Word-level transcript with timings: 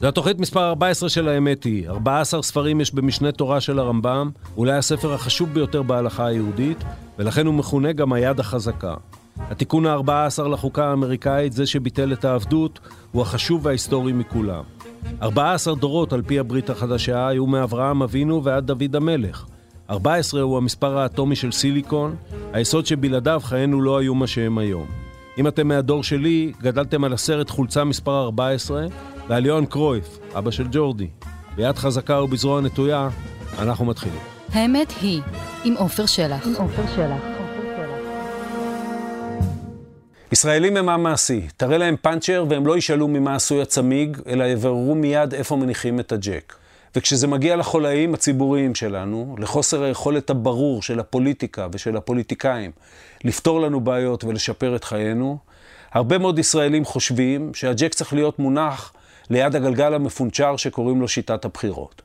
זו 0.00 0.06
התוכנית 0.08 0.38
מספר 0.38 0.68
14 0.68 1.08
של 1.08 1.28
האמת 1.28 1.64
היא. 1.64 1.88
14 1.88 2.42
ספרים 2.42 2.80
יש 2.80 2.94
במשנה 2.94 3.32
תורה 3.32 3.60
של 3.60 3.78
הרמב"ם, 3.78 4.30
אולי 4.56 4.72
הספר 4.72 5.14
החשוב 5.14 5.48
ביותר 5.48 5.82
בהלכה 5.82 6.26
היהודית, 6.26 6.84
ולכן 7.18 7.46
הוא 7.46 7.54
מכונה 7.54 7.92
גם 7.92 8.12
היד 8.12 8.40
החזקה. 8.40 8.94
התיקון 9.38 9.86
ה-14 9.86 10.48
לחוקה 10.48 10.86
האמריקאית, 10.90 11.52
זה 11.52 11.66
שביטל 11.66 12.12
את 12.12 12.24
העבדות, 12.24 12.80
הוא 13.12 13.22
החשוב 13.22 13.66
וההיסטורי 13.66 14.12
מכולם. 14.12 14.62
14 15.22 15.74
דורות 15.74 16.12
על 16.12 16.22
פי 16.22 16.38
הברית 16.38 16.70
החדשה 16.70 17.28
היו 17.28 17.46
מאברהם 17.46 18.02
אבינו 18.02 18.44
ועד 18.44 18.66
דוד 18.66 18.96
המלך. 18.96 19.46
14 19.90 20.40
הוא 20.40 20.56
המספר 20.56 20.98
האטומי 20.98 21.36
של 21.36 21.52
סיליקון, 21.52 22.16
היסוד 22.52 22.86
שבלעדיו 22.86 23.40
חיינו 23.44 23.82
לא 23.82 23.98
היו 23.98 24.14
מה 24.14 24.26
שהם 24.26 24.58
היום. 24.58 24.86
אם 25.38 25.46
אתם 25.46 25.68
מהדור 25.68 26.02
שלי, 26.02 26.52
גדלתם 26.62 27.04
על 27.04 27.12
הסרט 27.12 27.50
חולצה 27.50 27.84
מספר 27.84 28.22
14 28.24 28.86
ועל 29.28 29.46
יוהאן 29.46 29.66
קרויף, 29.66 30.18
אבא 30.38 30.50
של 30.50 30.66
ג'ורדי. 30.70 31.08
ביד 31.56 31.76
חזקה 31.76 32.22
ובזרוע 32.22 32.60
נטויה, 32.60 33.08
אנחנו 33.58 33.84
מתחילים. 33.84 34.18
האמת 34.52 34.92
היא, 35.00 35.22
עם 35.64 35.74
עופר 35.76 36.06
שלח. 36.06 36.46
עם 36.46 36.54
עופר 36.54 36.82
שלח. 36.96 37.22
ישראלים 40.32 40.76
הם 40.76 40.88
עם 40.88 41.02
מעשי, 41.02 41.46
תראה 41.56 41.78
להם 41.78 41.96
פאנצ'ר 42.02 42.44
והם 42.48 42.66
לא 42.66 42.76
ישאלו 42.76 43.08
ממה 43.08 43.34
עשוי 43.34 43.62
הצמיג, 43.62 44.18
אלא 44.26 44.44
יבררו 44.44 44.94
מיד 44.94 45.34
איפה 45.34 45.56
מניחים 45.56 46.00
את 46.00 46.12
הג'ק. 46.12 46.54
וכשזה 46.96 47.26
מגיע 47.26 47.56
לחולאים 47.56 48.14
הציבוריים 48.14 48.74
שלנו, 48.74 49.36
לחוסר 49.38 49.82
היכולת 49.82 50.30
הברור 50.30 50.82
של 50.82 51.00
הפוליטיקה 51.00 51.66
ושל 51.72 51.96
הפוליטיקאים 51.96 52.70
לפתור 53.24 53.60
לנו 53.60 53.80
בעיות 53.80 54.24
ולשפר 54.24 54.76
את 54.76 54.84
חיינו, 54.84 55.38
הרבה 55.92 56.18
מאוד 56.18 56.38
ישראלים 56.38 56.84
חושבים 56.84 57.54
שהג'ק 57.54 57.94
צריך 57.94 58.12
להיות 58.12 58.38
מונח 58.38 58.92
ליד 59.30 59.56
הגלגל 59.56 59.94
המפונצ'ר 59.94 60.56
שקוראים 60.56 61.00
לו 61.00 61.08
שיטת 61.08 61.44
הבחירות. 61.44 62.02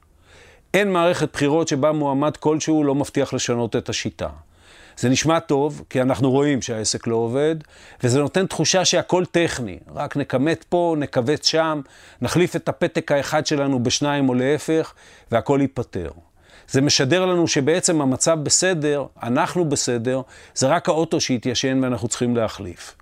אין 0.74 0.92
מערכת 0.92 1.30
בחירות 1.34 1.68
שבה 1.68 1.92
מועמד 1.92 2.38
כלשהו 2.38 2.84
לא 2.84 2.96
מבטיח 2.96 3.34
לשנות 3.34 3.76
את 3.76 3.90
השיטה. 3.90 4.30
זה 4.98 5.10
נשמע 5.10 5.40
טוב, 5.40 5.84
כי 5.90 6.02
אנחנו 6.02 6.32
רואים 6.32 6.62
שהעסק 6.62 7.08
לא 7.08 7.16
עובד, 7.16 7.56
וזה 8.04 8.20
נותן 8.20 8.46
תחושה 8.46 8.86
שהכל 8.86 9.26
טכני. 9.26 9.80
רק 9.96 10.18
נכמת 10.18 10.66
פה, 10.70 10.96
נכווץ 11.00 11.46
שם, 11.46 11.82
נחליף 12.22 12.56
את 12.56 12.70
הפתק 12.70 13.12
האחד 13.12 13.46
שלנו 13.46 13.84
בשניים 13.84 14.30
או 14.30 14.34
להפך, 14.34 14.94
והכל 15.32 15.60
ייפתר. 15.62 16.12
זה 16.70 16.82
משדר 16.82 17.26
לנו 17.26 17.48
שבעצם 17.48 18.02
המצב 18.02 18.40
בסדר, 18.44 19.06
אנחנו 19.24 19.66
בסדר, 19.66 20.22
זה 20.56 20.68
רק 20.68 20.90
האוטו 20.90 21.22
שהתיישן 21.22 21.84
ואנחנו 21.84 22.08
צריכים 22.08 22.36
להחליף. 22.36 22.96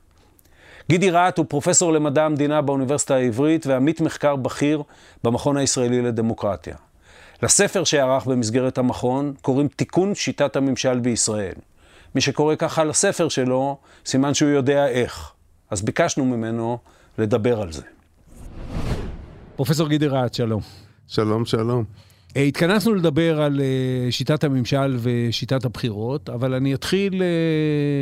גידי 0.89 1.09
רהט 1.09 1.37
הוא 1.37 1.45
פרופסור 1.49 1.93
למדע 1.93 2.25
המדינה 2.25 2.61
באוניברסיטה 2.61 3.15
העברית 3.15 3.67
ועמית 3.67 4.01
מחקר 4.01 4.35
בכיר 4.35 4.83
במכון 5.23 5.57
הישראלי 5.57 6.01
לדמוקרטיה. 6.01 6.75
לספר 7.43 7.83
שערך 7.83 8.25
במסגרת 8.25 8.77
המכון 8.77 9.33
קוראים 9.41 9.67
תיקון 9.67 10.15
שיטת 10.15 10.55
הממשל 10.55 10.99
בישראל. 10.99 11.53
מי 12.15 12.21
שקורא 12.21 12.55
ככה 12.55 12.83
לספר 12.83 13.29
שלו, 13.29 13.77
סימן 14.05 14.33
שהוא 14.33 14.49
יודע 14.49 14.87
איך. 14.87 15.31
אז 15.69 15.81
ביקשנו 15.81 16.25
ממנו 16.25 16.77
לדבר 17.17 17.61
על 17.61 17.71
זה. 17.71 17.83
פרופסור 19.55 19.89
גידי 19.89 20.07
רהט, 20.07 20.33
שלום. 20.33 20.61
שלום, 21.07 21.45
שלום. 21.45 21.83
אה, 22.37 22.41
התכנסנו 22.41 22.95
לדבר 22.95 23.41
על 23.41 23.61
אה, 23.61 24.11
שיטת 24.11 24.43
הממשל 24.43 24.97
ושיטת 24.99 25.65
הבחירות, 25.65 26.29
אבל 26.29 26.53
אני 26.53 26.73
אתחיל 26.73 27.21
אה, 27.21 27.27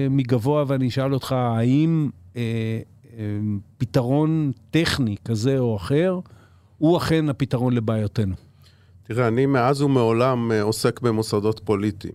מגבוה 0.09 0.63
ואני 0.67 0.88
אשאל 0.88 1.13
אותך, 1.13 1.31
האם 1.31 2.09
פתרון 3.77 4.52
טכני 4.71 5.16
כזה 5.25 5.59
או 5.59 5.75
אחר 5.75 6.19
הוא 6.77 6.97
אכן 6.97 7.30
הפתרון 7.30 7.73
לבעיותינו? 7.73 8.35
תראה, 9.03 9.27
אני 9.27 9.45
מאז 9.45 9.81
ומעולם 9.81 10.52
עוסק 10.61 11.02
במוסדות 11.02 11.61
פוליטיים. 11.63 12.13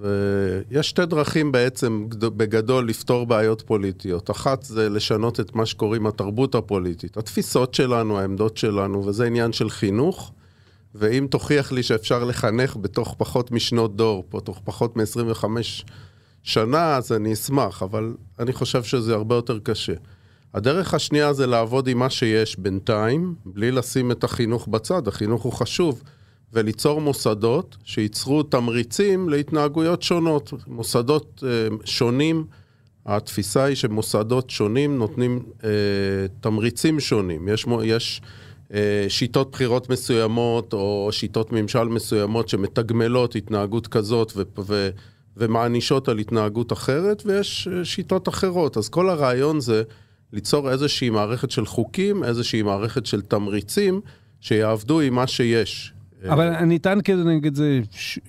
ויש 0.00 0.88
שתי 0.88 1.06
דרכים 1.06 1.52
בעצם 1.52 2.06
בגדול 2.18 2.88
לפתור 2.88 3.26
בעיות 3.26 3.62
פוליטיות. 3.66 4.30
אחת 4.30 4.62
זה 4.62 4.88
לשנות 4.88 5.40
את 5.40 5.54
מה 5.54 5.66
שקוראים 5.66 6.06
התרבות 6.06 6.54
הפוליטית, 6.54 7.16
התפיסות 7.16 7.74
שלנו, 7.74 8.18
העמדות 8.18 8.56
שלנו, 8.56 9.06
וזה 9.06 9.26
עניין 9.26 9.52
של 9.52 9.70
חינוך. 9.70 10.32
ואם 10.94 11.26
תוכיח 11.30 11.72
לי 11.72 11.82
שאפשר 11.82 12.24
לחנך 12.24 12.76
בתוך 12.80 13.14
פחות 13.18 13.50
משנות 13.50 13.96
דור, 13.96 14.24
פה 14.28 14.40
תוך 14.40 14.60
פחות 14.64 14.96
מ-25 14.96 15.44
שנה, 16.44 16.96
אז 16.96 17.12
אני 17.12 17.32
אשמח, 17.32 17.82
אבל 17.82 18.14
אני 18.38 18.52
חושב 18.52 18.82
שזה 18.82 19.14
הרבה 19.14 19.34
יותר 19.34 19.58
קשה. 19.58 19.94
הדרך 20.54 20.94
השנייה 20.94 21.32
זה 21.32 21.46
לעבוד 21.46 21.88
עם 21.88 21.98
מה 21.98 22.10
שיש 22.10 22.58
בינתיים, 22.58 23.34
בלי 23.46 23.70
לשים 23.70 24.10
את 24.10 24.24
החינוך 24.24 24.68
בצד, 24.68 25.08
החינוך 25.08 25.42
הוא 25.42 25.52
חשוב. 25.52 26.02
וליצור 26.52 27.00
מוסדות 27.00 27.76
שייצרו 27.84 28.42
תמריצים 28.42 29.28
להתנהגויות 29.28 30.02
שונות. 30.02 30.52
מוסדות 30.66 31.44
אה, 31.46 31.76
שונים, 31.84 32.44
התפיסה 33.06 33.64
היא 33.64 33.76
שמוסדות 33.76 34.50
שונים 34.50 34.98
נותנים 34.98 35.42
אה, 35.64 35.70
תמריצים 36.40 37.00
שונים. 37.00 37.48
יש, 37.48 37.66
יש 37.84 38.20
אה, 38.74 39.06
שיטות 39.08 39.50
בחירות 39.52 39.90
מסוימות 39.90 40.72
או 40.72 41.08
שיטות 41.12 41.52
ממשל 41.52 41.84
מסוימות 41.84 42.48
שמתגמלות 42.48 43.36
התנהגות 43.36 43.86
כזאת 43.86 44.32
ו, 44.36 44.42
ו, 44.58 44.90
ומענישות 45.36 46.08
על 46.08 46.18
התנהגות 46.18 46.72
אחרת, 46.72 47.22
ויש 47.26 47.68
אה, 47.68 47.84
שיטות 47.84 48.28
אחרות. 48.28 48.76
אז 48.76 48.88
כל 48.88 49.08
הרעיון 49.08 49.60
זה 49.60 49.82
ליצור 50.32 50.70
איזושהי 50.70 51.10
מערכת 51.10 51.50
של 51.50 51.66
חוקים, 51.66 52.24
איזושהי 52.24 52.62
מערכת 52.62 53.06
של 53.06 53.22
תמריצים, 53.22 54.00
שיעבדו 54.40 55.00
עם 55.00 55.14
מה 55.14 55.26
שיש. 55.26 55.92
אבל 56.28 56.46
אני 56.46 56.76
אטען 56.76 57.00
כזה 57.00 57.24
נגד 57.24 57.54
זה 57.54 57.80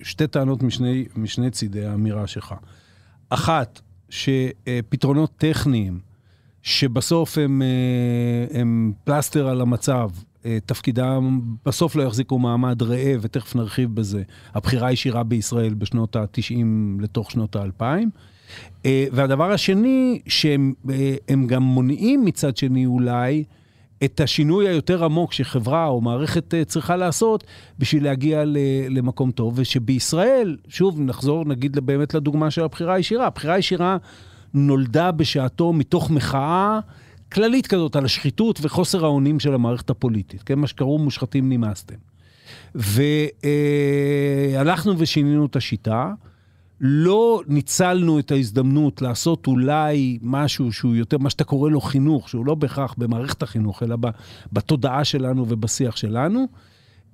שתי 0.02 0.26
טענות 0.26 0.62
משני, 0.62 1.06
משני 1.16 1.50
צידי 1.50 1.84
האמירה 1.84 2.26
שלך. 2.26 2.54
אחת, 3.30 3.80
שפתרונות 4.08 5.30
טכניים, 5.36 6.00
שבסוף 6.62 7.38
הם, 7.38 7.62
אה, 7.62 8.60
הם 8.60 8.92
פלסטר 9.04 9.48
על 9.48 9.60
המצב, 9.60 10.10
אה, 10.10 10.25
תפקידם 10.66 11.40
בסוף 11.66 11.96
לא 11.96 12.02
יחזיקו 12.02 12.38
מעמד 12.38 12.82
ראה, 12.82 13.14
ותכף 13.20 13.56
נרחיב 13.56 13.94
בזה, 13.94 14.22
הבחירה 14.54 14.88
הישירה 14.88 15.22
בישראל 15.22 15.74
בשנות 15.74 16.16
ה-90 16.16 16.64
לתוך 17.00 17.30
שנות 17.30 17.56
ה-2000. 17.56 17.82
אה, 18.86 19.06
והדבר 19.12 19.52
השני, 19.52 20.20
שהם 20.26 21.46
גם 21.46 21.62
מונעים 21.62 22.24
מצד 22.24 22.56
שני 22.56 22.86
אולי, 22.86 23.44
את 24.04 24.20
השינוי 24.20 24.68
היותר 24.68 25.04
עמוק 25.04 25.32
שחברה 25.32 25.86
או 25.86 26.00
מערכת 26.00 26.54
אה, 26.54 26.64
צריכה 26.64 26.96
לעשות 26.96 27.44
בשביל 27.78 28.04
להגיע 28.04 28.44
למקום 28.90 29.30
טוב, 29.30 29.54
ושבישראל, 29.56 30.56
שוב, 30.68 31.00
נחזור 31.00 31.44
נגיד 31.44 31.78
באמת 31.86 32.14
לדוגמה 32.14 32.50
של 32.50 32.64
הבחירה 32.64 32.94
הישירה. 32.94 33.26
הבחירה 33.26 33.54
הישירה 33.54 33.96
נולדה 34.54 35.12
בשעתו 35.12 35.72
מתוך 35.72 36.10
מחאה 36.10 36.80
כללית 37.32 37.66
כזאת 37.66 37.96
על 37.96 38.04
השחיתות 38.04 38.58
וחוסר 38.62 39.04
האונים 39.04 39.40
של 39.40 39.54
המערכת 39.54 39.90
הפוליטית, 39.90 40.42
כן? 40.42 40.58
מה 40.58 40.66
שקראו 40.66 40.98
מושחתים 40.98 41.48
נמאסתם. 41.48 41.94
והלכנו 42.74 44.92
אה, 44.92 44.96
ושינינו 44.98 45.46
את 45.46 45.56
השיטה. 45.56 46.12
לא 46.80 47.42
ניצלנו 47.46 48.18
את 48.18 48.30
ההזדמנות 48.30 49.02
לעשות 49.02 49.46
אולי 49.46 50.18
משהו 50.22 50.72
שהוא 50.72 50.94
יותר, 50.94 51.18
מה 51.18 51.30
שאתה 51.30 51.44
קורא 51.44 51.70
לו 51.70 51.80
חינוך, 51.80 52.28
שהוא 52.28 52.46
לא 52.46 52.54
בהכרח 52.54 52.94
במערכת 52.98 53.42
החינוך, 53.42 53.82
אלא 53.82 53.96
בתודעה 54.52 55.04
שלנו 55.04 55.44
ובשיח 55.48 55.96
שלנו. 55.96 56.46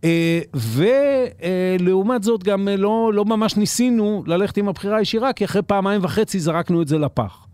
אה, 0.05 0.41
ולעומת 0.55 2.23
זאת 2.23 2.45
גם 2.45 2.69
לא, 2.69 3.11
לא 3.15 3.25
ממש 3.25 3.57
ניסינו 3.57 4.25
ללכת 4.27 4.57
עם 4.57 4.69
הבחירה 4.69 4.97
הישירה, 4.97 5.33
כי 5.33 5.45
אחרי 5.45 5.63
פעמיים 5.63 6.05
וחצי 6.05 6.41
זרקנו 6.41 6.83
את 6.83 6.89
זה 6.89 6.99
לפח. 6.99 7.47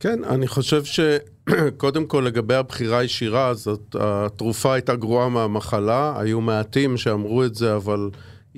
כן, 0.00 0.24
אני 0.24 0.48
חושב 0.48 0.82
שקודם 0.84 2.06
כל 2.12 2.20
לגבי 2.26 2.54
הבחירה 2.54 2.98
הישירה, 2.98 3.48
הזאת, 3.48 3.96
התרופה 4.00 4.74
הייתה 4.74 4.96
גרועה 4.96 5.28
מהמחלה, 5.28 6.14
היו 6.20 6.40
מעטים 6.40 6.96
שאמרו 6.96 7.44
את 7.44 7.54
זה, 7.54 7.76
אבל... 7.76 8.10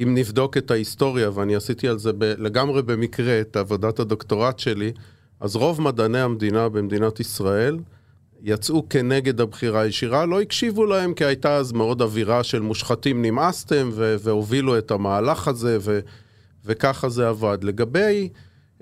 אם 0.02 0.14
נבדוק 0.14 0.56
את 0.56 0.70
ההיסטוריה, 0.70 1.30
ואני 1.34 1.56
עשיתי 1.56 1.88
על 1.88 1.98
זה 1.98 2.12
ב- 2.12 2.34
לגמרי 2.38 2.82
במקרה 2.82 3.40
את 3.40 3.56
עבודת 3.56 3.98
הדוקטורט 3.98 4.58
שלי, 4.58 4.92
אז 5.40 5.56
רוב 5.56 5.80
מדעני 5.80 6.20
המדינה 6.20 6.68
במדינת 6.68 7.20
ישראל 7.20 7.78
יצאו 8.42 8.88
כנגד 8.88 9.40
הבחירה 9.40 9.80
הישירה, 9.80 10.26
לא 10.26 10.40
הקשיבו 10.40 10.84
להם 10.84 11.14
כי 11.14 11.24
הייתה 11.24 11.56
אז 11.56 11.72
מאוד 11.72 12.02
אווירה 12.02 12.42
של 12.44 12.60
מושחתים 12.60 13.22
נמאסתם 13.22 13.90
ו- 13.92 14.16
והובילו 14.20 14.78
את 14.78 14.90
המהלך 14.90 15.48
הזה 15.48 15.78
ו- 15.80 16.00
וככה 16.64 17.08
זה 17.08 17.28
עבד. 17.28 17.58
לגבי 17.62 18.28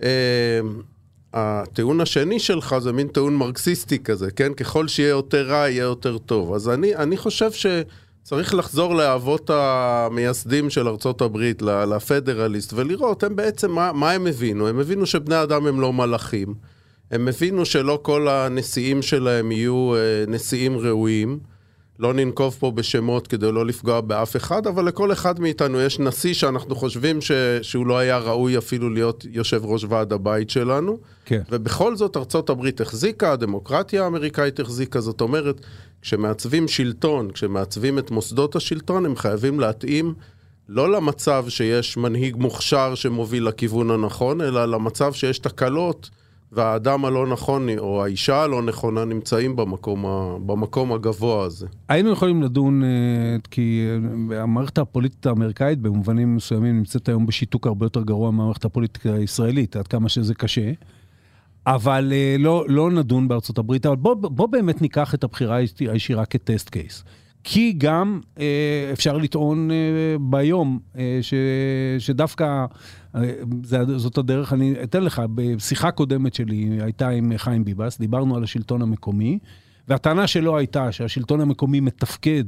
אה, 0.03 0.61
הטיעון 1.35 2.01
השני 2.01 2.39
שלך 2.39 2.77
זה 2.79 2.93
מין 2.93 3.09
טיעון 3.09 3.37
מרקסיסטי 3.37 3.99
כזה, 3.99 4.31
כן? 4.31 4.55
ככל 4.55 4.89
שיהיה 4.89 5.09
יותר 5.09 5.49
רע 5.49 5.57
יהיה 5.57 5.83
יותר 5.83 6.19
טוב. 6.19 6.55
אז 6.55 6.69
אני, 6.69 6.97
אני 6.97 7.17
חושב 7.17 7.53
ש... 7.53 7.67
צריך 8.29 8.55
לחזור 8.55 8.95
לאבות 8.95 9.51
המייסדים 9.53 10.71
של 10.71 10.89
ארצות 10.89 11.21
הברית, 11.21 11.63
לפדרליסט, 11.63 12.73
ולראות 12.73 13.23
הם 13.23 13.37
בעצם, 13.37 13.71
מה, 13.71 13.93
מה 13.93 14.11
הם 14.11 14.27
הבינו? 14.27 14.69
הם 14.69 14.81
הבינו 14.81 15.07
שבני 15.07 15.43
אדם 15.43 15.67
הם 15.67 15.81
לא 15.81 15.93
מלאכים. 15.93 16.55
הם 17.11 17.29
הבינו 17.29 17.65
שלא 17.65 17.99
כל 18.03 18.29
הנשיאים 18.29 19.03
שלהם 19.03 19.53
יהיו 19.53 19.95
אה, 19.95 20.25
נשיאים 20.29 20.79
ראויים. 20.79 21.39
לא 21.99 22.15
ננקוב 22.15 22.57
פה 22.59 22.71
בשמות 22.71 23.27
כדי 23.27 23.53
לא 23.53 23.67
לפגוע 23.67 24.01
באף 24.01 24.37
אחד, 24.37 24.67
אבל 24.67 24.85
לכל 24.85 25.13
אחד 25.13 25.41
מאיתנו 25.41 25.81
יש 25.81 25.99
נשיא 25.99 26.35
שאנחנו 26.35 26.75
חושבים 26.75 27.21
ש... 27.21 27.33
שהוא 27.63 27.87
לא 27.87 27.99
היה 27.99 28.19
ראוי 28.19 28.59
אפילו 28.59 28.91
להיות 28.91 29.27
יושב 29.31 29.61
ראש 29.65 29.85
ועד 29.89 30.13
הבית 30.13 30.51
שלנו. 30.51 30.99
כן. 31.25 31.43
ובכל 31.51 31.97
זאת 31.97 32.17
ארצות 32.17 32.51
הברית 32.51 32.81
החזיקה, 32.81 33.33
הדמוקרטיה 33.33 34.05
האמריקאית 34.05 34.61
החזיקה, 34.61 35.01
זאת 35.01 35.21
אומרת, 35.21 35.61
כשמעצבים 36.03 36.69
שלטון, 36.69 37.31
כשמעצבים 37.31 37.99
את 37.99 38.11
מוסדות 38.11 38.57
השלטון, 38.57 39.07
הם 39.07 39.17
חייבים 39.17 39.61
להתאים 39.61 40.15
לא 40.69 40.93
למצב 40.93 41.45
שיש 41.49 41.97
מנהיג 41.97 42.37
מוכשר 42.37 42.95
שמוביל 42.95 43.49
לכיוון 43.49 43.91
הנכון, 43.91 44.41
אלא 44.41 44.65
למצב 44.65 45.13
שיש 45.13 45.39
תקלות. 45.39 46.11
והאדם 46.53 47.05
הלא 47.05 47.27
נכון, 47.27 47.69
או 47.79 48.05
האישה 48.05 48.43
הלא 48.43 48.63
נכונה, 48.63 49.05
נמצאים 49.05 49.57
במקום, 49.57 50.07
ה, 50.07 50.37
במקום 50.47 50.93
הגבוה 50.93 51.45
הזה. 51.45 51.67
היינו 51.89 52.11
יכולים 52.11 52.43
לדון, 52.43 52.83
אה, 52.85 52.89
כי 53.51 53.87
אה, 54.33 54.43
המערכת 54.43 54.79
הפוליטית 54.79 55.27
האמריקאית 55.27 55.79
במובנים 55.79 56.37
מסוימים 56.37 56.79
נמצאת 56.79 57.09
היום 57.09 57.27
בשיתוק 57.27 57.67
הרבה 57.67 57.87
יותר 57.87 58.03
גרוע 58.03 58.31
מהמערכת 58.31 58.65
הפוליטית 58.65 59.07
הישראלית, 59.07 59.77
עד 59.77 59.87
כמה 59.87 60.09
שזה 60.09 60.35
קשה. 60.35 60.73
אבל 61.67 62.13
אה, 62.13 62.37
לא, 62.39 62.65
לא 62.69 62.91
נדון 62.91 63.29
בארצות 63.29 63.59
הברית, 63.59 63.87
אבל 63.87 63.97
בוא, 63.97 64.15
בוא 64.15 64.47
באמת 64.47 64.83
ניקח 64.83 65.15
את 65.15 65.25
הבחירה 65.25 65.59
הישירה 65.81 66.27
כטסט 66.27 66.69
קייס. 66.69 67.05
כי 67.45 67.75
גם 67.79 68.21
אפשר 68.93 69.17
לטעון 69.17 69.71
ביום 70.21 70.79
ש, 71.23 71.35
שדווקא 71.99 72.67
זאת 73.97 74.19
הדרך, 74.19 74.53
אני 74.53 74.75
אתן 74.83 75.03
לך, 75.03 75.23
בשיחה 75.35 75.91
קודמת 75.91 76.35
שלי 76.35 76.79
הייתה 76.83 77.09
עם 77.09 77.33
חיים 77.37 77.65
ביבס, 77.65 77.99
דיברנו 77.99 78.37
על 78.37 78.45
השלטון 78.45 78.83
המקומי, 78.83 79.39
והטענה 79.89 80.27
שלו 80.27 80.59
הייתה 80.59 80.93
שהשלטון 80.93 81.41
המקומי 81.41 81.81
מתפקד 81.81 82.45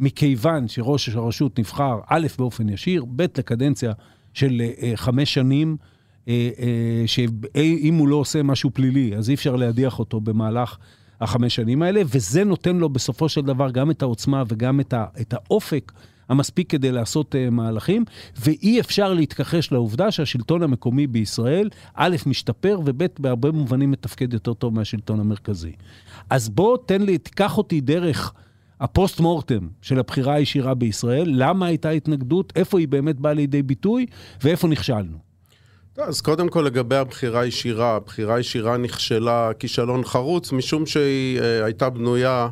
מכיוון 0.00 0.68
שראש 0.68 1.08
הרשות 1.08 1.58
נבחר 1.58 2.00
א', 2.06 2.26
באופן 2.38 2.68
ישיר, 2.68 3.04
ב', 3.16 3.22
לקדנציה 3.22 3.92
של 4.34 4.62
אה, 4.82 4.92
חמש 4.94 5.34
שנים, 5.34 5.76
אה, 6.28 6.50
אה, 6.58 7.06
שאם 7.06 7.94
הוא 7.94 8.08
לא 8.08 8.16
עושה 8.16 8.42
משהו 8.42 8.70
פלילי, 8.70 9.16
אז 9.16 9.30
אי 9.30 9.34
אפשר 9.34 9.56
להדיח 9.56 9.98
אותו 9.98 10.20
במהלך 10.20 10.76
החמש 11.20 11.54
שנים 11.54 11.82
האלה, 11.82 12.02
וזה 12.06 12.44
נותן 12.44 12.76
לו 12.76 12.88
בסופו 12.88 13.28
של 13.28 13.40
דבר 13.40 13.70
גם 13.70 13.90
את 13.90 14.02
העוצמה 14.02 14.42
וגם 14.48 14.80
את 15.20 15.32
האופק 15.32 15.92
המספיק 16.28 16.70
כדי 16.70 16.92
לעשות 16.92 17.34
uh, 17.34 17.50
מהלכים, 17.50 18.04
ואי 18.36 18.80
אפשר 18.80 19.14
להתכחש 19.14 19.72
לעובדה 19.72 20.10
שהשלטון 20.10 20.62
המקומי 20.62 21.06
בישראל, 21.06 21.68
א', 21.94 22.16
משתפר, 22.26 22.78
וב', 22.84 23.04
בהרבה 23.18 23.50
מובנים 23.50 23.90
מתפקד 23.90 24.32
יותר 24.32 24.54
טוב 24.54 24.74
מהשלטון 24.74 25.20
המרכזי. 25.20 25.72
אז 26.30 26.48
בוא, 26.48 26.78
תן 26.86 27.02
לי, 27.02 27.18
תיקח 27.18 27.58
אותי 27.58 27.80
דרך 27.80 28.32
הפוסט 28.80 29.20
מורטם 29.20 29.68
של 29.82 29.98
הבחירה 29.98 30.34
הישירה 30.34 30.74
בישראל, 30.74 31.30
למה 31.34 31.66
הייתה 31.66 31.90
התנגדות, 31.90 32.52
איפה 32.56 32.78
היא 32.78 32.88
באמת 32.88 33.20
באה 33.20 33.32
לידי 33.32 33.62
ביטוי, 33.62 34.06
ואיפה 34.42 34.68
נכשלנו. 34.68 35.18
אז 35.98 36.20
קודם 36.20 36.48
כל 36.48 36.60
לגבי 36.60 36.96
הבחירה 36.96 37.40
הישירה, 37.40 37.96
הבחירה 37.96 38.34
הישירה 38.34 38.76
נכשלה 38.76 39.50
כישלון 39.58 40.04
חרוץ, 40.04 40.52
משום 40.52 40.86
שהיא 40.86 41.40
uh, 41.40 41.64
הייתה 41.64 41.90
בנויה 41.90 42.48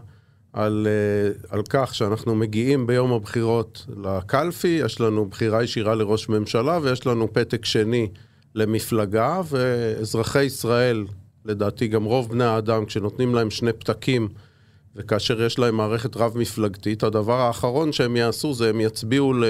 על, 0.52 0.86
uh, 0.86 1.46
על 1.54 1.62
כך 1.68 1.94
שאנחנו 1.94 2.34
מגיעים 2.34 2.86
ביום 2.86 3.12
הבחירות 3.12 3.86
לקלפי, 4.02 4.80
יש 4.84 5.00
לנו 5.00 5.26
בחירה 5.26 5.62
ישירה 5.62 5.94
לראש 5.94 6.28
ממשלה 6.28 6.78
ויש 6.82 7.06
לנו 7.06 7.32
פתק 7.32 7.64
שני 7.64 8.08
למפלגה, 8.54 9.40
ואזרחי 9.48 10.44
ישראל, 10.44 11.04
לדעתי 11.44 11.88
גם 11.88 12.04
רוב 12.04 12.28
בני 12.28 12.44
האדם, 12.44 12.84
כשנותנים 12.84 13.34
להם 13.34 13.50
שני 13.50 13.72
פתקים 13.72 14.28
וכאשר 14.96 15.42
יש 15.42 15.58
להם 15.58 15.76
מערכת 15.76 16.16
רב-מפלגתית, 16.16 17.02
הדבר 17.02 17.40
האחרון 17.40 17.92
שהם 17.92 18.16
יעשו 18.16 18.54
זה 18.54 18.70
הם 18.70 18.80
יצביעו 18.80 19.32
ל... 19.32 19.44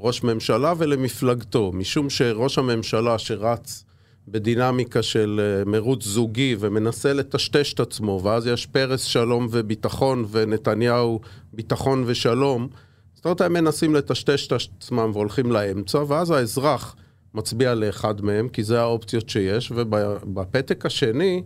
ראש 0.00 0.22
ממשלה 0.22 0.74
ולמפלגתו, 0.78 1.72
משום 1.72 2.10
שראש 2.10 2.58
הממשלה 2.58 3.18
שרץ 3.18 3.84
בדינמיקה 4.30 5.02
של 5.02 5.40
אה, 5.42 5.64
מרוץ 5.64 6.04
זוגי 6.04 6.56
ומנסה 6.60 7.12
לטשטש 7.12 7.72
את 7.72 7.80
עצמו, 7.80 8.20
ואז 8.24 8.46
יש 8.46 8.66
פרס 8.66 9.02
שלום 9.02 9.48
וביטחון 9.50 10.24
ונתניהו 10.30 11.20
ביטחון 11.52 12.04
ושלום, 12.06 12.68
זאת 13.14 13.24
אומרת 13.24 13.40
הם 13.40 13.52
מנסים 13.52 13.94
לטשטש 13.94 14.46
את 14.46 14.52
עצמם 14.52 15.10
והולכים 15.14 15.52
לאמצע, 15.52 15.98
ואז 16.08 16.30
האזרח 16.30 16.96
מצביע 17.34 17.74
לאחד 17.74 18.20
מהם, 18.20 18.48
כי 18.48 18.64
זה 18.64 18.80
האופציות 18.80 19.28
שיש, 19.28 19.72
ובפתק 19.74 20.86
השני 20.86 21.42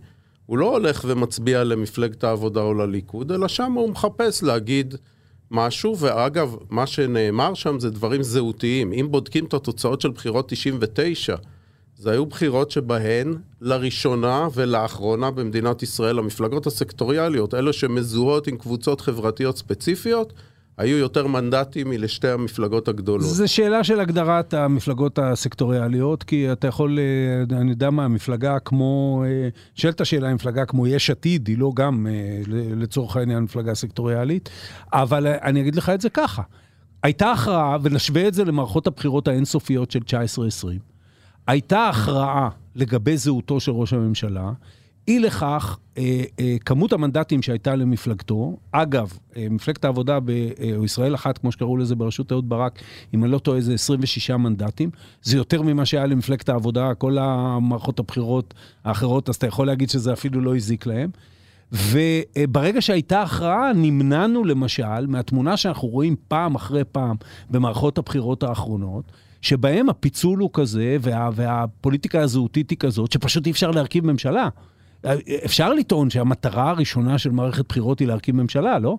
הוא 0.47 0.59
לא 0.59 0.77
הולך 0.77 1.05
ומצביע 1.09 1.65
למפלגת 1.65 2.25
העבודה 2.25 2.61
או 2.61 2.75
לליכוד, 2.75 3.33
אלא 3.33 3.49
שם 3.49 3.73
הוא 3.73 3.91
מחפש 3.91 4.43
להגיד 4.43 4.95
משהו, 5.51 5.99
ואגב, 5.99 6.57
מה 6.71 6.87
שנאמר 6.87 7.55
שם 7.55 7.81
זה 7.81 7.91
דברים 7.91 8.23
זהותיים. 8.23 8.93
אם 8.93 9.07
בודקים 9.11 9.45
את 9.45 9.55
התוצאות 9.55 10.01
של 10.01 10.11
בחירות 10.11 10.49
99, 10.49 11.37
זה 12.03 12.11
היו 12.11 12.27
בחירות 12.27 12.71
שבהן 12.71 13.35
לראשונה 13.61 14.49
ולאחרונה 14.55 15.31
במדינת 15.31 15.83
ישראל 15.83 16.19
המפלגות 16.19 16.67
הסקטוריאליות, 16.67 17.55
אלה 17.55 17.73
שמזוהות 17.73 18.47
עם 18.47 18.57
קבוצות 18.57 19.01
חברתיות 19.01 19.57
ספציפיות, 19.59 20.33
היו 20.79 20.97
יותר 20.97 21.27
מנדטים 21.27 21.91
מלשתי 21.91 22.29
המפלגות 22.29 22.89
הגדולות. 22.89 23.27
זו 23.27 23.49
שאלה 23.53 23.85
של 23.85 24.01
הגדרת 24.01 24.55
המפלגות 24.55 25.19
הסקטוריאליות, 25.19 26.23
כי 26.23 26.53
אתה 26.53 26.67
יכול, 26.67 26.99
אה, 26.99 27.59
אני 27.61 27.71
יודע 27.71 27.91
מה, 27.91 28.09
מפלגה 28.09 28.59
כמו, 28.59 29.25
אה, 29.27 29.49
שאלת 29.75 30.01
השאלה, 30.01 30.35
מפלגה 30.35 30.65
כמו 30.65 30.87
יש 30.87 31.11
עתיד, 31.11 31.49
היא 31.49 31.59
לא 31.59 31.73
גם 31.75 32.07
אה, 32.11 32.43
לצורך 32.77 33.17
העניין 33.17 33.43
מפלגה 33.43 33.75
סקטוריאלית, 33.75 34.51
אבל 34.93 35.27
אני 35.27 35.61
אגיד 35.61 35.75
לך 35.75 35.89
את 35.89 36.01
זה 36.01 36.11
ככה. 36.11 36.43
הייתה 37.03 37.33
הכרעה, 37.33 37.77
ונשווה 37.83 38.29
את 38.29 38.35
זה 38.35 38.45
למערכות 38.45 38.87
הבחירות 38.87 39.29
האינסופיות 39.29 39.91
של 39.91 40.01
19-20, 40.07 40.92
הייתה 41.47 41.89
הכרעה 41.89 42.49
לגבי 42.75 43.17
זהותו 43.17 43.61
של 43.61 43.73
ראש 43.73 43.93
הממשלה, 43.93 44.53
אי 45.09 45.19
לכך, 45.19 45.79
אה, 45.99 46.23
אה, 46.41 46.57
כמות 46.65 46.93
המנדטים 46.93 47.43
שהייתה 47.43 47.77
למפלגתו, 47.77 48.57
אגב, 48.73 49.13
אה, 49.37 49.47
מפלגת 49.51 49.85
העבודה, 49.85 50.21
ב, 50.21 50.31
אה, 50.31 50.77
או 50.77 50.85
ישראל 50.85 51.15
אחת, 51.15 51.39
כמו 51.39 51.53
שקראו 51.53 51.77
לזה 51.77 51.95
בראשות 51.95 52.33
אהוד 52.33 52.49
ברק, 52.49 52.79
אם 53.15 53.25
אני 53.25 53.33
לא 53.33 53.39
טועה, 53.39 53.61
זה 53.61 53.75
26 53.75 54.31
מנדטים. 54.31 54.91
זה 55.23 55.37
יותר 55.37 55.63
ממה 55.63 55.87
שהיה 55.87 56.07
למפלגת 56.07 56.49
העבודה, 56.49 56.95
כל 56.95 57.19
המערכות 57.19 57.99
הבחירות 57.99 58.55
האחרות, 58.85 59.29
אז 59.29 59.35
אתה 59.35 59.47
יכול 59.47 59.67
להגיד 59.67 59.91
שזה 59.91 60.13
אפילו 60.13 60.41
לא 60.41 60.57
הזיק 60.57 60.87
להם. 60.87 61.11
וברגע 61.73 62.83
שהייתה 62.83 63.23
הכרעה, 63.23 63.73
נמנענו 63.73 64.45
למשל 64.45 65.07
מהתמונה 65.07 65.57
שאנחנו 65.57 65.89
רואים 65.89 66.17
פעם 66.29 66.55
אחרי 66.55 66.85
פעם 66.85 67.17
במערכות 67.51 67.99
הבחירות 67.99 68.43
האחרונות, 68.43 69.13
שבהם 69.43 69.89
הפיצול 69.89 70.39
הוא 70.39 70.51
כזה, 70.53 70.97
וה, 71.01 71.31
והפוליטיקה 71.35 72.21
הזהותית 72.21 72.71
היא 72.71 72.79
כזאת, 72.79 73.13
שפשוט 73.13 73.47
אי 73.47 73.51
אפשר 73.51 73.71
להרכיב 73.71 74.07
ממשלה. 74.07 74.49
אפשר 75.45 75.75
לטעון 75.75 76.11
שהמטרה 76.11 76.71
הראשונה 76.71 77.19
של 77.19 77.31
מערכת 77.31 77.69
בחירות 77.69 77.99
היא 77.99 78.09
להרכיב 78.09 78.37
ממשלה, 78.37 78.79
לא? 78.79 78.97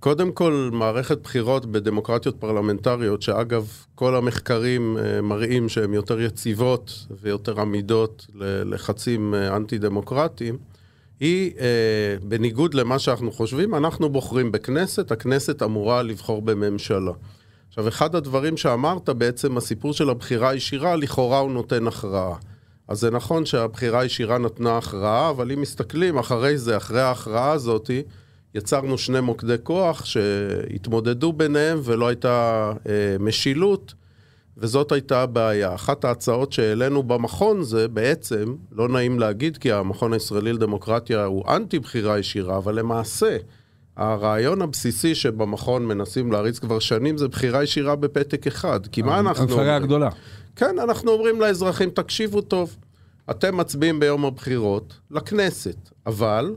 קודם 0.00 0.32
כל, 0.32 0.70
מערכת 0.72 1.18
בחירות 1.22 1.66
בדמוקרטיות 1.66 2.36
פרלמנטריות, 2.36 3.22
שאגב, 3.22 3.68
כל 3.94 4.16
המחקרים 4.16 4.96
אה, 4.98 5.20
מראים 5.22 5.68
שהן 5.68 5.94
יותר 5.94 6.20
יציבות 6.20 7.06
ויותר 7.22 7.60
עמידות 7.60 8.26
ללחצים 8.34 9.34
אה, 9.34 9.56
אנטי-דמוקרטיים, 9.56 10.58
היא, 11.20 11.52
אה, 11.60 12.16
בניגוד 12.22 12.74
למה 12.74 12.98
שאנחנו 12.98 13.32
חושבים, 13.32 13.74
אנחנו 13.74 14.08
בוחרים 14.08 14.52
בכנסת, 14.52 15.12
הכנסת 15.12 15.62
אמורה 15.62 16.02
לבחור 16.02 16.42
בממשלה. 16.42 17.12
עכשיו, 17.74 17.88
אחד 17.88 18.14
הדברים 18.14 18.56
שאמרת, 18.56 19.08
בעצם 19.08 19.56
הסיפור 19.56 19.92
של 19.92 20.10
הבחירה 20.10 20.50
הישירה, 20.50 20.96
לכאורה 20.96 21.38
הוא 21.38 21.50
נותן 21.50 21.86
הכרעה. 21.86 22.36
אז 22.88 23.00
זה 23.00 23.10
נכון 23.10 23.46
שהבחירה 23.46 24.00
הישירה 24.00 24.38
נתנה 24.38 24.78
הכרעה, 24.78 25.30
אבל 25.30 25.52
אם 25.52 25.60
מסתכלים 25.60 26.18
אחרי 26.18 26.58
זה, 26.58 26.76
אחרי 26.76 27.00
ההכרעה 27.00 27.52
הזאתי, 27.52 28.02
יצרנו 28.54 28.98
שני 28.98 29.20
מוקדי 29.20 29.54
כוח 29.62 30.04
שהתמודדו 30.04 31.32
ביניהם 31.32 31.80
ולא 31.84 32.08
הייתה 32.08 32.72
אה, 32.88 33.16
משילות, 33.20 33.94
וזאת 34.56 34.92
הייתה 34.92 35.22
הבעיה. 35.22 35.74
אחת 35.74 36.04
ההצעות 36.04 36.52
שהעלינו 36.52 37.02
במכון 37.02 37.62
זה 37.62 37.88
בעצם, 37.88 38.54
לא 38.72 38.88
נעים 38.88 39.18
להגיד 39.18 39.56
כי 39.56 39.72
המכון 39.72 40.12
הישראלי 40.12 40.52
לדמוקרטיה 40.52 41.24
הוא 41.24 41.44
אנטי 41.48 41.78
בחירה 41.78 42.18
ישירה, 42.18 42.56
אבל 42.56 42.78
למעשה, 42.78 43.36
הרעיון 43.96 44.62
הבסיסי 44.62 45.14
שבמכון 45.14 45.86
מנסים 45.86 46.32
להריץ 46.32 46.58
כבר 46.58 46.78
שנים 46.78 47.18
זה 47.18 47.28
בחירה 47.28 47.62
ישירה 47.62 47.96
בפתק 47.96 48.46
אחד. 48.46 48.86
כי 48.86 49.02
מה 49.02 49.20
אנחנו... 49.20 49.42
המפלגה 49.42 49.76
הגדולה. 49.76 50.08
כן, 50.56 50.78
אנחנו 50.78 51.12
אומרים 51.12 51.40
לאזרחים, 51.40 51.90
תקשיבו 51.90 52.40
טוב, 52.40 52.76
אתם 53.30 53.56
מצביעים 53.56 54.00
ביום 54.00 54.24
הבחירות 54.24 54.94
לכנסת, 55.10 55.90
אבל 56.06 56.56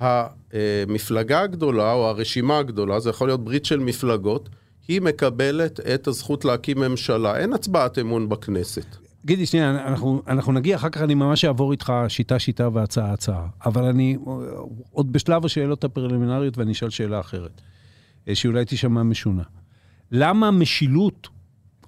המפלגה 0.00 1.40
הגדולה 1.40 1.92
או 1.92 2.08
הרשימה 2.08 2.58
הגדולה, 2.58 3.00
זה 3.00 3.10
יכול 3.10 3.28
להיות 3.28 3.44
ברית 3.44 3.64
של 3.64 3.78
מפלגות, 3.78 4.48
היא 4.88 5.00
מקבלת 5.00 5.80
את 5.80 6.06
הזכות 6.06 6.44
להקים 6.44 6.78
ממשלה. 6.78 7.36
אין 7.36 7.52
הצבעת 7.52 7.98
אמון 7.98 8.28
בכנסת. 8.28 9.03
גידי, 9.26 9.46
שנייה, 9.46 9.70
אנחנו, 9.70 10.22
אנחנו 10.26 10.52
נגיע, 10.52 10.76
אחר 10.76 10.88
כך 10.88 11.00
אני 11.02 11.14
ממש 11.14 11.44
אעבור 11.44 11.72
איתך 11.72 11.92
שיטה-שיטה 12.08 12.68
והצעה-הצעה. 12.72 13.46
אבל 13.66 13.84
אני 13.84 14.16
עוד 14.90 15.12
בשלב 15.12 15.44
השאלות 15.44 15.84
הפרלימינריות, 15.84 16.58
ואני 16.58 16.72
אשאל 16.72 16.90
שאלה 16.90 17.20
אחרת, 17.20 17.60
אה, 18.28 18.34
שאולי 18.34 18.64
תישמע 18.64 19.02
משונה. 19.02 19.42
למה 20.10 20.50
משילות, 20.50 21.28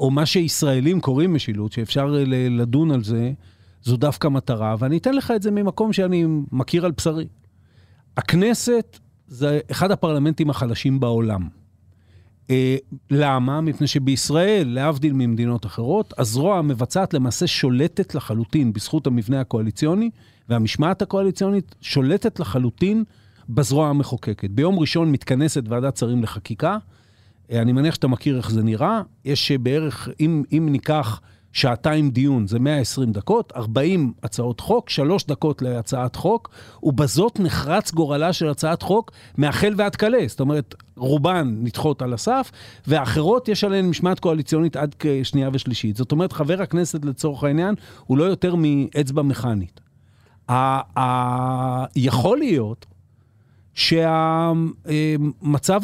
או 0.00 0.10
מה 0.10 0.26
שישראלים 0.26 1.00
קוראים 1.00 1.34
משילות, 1.34 1.72
שאפשר 1.72 2.14
לדון 2.50 2.90
על 2.90 3.04
זה, 3.04 3.32
זו 3.82 3.96
דווקא 3.96 4.28
מטרה, 4.28 4.76
ואני 4.78 4.96
אתן 4.98 5.14
לך 5.14 5.32
את 5.36 5.42
זה 5.42 5.50
ממקום 5.50 5.92
שאני 5.92 6.24
מכיר 6.52 6.84
על 6.84 6.92
בשרי. 6.92 7.26
הכנסת 8.16 8.98
זה 9.26 9.60
אחד 9.70 9.90
הפרלמנטים 9.90 10.50
החלשים 10.50 11.00
בעולם. 11.00 11.48
אה, 12.50 12.76
למה? 13.10 13.60
מפני 13.60 13.86
שבישראל, 13.86 14.68
להבדיל 14.68 15.12
ממדינות 15.12 15.66
אחרות, 15.66 16.14
הזרוע 16.18 16.58
המבצעת 16.58 17.14
למעשה 17.14 17.46
שולטת 17.46 18.14
לחלוטין 18.14 18.72
בזכות 18.72 19.06
המבנה 19.06 19.40
הקואליציוני, 19.40 20.10
והמשמעת 20.48 21.02
הקואליציונית 21.02 21.74
שולטת 21.80 22.40
לחלוטין 22.40 23.04
בזרוע 23.48 23.88
המחוקקת. 23.88 24.50
ביום 24.50 24.78
ראשון 24.78 25.12
מתכנסת 25.12 25.62
ועדת 25.68 25.96
שרים 25.96 26.22
לחקיקה, 26.22 26.78
אה, 27.52 27.62
אני 27.62 27.72
מניח 27.72 27.94
שאתה 27.94 28.08
מכיר 28.08 28.36
איך 28.36 28.50
זה 28.50 28.62
נראה, 28.62 29.02
יש 29.24 29.52
בערך, 29.52 30.08
אם, 30.20 30.42
אם 30.52 30.68
ניקח 30.70 31.20
שעתיים 31.56 32.10
דיון, 32.10 32.46
זה 32.46 32.58
120 32.58 33.12
דקות, 33.12 33.52
40 33.56 34.12
הצעות 34.22 34.60
חוק, 34.60 34.90
3 34.90 35.24
דקות 35.26 35.62
להצעת 35.62 36.16
חוק, 36.16 36.50
ובזאת 36.82 37.40
נחרץ 37.40 37.92
גורלה 37.92 38.32
של 38.32 38.48
הצעת 38.48 38.82
חוק 38.82 39.10
מהחל 39.36 39.74
ועד 39.76 39.96
כלה. 39.96 40.18
זאת 40.26 40.40
אומרת, 40.40 40.74
רובן 40.96 41.54
נדחות 41.60 42.02
על 42.02 42.12
הסף, 42.12 42.50
ואחרות 42.86 43.48
יש 43.48 43.64
עליהן 43.64 43.86
משמעת 43.88 44.20
קואליציונית 44.20 44.76
עד 44.76 44.94
שנייה 45.22 45.50
ושלישית. 45.52 45.96
זאת 45.96 46.12
אומרת, 46.12 46.32
חבר 46.32 46.62
הכנסת 46.62 47.04
לצורך 47.04 47.44
העניין 47.44 47.74
הוא 48.06 48.18
לא 48.18 48.24
יותר 48.24 48.54
מאצבע 48.58 49.22
מכנית. 49.22 49.80
יכול 51.96 52.38
להיות 52.38 52.86
שהמצב 53.74 55.06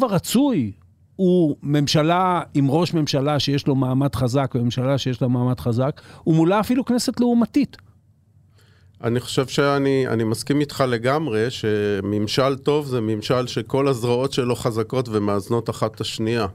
הרצוי 0.03 0.71
הוא 1.15 1.55
ממשלה 1.63 2.41
עם 2.53 2.71
ראש 2.71 2.93
ממשלה 2.93 3.39
שיש 3.39 3.67
לו 3.67 3.75
מעמד 3.75 4.15
חזק, 4.15 4.51
וממשלה 4.55 4.97
שיש 4.97 5.21
לה 5.21 5.27
מעמד 5.27 5.59
חזק, 5.59 6.01
ומולה 6.27 6.59
אפילו 6.59 6.85
כנסת 6.85 7.19
לעומתית. 7.19 7.77
אני 9.03 9.19
חושב 9.19 9.47
שאני 9.47 10.23
מסכים 10.23 10.59
איתך 10.59 10.83
לגמרי, 10.87 11.51
שממשל 11.51 12.55
טוב 12.55 12.85
זה 12.85 13.01
ממשל 13.01 13.47
שכל 13.47 13.87
הזרועות 13.87 14.33
שלו 14.33 14.55
חזקות 14.55 15.09
ומאזנות 15.09 15.69
אחת 15.69 15.95
את 15.95 16.01
השנייה. 16.01 16.47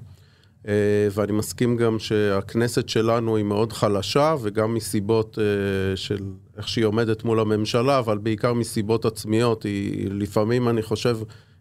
אה, 0.68 1.08
ואני 1.12 1.32
מסכים 1.32 1.76
גם 1.76 1.98
שהכנסת 1.98 2.88
שלנו 2.88 3.36
היא 3.36 3.44
מאוד 3.44 3.72
חלשה, 3.72 4.34
וגם 4.42 4.74
מסיבות 4.74 5.38
אה, 5.38 5.96
של 5.96 6.18
איך 6.56 6.68
שהיא 6.68 6.84
עומדת 6.84 7.24
מול 7.24 7.40
הממשלה, 7.40 7.98
אבל 7.98 8.18
בעיקר 8.18 8.52
מסיבות 8.52 9.04
עצמיות. 9.04 9.62
היא 9.62 10.08
לפעמים, 10.10 10.68
אני 10.68 10.82
חושב, 10.82 11.18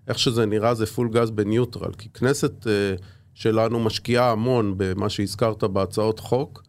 איך 0.08 0.20
שזה 0.20 0.46
נראה 0.46 0.74
זה 0.74 0.86
פול 0.86 1.10
גז 1.10 1.32
בניוטרל, 1.32 1.92
כי 1.98 2.10
כנסת 2.10 2.64
uh, 2.64 3.02
שלנו 3.34 3.80
משקיעה 3.80 4.32
המון 4.32 4.74
במה 4.78 5.10
שהזכרת 5.10 5.64
בהצעות 5.64 6.20
חוק, 6.20 6.64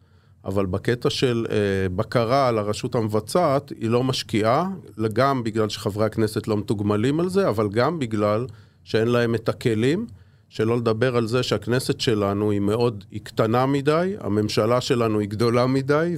אבל 0.45 0.65
בקטע 0.65 1.09
של 1.09 1.45
uh, 1.47 1.51
בקרה 1.95 2.47
על 2.47 2.57
הרשות 2.57 2.95
המבצעת, 2.95 3.69
היא 3.69 3.89
לא 3.89 4.03
משקיעה, 4.03 4.69
גם 5.13 5.43
בגלל 5.43 5.69
שחברי 5.69 6.05
הכנסת 6.05 6.47
לא 6.47 6.57
מתוגמלים 6.57 7.19
על 7.19 7.29
זה, 7.29 7.49
אבל 7.49 7.69
גם 7.69 7.99
בגלל 7.99 8.45
שאין 8.83 9.07
להם 9.07 9.35
את 9.35 9.49
הכלים. 9.49 10.07
שלא 10.51 10.77
לדבר 10.77 11.15
על 11.15 11.27
זה 11.27 11.43
שהכנסת 11.43 11.99
שלנו 11.99 12.51
היא 12.51 12.59
מאוד, 12.59 13.03
היא 13.11 13.21
קטנה 13.23 13.65
מדי, 13.65 14.15
הממשלה 14.19 14.81
שלנו 14.81 15.19
היא 15.19 15.29
גדולה 15.29 15.67
מדי, 15.67 16.15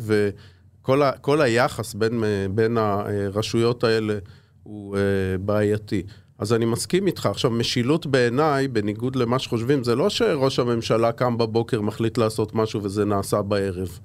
וכל 0.81 1.41
היחס 1.41 1.93
בין, 1.93 2.23
בין 2.55 2.77
הרשויות 2.77 3.83
האלה 3.83 4.17
הוא 4.63 4.95
uh, 4.95 4.97
בעייתי. 5.41 6.03
אז 6.41 6.53
אני 6.53 6.65
מסכים 6.65 7.07
איתך. 7.07 7.25
עכשיו, 7.25 7.51
משילות 7.51 8.05
בעיניי, 8.05 8.67
בניגוד 8.67 9.15
למה 9.15 9.39
שחושבים, 9.39 9.83
זה 9.83 9.95
לא 9.95 10.09
שראש 10.09 10.59
הממשלה 10.59 11.11
קם 11.11 11.37
בבוקר, 11.37 11.81
מחליט 11.81 12.17
לעשות 12.17 12.55
משהו 12.55 12.83
וזה 12.83 13.05
נעשה 13.05 13.41
בערב. 13.41 13.99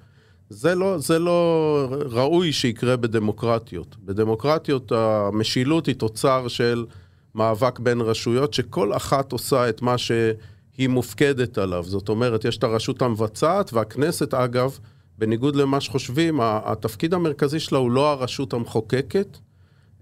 זה 0.50 0.74
לא, 0.74 0.98
זה 0.98 1.18
לא 1.18 1.88
ראוי 1.90 2.52
שיקרה 2.52 2.96
בדמוקרטיות. 2.96 3.96
בדמוקרטיות 4.04 4.92
המשילות 4.92 5.86
היא 5.86 5.94
תוצר 5.94 6.48
של 6.48 6.86
מאבק 7.34 7.78
בין 7.78 8.00
רשויות, 8.00 8.54
שכל 8.54 8.96
אחת 8.96 9.32
עושה 9.32 9.68
את 9.68 9.82
מה 9.82 9.98
שהיא 9.98 10.88
מופקדת 10.88 11.58
עליו. 11.58 11.84
זאת 11.86 12.08
אומרת, 12.08 12.44
יש 12.44 12.58
את 12.58 12.64
הרשות 12.64 13.02
המבצעת, 13.02 13.72
והכנסת, 13.72 14.34
אגב, 14.34 14.78
בניגוד 15.18 15.56
למה 15.56 15.80
שחושבים, 15.80 16.40
התפקיד 16.42 17.14
המרכזי 17.14 17.60
שלה 17.60 17.78
הוא 17.78 17.90
לא 17.90 18.10
הרשות 18.10 18.52
המחוקקת, 18.52 19.38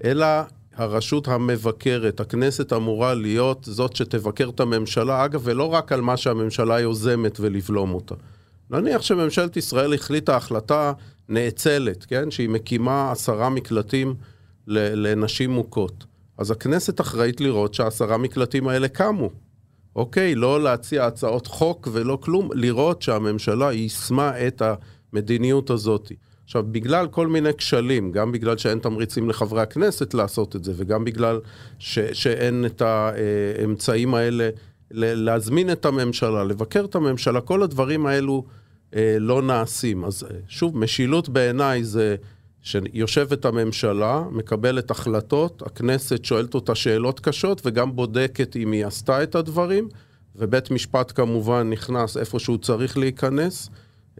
אלא 0.05 0.27
הרשות 0.77 1.29
המבקרת, 1.29 2.21
הכנסת 2.21 2.73
אמורה 2.73 3.15
להיות 3.15 3.59
זאת 3.71 3.97
שתבקר 3.97 4.49
את 4.49 4.61
הממשלה, 4.61 5.25
אגב, 5.25 5.41
ולא 5.45 5.65
רק 5.65 5.93
על 5.93 6.01
מה 6.01 6.17
שהממשלה 6.17 6.81
יוזמת 6.81 7.41
ולבלום 7.41 7.95
אותה. 7.95 8.15
נניח 8.71 9.03
שממשלת 9.03 9.57
ישראל 9.57 9.95
החליטה 9.95 10.37
החלטה 10.37 10.93
נאצלת, 11.29 12.05
כן? 12.05 12.31
שהיא 12.31 12.49
מקימה 12.49 13.13
עשרה 13.13 13.49
מקלטים 13.49 14.15
לנשים 14.67 15.51
מוכות. 15.51 16.05
אז 16.39 16.51
הכנסת 16.51 17.01
אחראית 17.01 17.41
לראות 17.41 17.75
שהעשרה 17.75 18.17
מקלטים 18.17 18.69
האלה 18.69 18.89
קמו. 18.89 19.31
אוקיי, 19.97 20.35
לא 20.35 20.63
להציע 20.63 21.07
הצעות 21.07 21.47
חוק 21.47 21.89
ולא 21.93 22.19
כלום, 22.23 22.51
לראות 22.53 23.03
שהממשלה 23.03 23.73
יישמה 23.73 24.47
את 24.47 24.63
המדיניות 25.13 25.71
הזאת. 25.71 26.13
עכשיו, 26.45 26.65
בגלל 26.71 27.07
כל 27.07 27.27
מיני 27.27 27.55
כשלים, 27.59 28.13
גם 28.13 28.33
בגלל 28.33 28.57
שאין 28.57 28.79
תמריצים 28.79 29.29
לחברי 29.29 29.63
הכנסת 29.63 30.15
לעשות 30.15 30.57
את 30.57 30.65
זה, 30.65 30.73
וגם 30.77 31.05
בגלל 31.05 31.41
ש, 31.79 31.99
שאין 31.99 32.67
את 32.67 32.83
האמצעים 32.83 34.15
האלה 34.15 34.51
להזמין 34.91 35.73
את 35.73 35.85
הממשלה, 35.85 36.45
לבקר 36.45 36.85
את 36.85 36.95
הממשלה, 36.95 37.41
כל 37.41 37.63
הדברים 37.63 38.07
האלו 38.07 38.45
אה, 38.95 39.17
לא 39.21 39.43
נעשים. 39.43 40.05
אז 40.05 40.25
אה, 40.31 40.37
שוב, 40.49 40.79
משילות 40.79 41.29
בעיניי 41.29 41.85
זה 41.85 42.17
שיושבת 42.63 43.45
הממשלה, 43.45 44.23
מקבלת 44.31 44.91
החלטות, 44.91 45.63
הכנסת 45.67 46.25
שואלת 46.25 46.55
אותה 46.55 46.75
שאלות 46.75 47.21
קשות 47.21 47.63
וגם 47.65 47.97
בודקת 47.97 48.57
אם 48.57 48.73
היא 48.73 48.87
עשתה 48.87 49.23
את 49.23 49.35
הדברים, 49.35 49.89
ובית 50.37 50.71
משפט 50.71 51.13
כמובן 51.15 51.71
נכנס 51.71 52.17
איפה 52.17 52.39
שהוא 52.39 52.59
צריך 52.59 52.99
להיכנס. 52.99 53.71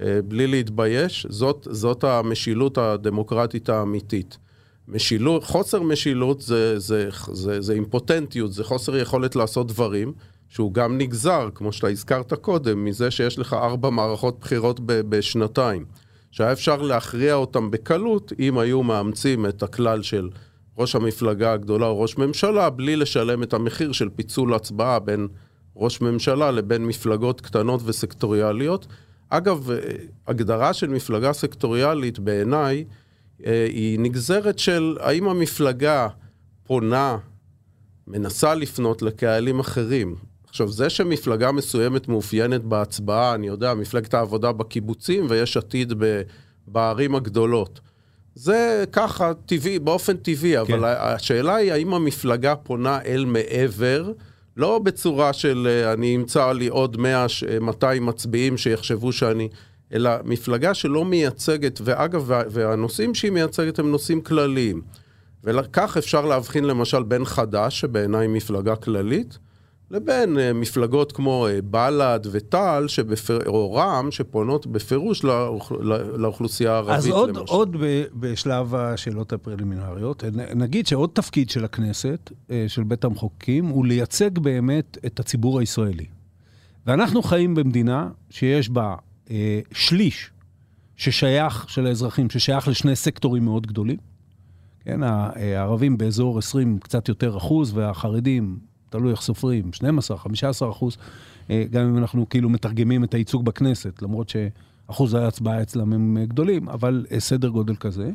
אה, 0.03 0.19
בלי 0.25 0.47
להתבייש, 0.47 1.27
זאת, 1.31 1.69
זאת 1.71 2.05
המשילות 2.05 2.79
הדמוקרטית 2.79 3.69
האמיתית. 3.69 4.39
משילות, 4.89 5.45
חוסר 5.45 5.83
משילות 5.83 6.41
זה, 6.41 6.79
זה, 6.79 7.09
זה, 7.33 7.61
זה 7.61 7.73
אימפוטנטיות, 7.73 8.53
זה 8.53 8.65
חוסר 8.65 8.97
יכולת 8.97 9.37
לעשות 9.37 9.67
דברים, 9.67 10.13
שהוא 10.49 10.73
גם 10.73 10.99
נגזר, 10.99 11.49
כמו 11.55 11.73
שאתה 11.73 11.89
הזכרת 11.89 12.33
קודם, 12.35 12.85
מזה 12.85 13.11
שיש 13.11 13.39
לך 13.39 13.53
ארבע 13.53 13.91
מערכות 13.91 14.41
בחירות 14.41 14.81
ב, 14.81 14.93
בשנתיים. 15.09 15.85
שהיה 16.31 16.53
אפשר 16.53 16.83
להכריע 16.83 17.35
אותם 17.35 17.71
בקלות 17.71 18.33
אם 18.39 18.59
היו 18.59 18.83
מאמצים 18.83 19.47
את 19.47 19.63
הכלל 19.63 20.03
של 20.03 20.29
ראש 20.79 20.95
המפלגה 20.95 21.53
הגדולה 21.53 21.87
או 21.87 22.01
ראש 22.01 22.19
ממשלה, 22.19 22.71
בלי 22.71 22.97
לשלם 22.97 23.43
את 23.43 23.55
המחיר 23.55 23.93
של 23.93 24.09
פיצול 24.17 24.55
הצבעה 24.55 24.99
בין 24.99 25.29
ראש 25.77 26.01
ממשלה 26.01 26.51
לבין 26.51 26.87
מפלגות 26.87 27.41
קטנות 27.41 27.81
וסקטוריאליות. 27.85 28.87
אגב, 29.37 29.71
הגדרה 30.27 30.73
של 30.73 30.89
מפלגה 30.89 31.33
סקטוריאלית 31.33 32.19
בעיניי 32.19 32.85
אה, 33.47 33.67
היא 33.69 34.01
נגזרת 34.01 34.59
של 34.59 34.97
האם 35.01 35.29
המפלגה 35.29 36.09
פונה, 36.67 37.17
מנסה 38.07 38.55
לפנות 38.55 39.03
לקהלים 39.03 39.61
אחרים. 39.61 40.17
עכשיו, 40.49 40.69
זה 40.69 40.91
שמפלגה 40.91 41.53
מסוימת 41.53 42.09
מאופיינת 42.09 42.65
בהצבעה, 42.65 43.35
אני 43.35 43.47
יודע, 43.47 43.75
מפלגת 43.75 44.15
העבודה 44.15 44.53
בקיבוצים 44.53 45.27
ויש 45.29 45.57
עתיד 45.57 45.93
בערים 46.67 47.15
הגדולות. 47.15 47.81
זה 48.35 48.85
ככה 48.93 49.33
טבעי, 49.47 49.79
באופן 49.79 50.17
טבעי, 50.17 50.67
כן. 50.67 50.75
אבל 50.75 50.85
השאלה 50.85 51.55
היא 51.55 51.73
האם 51.73 51.95
המפלגה 51.95 52.57
פונה 52.57 52.99
אל 53.07 53.25
מעבר 53.25 54.13
לא 54.57 54.79
בצורה 54.79 55.33
של 55.33 55.69
אה, 55.71 55.93
אני 55.93 56.17
אמצא 56.17 56.53
לי 56.53 56.69
עוד 56.69 56.97
100, 56.97 57.27
200 57.61 58.07
מצביעים 58.07 58.57
שיחשבו 58.57 59.13
שאני, 59.13 59.49
אלא 59.93 60.11
מפלגה 60.25 60.75
שלא 60.75 61.05
מייצגת, 61.05 61.81
ואגב, 61.85 62.25
והנושאים 62.27 63.15
שהיא 63.15 63.33
מייצגת 63.33 63.79
הם 63.79 63.91
נושאים 63.91 64.21
כלליים. 64.21 64.83
וכך 65.45 65.97
אפשר 65.97 66.25
להבחין 66.25 66.65
למשל 66.65 67.03
בין 67.03 67.25
חד"ש, 67.25 67.81
שבעיניי 67.81 68.27
מפלגה 68.27 68.77
כללית, 68.77 69.39
לבין 69.91 70.37
uh, 70.37 70.41
מפלגות 70.55 71.13
כמו 71.13 71.47
uh, 71.49 71.63
בל"ד 71.65 72.27
ותע"ל, 72.33 72.89
שבפר... 72.89 73.39
או 73.47 73.73
רע"מ, 73.73 74.11
שפונות 74.11 74.67
בפירוש 74.67 75.25
לאוכ... 75.25 75.73
לאוכלוסייה 76.17 76.73
הערבית, 76.73 76.97
אז 76.97 77.07
עוד, 77.07 77.29
למשל. 77.29 77.53
עוד. 77.53 77.77
בשלב 78.15 78.75
השאלות 78.75 79.33
הפרלימינריות, 79.33 80.25
נגיד 80.55 80.87
שעוד 80.87 81.11
תפקיד 81.13 81.51
של 81.51 81.65
הכנסת, 81.65 82.31
uh, 82.31 82.51
של 82.69 82.83
בית 82.83 83.05
המחוקקים, 83.05 83.67
הוא 83.67 83.87
לייצג 83.87 84.39
באמת 84.39 84.99
את 85.07 85.21
הציבור 85.21 85.61
הישראלי. 85.61 86.07
ואנחנו 86.87 87.23
חיים 87.23 87.55
במדינה 87.55 88.09
שיש 88.31 88.69
בה 88.69 88.95
uh, 89.27 89.31
שליש 89.73 90.31
ששייך, 90.97 91.65
של 91.69 91.87
האזרחים, 91.87 92.31
ששייך 92.31 92.69
לשני 92.69 92.97
סקטורים 92.97 93.45
מאוד 93.45 93.67
גדולים. 93.67 93.97
כן, 94.85 95.03
הערבים 95.03 95.99
באזור 95.99 96.39
20, 96.39 96.79
קצת 96.79 97.09
יותר 97.09 97.37
אחוז, 97.37 97.77
והחרדים, 97.77 98.59
תלוי 98.95 99.11
איך 99.11 99.21
סופרים, 99.21 99.73
12, 99.73 100.17
15 100.19 100.71
אחוז, 100.71 100.97
אה, 101.51 101.65
גם 101.71 101.87
אם 101.87 101.99
אנחנו 101.99 102.29
כאילו 102.29 102.49
מתרגמים 102.49 103.05
את 103.05 103.15
הייצוג 103.15 103.45
בכנסת, 103.45 104.03
למרות 104.03 104.29
שאחוז 104.29 105.15
ההצבעה 105.15 105.63
אצלם 105.63 105.93
הם 105.93 106.19
גדולים, 106.29 106.69
אבל 106.69 107.07
אה, 107.13 107.21
סדר 107.21 107.49
גודל 107.49 107.75
כזה. 107.77 108.11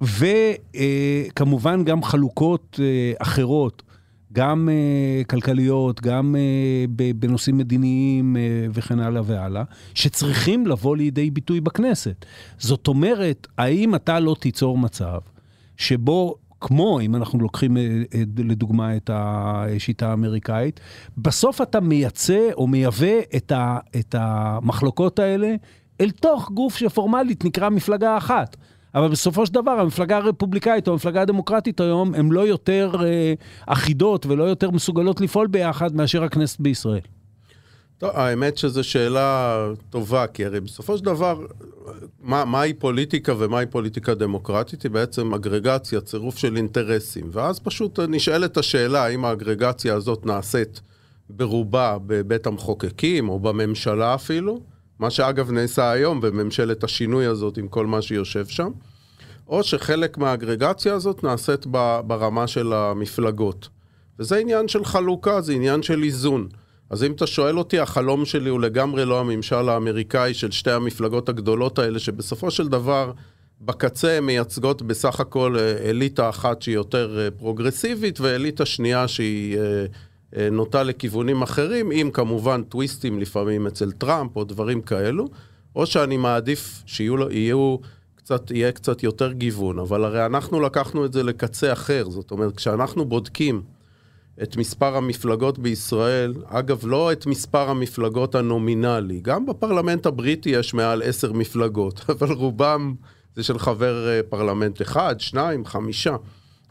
וכמובן 0.00 1.84
גם 1.84 2.02
חלוקות 2.02 2.80
אחרות. 3.18 3.82
גם 4.34 4.68
כלכליות, 5.28 6.00
גם 6.00 6.36
בנושאים 7.16 7.58
מדיניים 7.58 8.36
וכן 8.72 9.00
הלאה 9.00 9.22
והלאה, 9.24 9.62
שצריכים 9.94 10.66
לבוא 10.66 10.96
לידי 10.96 11.30
ביטוי 11.30 11.60
בכנסת. 11.60 12.24
זאת 12.58 12.88
אומרת, 12.88 13.46
האם 13.58 13.94
אתה 13.94 14.20
לא 14.20 14.36
תיצור 14.40 14.78
מצב 14.78 15.18
שבו 15.76 16.36
כמו 16.62 17.00
אם 17.00 17.16
אנחנו 17.16 17.38
לוקחים 17.38 17.76
לדוגמה 18.38 18.96
את 18.96 19.10
השיטה 19.12 20.10
האמריקאית, 20.10 20.80
בסוף 21.18 21.60
אתה 21.60 21.80
מייצא 21.80 22.48
או 22.54 22.66
מייבא 22.66 23.18
את, 23.36 23.52
ה, 23.52 23.78
את 23.98 24.14
המחלוקות 24.18 25.18
האלה 25.18 25.54
אל 26.00 26.10
תוך 26.10 26.50
גוף 26.50 26.76
שפורמלית 26.76 27.44
נקרא 27.44 27.68
מפלגה 27.68 28.16
אחת. 28.16 28.56
אבל 28.94 29.08
בסופו 29.08 29.46
של 29.46 29.54
דבר, 29.54 29.70
המפלגה 29.70 30.16
הרפובליקאית 30.16 30.88
או 30.88 30.92
המפלגה 30.92 31.22
הדמוקרטית 31.22 31.80
היום, 31.80 32.14
הן 32.14 32.28
לא 32.28 32.40
יותר 32.40 32.94
אה, 33.04 33.34
אחידות 33.66 34.26
ולא 34.26 34.44
יותר 34.44 34.70
מסוגלות 34.70 35.20
לפעול 35.20 35.46
ביחד 35.46 35.96
מאשר 35.96 36.24
הכנסת 36.24 36.60
בישראל. 36.60 37.00
טוב, 38.02 38.10
האמת 38.14 38.58
שזו 38.58 38.84
שאלה 38.84 39.68
טובה, 39.90 40.26
כי 40.26 40.44
הרי 40.44 40.60
בסופו 40.60 40.98
של 40.98 41.04
דבר, 41.04 41.46
מה, 42.20 42.44
מהי 42.44 42.74
פוליטיקה 42.74 43.32
ומהי 43.38 43.66
פוליטיקה 43.66 44.14
דמוקרטית? 44.14 44.82
היא 44.82 44.90
בעצם 44.90 45.34
אגרגציה, 45.34 46.00
צירוף 46.00 46.38
של 46.38 46.56
אינטרסים. 46.56 47.30
ואז 47.32 47.60
פשוט 47.60 48.00
נשאלת 48.00 48.56
השאלה 48.56 49.04
האם 49.04 49.24
האגרגציה 49.24 49.94
הזאת 49.94 50.26
נעשית 50.26 50.80
ברובה 51.30 51.96
בבית 52.06 52.46
המחוקקים 52.46 53.28
או 53.28 53.40
בממשלה 53.40 54.14
אפילו, 54.14 54.60
מה 54.98 55.10
שאגב 55.10 55.50
נעשה 55.50 55.90
היום 55.90 56.20
בממשלת 56.20 56.84
השינוי 56.84 57.26
הזאת 57.26 57.58
עם 57.58 57.68
כל 57.68 57.86
מה 57.86 58.02
שיושב 58.02 58.46
שם, 58.46 58.70
או 59.48 59.62
שחלק 59.62 60.18
מהאגרגציה 60.18 60.94
הזאת 60.94 61.24
נעשית 61.24 61.66
ברמה 62.06 62.46
של 62.46 62.72
המפלגות. 62.72 63.68
וזה 64.18 64.36
עניין 64.36 64.68
של 64.68 64.84
חלוקה, 64.84 65.40
זה 65.40 65.52
עניין 65.52 65.82
של 65.82 66.02
איזון. 66.02 66.48
אז 66.92 67.04
אם 67.04 67.12
אתה 67.12 67.26
שואל 67.26 67.58
אותי, 67.58 67.78
החלום 67.78 68.24
שלי 68.24 68.50
הוא 68.50 68.60
לגמרי 68.60 69.04
לא 69.04 69.20
הממשל 69.20 69.68
האמריקאי 69.68 70.34
של 70.34 70.50
שתי 70.50 70.70
המפלגות 70.70 71.28
הגדולות 71.28 71.78
האלה, 71.78 71.98
שבסופו 71.98 72.50
של 72.50 72.68
דבר, 72.68 73.12
בקצה 73.60 74.16
הן 74.16 74.24
מייצגות 74.24 74.82
בסך 74.82 75.20
הכל 75.20 75.56
אה, 75.58 75.90
אליטה 75.90 76.28
אחת 76.28 76.62
שהיא 76.62 76.74
יותר 76.74 77.18
אה, 77.18 77.30
פרוגרסיבית, 77.30 78.20
ואליטה 78.20 78.66
שנייה 78.66 79.08
שהיא 79.08 79.58
אה, 80.36 80.48
נוטה 80.50 80.82
לכיוונים 80.82 81.42
אחרים, 81.42 81.90
עם 81.92 82.10
כמובן 82.10 82.62
טוויסטים 82.62 83.20
לפעמים 83.20 83.66
אצל 83.66 83.92
טראמפ 83.92 84.36
או 84.36 84.44
דברים 84.44 84.80
כאלו, 84.80 85.28
או 85.76 85.86
שאני 85.86 86.16
מעדיף 86.16 86.82
שיהיו 86.86 87.76
קצת, 88.14 88.50
יהיה 88.50 88.72
קצת 88.72 89.02
יותר 89.02 89.32
גיוון, 89.32 89.78
אבל 89.78 90.04
הרי 90.04 90.26
אנחנו 90.26 90.60
לקחנו 90.60 91.04
את 91.04 91.12
זה 91.12 91.22
לקצה 91.22 91.72
אחר, 91.72 92.10
זאת 92.10 92.30
אומרת, 92.30 92.56
כשאנחנו 92.56 93.04
בודקים 93.04 93.62
את 94.42 94.56
מספר 94.56 94.96
המפלגות 94.96 95.58
בישראל, 95.58 96.34
אגב, 96.46 96.86
לא 96.86 97.12
את 97.12 97.26
מספר 97.26 97.70
המפלגות 97.70 98.34
הנומינלי, 98.34 99.20
גם 99.20 99.46
בפרלמנט 99.46 100.06
הבריטי 100.06 100.50
יש 100.50 100.74
מעל 100.74 101.02
עשר 101.02 101.32
מפלגות, 101.32 102.04
אבל 102.18 102.32
רובם 102.32 102.94
זה 103.36 103.42
של 103.42 103.58
חבר 103.58 104.08
אה, 104.08 104.20
פרלמנט 104.22 104.82
אחד, 104.82 105.20
שניים, 105.20 105.64
חמישה. 105.64 106.16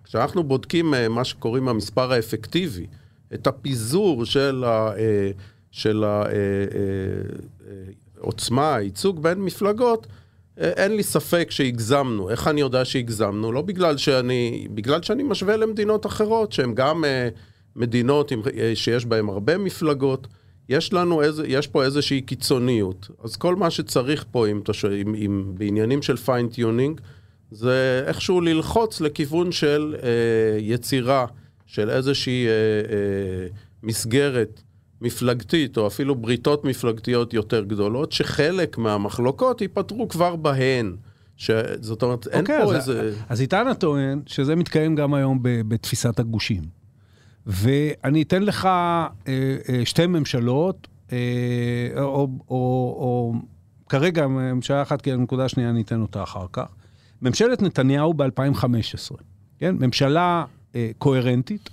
כשאנחנו 0.04 0.44
בודקים 0.44 0.94
אה, 0.94 1.10
מה 1.10 1.24
שקוראים 1.24 1.68
המספר 1.68 2.12
האפקטיבי, 2.12 2.88
את 3.34 3.48
הפיזור 3.48 4.26
של, 4.26 4.64
ה, 4.68 4.94
אה, 4.98 5.32
של 5.72 6.04
העוצמה, 8.18 8.62
אה, 8.62 8.72
אה, 8.72 8.76
הייצוג 8.76 9.24
בין 9.24 9.42
מפלגות, 9.42 10.08
אין 10.58 10.96
לי 10.96 11.04
ספק 11.04 11.48
שהגזמנו. 11.52 12.30
איך 12.30 12.48
אני 12.48 12.62
יודע 12.62 12.86
שהגזמנו? 12.86 13.52
לא 13.52 13.62
בגלל 13.62 13.98
שאני, 13.98 14.68
בגלל 14.74 15.02
שאני 15.02 15.24
משווה 15.24 15.58
למדינות 15.58 16.06
אחרות, 16.06 16.52
שהן 16.52 16.76
גם 16.76 17.04
מדינות 17.76 18.32
עם, 18.32 18.42
שיש 18.74 19.06
בהן 19.06 19.30
הרבה 19.30 19.58
מפלגות. 19.58 20.28
יש 20.70 20.94
לנו 20.94 21.22
איזה, 21.22 21.48
יש 21.48 21.68
פה 21.68 21.84
איזושהי 21.84 22.22
קיצוניות. 22.22 23.10
אז 23.24 23.36
כל 23.36 23.56
מה 23.56 23.70
שצריך 23.70 24.26
פה, 24.32 24.48
עם, 24.48 24.62
עם, 24.98 25.16
עם, 25.18 25.52
בעניינים 25.58 26.02
של 26.02 26.18
fine-tuning, 26.18 27.02
זה 27.52 28.04
איכשהו 28.08 28.42
ללחוץ 28.42 29.02
לכיוון 29.02 29.52
של 29.52 29.96
אה, 30.04 30.60
יצירה 30.60 31.26
של 31.66 31.90
איזושהי 31.90 32.48
אה, 32.48 32.52
אה, 32.52 33.48
מסגרת 33.84 34.62
מפלגתית, 35.02 35.78
או 35.78 35.88
אפילו 35.88 36.16
בריתות 36.16 36.66
מפלגתיות 36.66 37.34
יותר 37.34 37.64
גדולות, 37.64 38.12
שחלק 38.12 38.78
מהמחלוקות 38.78 39.62
ייפתרו 39.62 40.08
כבר 40.08 40.36
בהן. 40.36 40.96
ש... 41.38 41.52
זאת 41.82 42.04
אומרת, 42.04 42.28
אין 42.28 42.42
אוקיי, 42.42 42.64
פה 42.64 42.76
אז, 42.76 42.90
איזה... 42.90 43.14
אז 43.30 43.42
איתנה 43.42 43.74
טוען 43.74 44.22
שזה 44.26 44.56
מתקיים 44.56 44.96
גם 44.96 45.14
היום 45.14 45.40
בתפיסת 45.42 46.20
הגושים. 46.20 46.81
ואני 47.48 48.22
אתן 48.22 48.44
לך 48.44 48.66
אה, 48.66 49.08
אה, 49.28 49.82
שתי 49.86 50.08
ממשלות, 50.08 50.88
אה, 51.12 51.18
או, 51.98 52.04
או, 52.04 52.28
או, 52.50 53.34
כרגע 53.90 54.28
ממשלה 54.28 54.82
אחת, 54.82 55.02
כי 55.02 55.12
הנקודה 55.12 55.46
השנייה 55.46 55.70
אני 55.70 55.82
אתן 55.82 56.02
אותה 56.02 56.24
אחר 56.24 56.46
כך. 56.54 56.66
ממשלת 57.22 57.62
נתניהו 57.62 58.14
ב-2015, 58.14 59.16
כן? 59.60 59.76
ממשלה 59.80 60.46
אה, 60.76 60.92
קוהרנטית. 60.98 61.70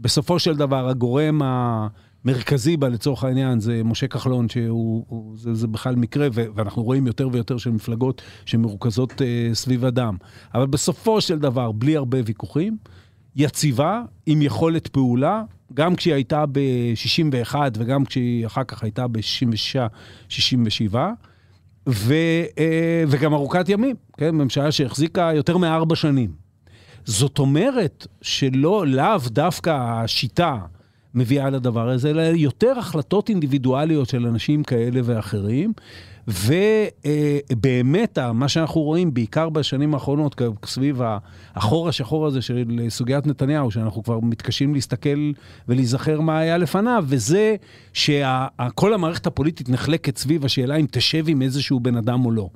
בסופו 0.00 0.38
של 0.38 0.56
דבר, 0.56 0.88
הגורם 0.88 1.40
המרכזי 1.44 2.76
בה, 2.76 2.88
לצורך 2.88 3.24
העניין, 3.24 3.60
זה 3.60 3.82
משה 3.84 4.06
כחלון, 4.06 4.48
שהוא, 4.48 5.04
הוא, 5.08 5.36
זה, 5.38 5.54
זה 5.54 5.66
בכלל 5.66 5.96
מקרה, 5.96 6.28
ו, 6.32 6.44
ואנחנו 6.54 6.82
רואים 6.82 7.06
יותר 7.06 7.28
ויותר 7.32 7.58
של 7.58 7.70
מפלגות 7.70 8.22
שמרוכזות 8.44 9.22
אה, 9.22 9.50
סביב 9.52 9.84
אדם. 9.84 10.16
אבל 10.54 10.66
בסופו 10.66 11.20
של 11.20 11.38
דבר, 11.38 11.72
בלי 11.72 11.96
הרבה 11.96 12.18
ויכוחים, 12.24 12.76
יציבה, 13.36 14.02
עם 14.26 14.42
יכולת 14.42 14.88
פעולה, 14.88 15.42
גם 15.74 15.96
כשהיא 15.96 16.14
הייתה 16.14 16.44
ב-61 16.46 17.54
וגם 17.78 18.04
כשהיא 18.04 18.46
אחר 18.46 18.64
כך 18.64 18.82
הייתה 18.82 19.08
ב-66-67. 19.08 20.94
ו, 21.88 22.14
אה, 22.58 23.04
וגם 23.08 23.34
ארוכת 23.34 23.68
ימים, 23.68 23.96
כן? 24.16 24.34
ממשלה 24.34 24.72
שהחזיקה 24.72 25.30
יותר 25.34 25.56
מארבע 25.56 25.96
שנים. 25.96 26.30
זאת 27.04 27.38
אומרת 27.38 28.06
שלא, 28.22 28.86
לאו 28.86 29.18
דווקא 29.26 29.70
השיטה 29.70 30.56
מביאה 31.14 31.50
לדבר 31.50 31.88
הזה, 31.88 32.10
אלא 32.10 32.22
יותר 32.22 32.78
החלטות 32.78 33.28
אינדיבידואליות 33.28 34.08
של 34.08 34.26
אנשים 34.26 34.62
כאלה 34.62 35.00
ואחרים. 35.04 35.72
ובאמת, 36.28 38.18
מה 38.34 38.48
שאנחנו 38.48 38.80
רואים, 38.80 39.14
בעיקר 39.14 39.48
בשנים 39.48 39.94
האחרונות, 39.94 40.40
סביב 40.66 41.00
החור 41.54 41.88
השחור 41.88 42.26
הזה 42.26 42.42
של 42.42 42.64
סוגיית 42.88 43.26
נתניהו, 43.26 43.70
שאנחנו 43.70 44.02
כבר 44.02 44.20
מתקשים 44.20 44.74
להסתכל 44.74 45.32
ולהיזכר 45.68 46.20
מה 46.20 46.38
היה 46.38 46.58
לפניו, 46.58 47.04
וזה 47.06 47.56
שכל 47.92 48.94
המערכת 48.94 49.26
הפוליטית 49.26 49.68
נחלקת 49.68 50.18
סביב 50.18 50.44
השאלה 50.44 50.76
אם 50.76 50.86
תשב 50.90 51.24
עם 51.28 51.42
איזשהו 51.42 51.80
בן 51.80 51.96
אדם 51.96 52.24
או 52.24 52.30
לא. 52.30 52.48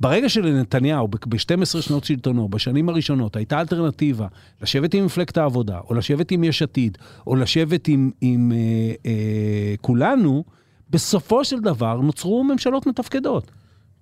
ברגע 0.00 0.28
שלנתניהו, 0.28 1.08
ב-12 1.08 1.82
שנות 1.82 2.04
שלטונו, 2.04 2.48
בשנים 2.48 2.88
הראשונות, 2.88 3.36
הייתה 3.36 3.60
אלטרנטיבה 3.60 4.26
לשבת 4.62 4.94
עם 4.94 5.04
מפלגת 5.04 5.36
העבודה, 5.36 5.78
או 5.90 5.94
לשבת 5.94 6.30
עם 6.30 6.44
יש 6.44 6.62
עתיד, 6.62 6.98
או 7.26 7.36
לשבת 7.36 7.88
עם, 7.88 8.10
עם 8.20 8.52
אה, 8.52 8.58
אה, 9.06 9.74
כולנו, 9.80 10.44
בסופו 10.90 11.44
של 11.44 11.60
דבר 11.60 11.96
נוצרו 11.96 12.44
ממשלות 12.44 12.86
מתפקדות. 12.86 13.50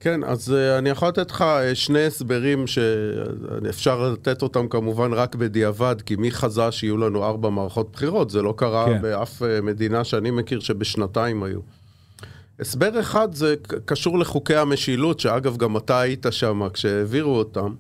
כן, 0.01 0.24
אז 0.24 0.48
uh, 0.48 0.79
אני 0.79 0.88
יכול 0.88 1.09
לתת 1.09 1.31
לך 1.31 1.40
uh, 1.40 1.74
שני 1.74 2.05
הסברים 2.05 2.66
שאפשר 2.66 4.12
לתת 4.12 4.42
אותם 4.42 4.68
כמובן 4.68 5.12
רק 5.12 5.35
בדיעבד, 5.35 5.96
כי 6.07 6.16
מי 6.16 6.31
חזה 6.31 6.72
שיהיו 6.72 6.96
לנו 6.96 7.24
ארבע 7.24 7.51
מערכות 7.51 7.92
בחירות? 7.92 8.31
זה 8.31 8.42
לא 8.42 8.55
קרה 8.57 8.87
כן. 8.87 9.03
באף 9.03 9.42
uh, 9.42 9.62
מדינה 9.62 10.05
שאני 10.05 10.31
מכיר 10.31 10.61
שבשנתיים 10.61 11.42
היו. 11.42 11.61
הסבר 12.61 13.01
אחד 13.01 13.35
זה 13.35 13.55
קשור 13.85 14.18
לחוקי 14.18 14.57
המשילות, 14.57 15.20
שאגב 15.20 15.57
גם 15.57 15.77
אתה 15.77 16.01
היית 16.01 16.27
שם 16.31 16.68
כשהעבירו 16.72 17.37
אותם, 17.37 17.74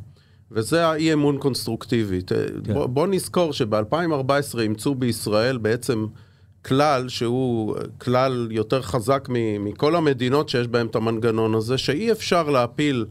וזה 0.50 0.86
האי 0.86 1.12
אמון 1.12 1.38
קונסטרוקטיבית. 1.38 2.32
כן. 2.64 2.74
בוא, 2.74 2.86
בוא 2.86 3.06
נזכור 3.06 3.52
שב-2014 3.52 4.60
אימצו 4.60 4.94
בישראל 4.94 5.58
בעצם 5.58 6.06
כלל 6.64 7.08
שהוא 7.08 7.76
כלל 7.98 8.48
יותר 8.50 8.82
חזק 8.82 9.28
מכל 9.60 9.96
המדינות 9.96 10.48
שיש 10.48 10.66
בהן 10.68 10.86
את 10.86 10.96
המנגנון 10.96 11.54
הזה, 11.54 11.78
שאי 11.78 12.12
אפשר 12.12 12.50
להפיל 12.50 13.06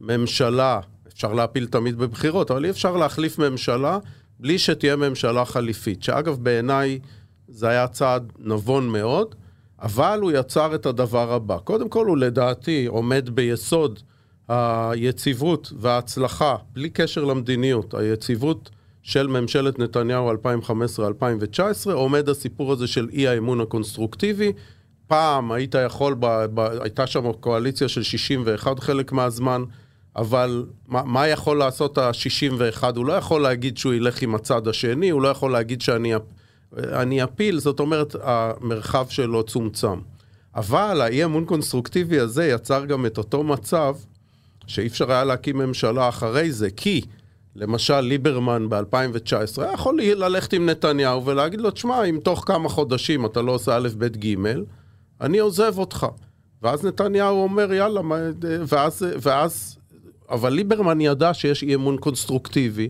ממשלה, 0.00 0.80
אפשר 1.08 1.32
להפיל 1.32 1.66
תמיד 1.66 1.98
בבחירות, 1.98 2.50
אבל 2.50 2.64
אי 2.64 2.70
אפשר 2.70 2.96
להחליף 2.96 3.38
ממשלה 3.38 3.98
בלי 4.40 4.58
שתהיה 4.58 4.96
ממשלה 4.96 5.44
חליפית, 5.44 6.02
שאגב 6.02 6.38
בעיניי 6.42 6.98
זה 7.48 7.68
היה 7.68 7.88
צעד 7.88 8.32
נבון 8.38 8.88
מאוד. 8.88 9.34
אבל 9.82 10.18
הוא 10.22 10.32
יצר 10.32 10.74
את 10.74 10.86
הדבר 10.86 11.32
הבא. 11.32 11.58
קודם 11.58 11.88
כל, 11.88 12.06
הוא 12.06 12.16
לדעתי 12.16 12.86
עומד 12.86 13.30
ביסוד 13.30 14.00
היציבות 14.48 15.72
וההצלחה, 15.76 16.56
בלי 16.72 16.90
קשר 16.90 17.24
למדיניות, 17.24 17.94
היציבות 17.94 18.70
של 19.08 19.26
ממשלת 19.26 19.78
נתניהו 19.78 20.32
2015-2019, 20.32 21.92
עומד 21.92 22.28
הסיפור 22.28 22.72
הזה 22.72 22.86
של 22.86 23.08
אי 23.12 23.28
האמון 23.28 23.60
הקונסטרוקטיבי. 23.60 24.52
פעם 25.06 25.52
היית 25.52 25.74
יכול, 25.86 26.16
ב, 26.20 26.26
ב, 26.54 26.60
הייתה 26.60 27.06
שם 27.06 27.32
קואליציה 27.32 27.88
של 27.88 28.02
61 28.02 28.80
חלק 28.80 29.12
מהזמן, 29.12 29.64
אבל 30.16 30.64
מה, 30.88 31.02
מה 31.04 31.28
יכול 31.28 31.58
לעשות 31.58 31.98
ה-61? 31.98 32.82
הוא 32.96 33.06
לא 33.06 33.12
יכול 33.12 33.42
להגיד 33.42 33.78
שהוא 33.78 33.94
ילך 33.94 34.22
עם 34.22 34.34
הצד 34.34 34.68
השני, 34.68 35.10
הוא 35.10 35.22
לא 35.22 35.28
יכול 35.28 35.52
להגיד 35.52 35.80
שאני 35.80 36.14
אני 36.76 37.24
אפיל, 37.24 37.58
זאת 37.58 37.80
אומרת, 37.80 38.16
המרחב 38.22 39.06
שלו 39.08 39.42
צומצם. 39.42 39.98
אבל 40.54 41.00
האי 41.00 41.24
אמון 41.24 41.44
קונסטרוקטיבי 41.44 42.18
הזה 42.18 42.46
יצר 42.46 42.84
גם 42.84 43.06
את 43.06 43.18
אותו 43.18 43.42
מצב 43.42 43.94
שאי 44.66 44.86
אפשר 44.86 45.12
היה 45.12 45.24
להקים 45.24 45.58
ממשלה 45.58 46.08
אחרי 46.08 46.52
זה, 46.52 46.70
כי 46.70 47.02
למשל 47.56 48.00
ליברמן 48.00 48.68
ב-2019 48.68 49.62
היה 49.62 49.72
יכול 49.72 50.00
ללכת 50.02 50.52
עם 50.52 50.66
נתניהו 50.66 51.26
ולהגיד 51.26 51.60
לו, 51.60 51.70
תשמע, 51.70 52.04
אם 52.04 52.18
תוך 52.22 52.44
כמה 52.46 52.68
חודשים 52.68 53.26
אתה 53.26 53.42
לא 53.42 53.52
עושה 53.52 53.76
א', 53.76 53.88
ב', 53.98 54.06
ג', 54.06 54.36
אני 55.20 55.38
עוזב 55.38 55.78
אותך. 55.78 56.06
ואז 56.62 56.84
נתניהו 56.84 57.42
אומר, 57.42 57.72
יאללה, 57.72 58.00
ואז, 58.40 59.06
ואז, 59.22 59.78
אבל 60.30 60.52
ליברמן 60.52 61.00
ידע 61.00 61.34
שיש 61.34 61.62
אי 61.62 61.74
אמון 61.74 61.96
קונסטרוקטיבי, 61.96 62.88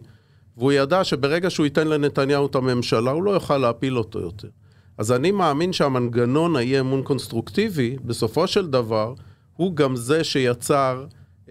והוא 0.56 0.72
ידע 0.72 1.04
שברגע 1.04 1.50
שהוא 1.50 1.66
ייתן 1.66 1.88
לנתניהו 1.88 2.46
את 2.46 2.54
הממשלה, 2.54 3.10
הוא 3.10 3.22
לא 3.22 3.30
יוכל 3.30 3.58
להפיל 3.58 3.98
אותו 3.98 4.20
יותר. 4.20 4.48
אז 4.98 5.12
אני 5.12 5.30
מאמין 5.30 5.72
שהמנגנון 5.72 6.56
האי 6.56 6.80
אמון 6.80 7.02
קונסטרוקטיבי, 7.02 7.96
בסופו 8.04 8.46
של 8.46 8.66
דבר, 8.66 9.14
הוא 9.56 9.76
גם 9.76 9.96
זה 9.96 10.24
שיצר 10.24 11.04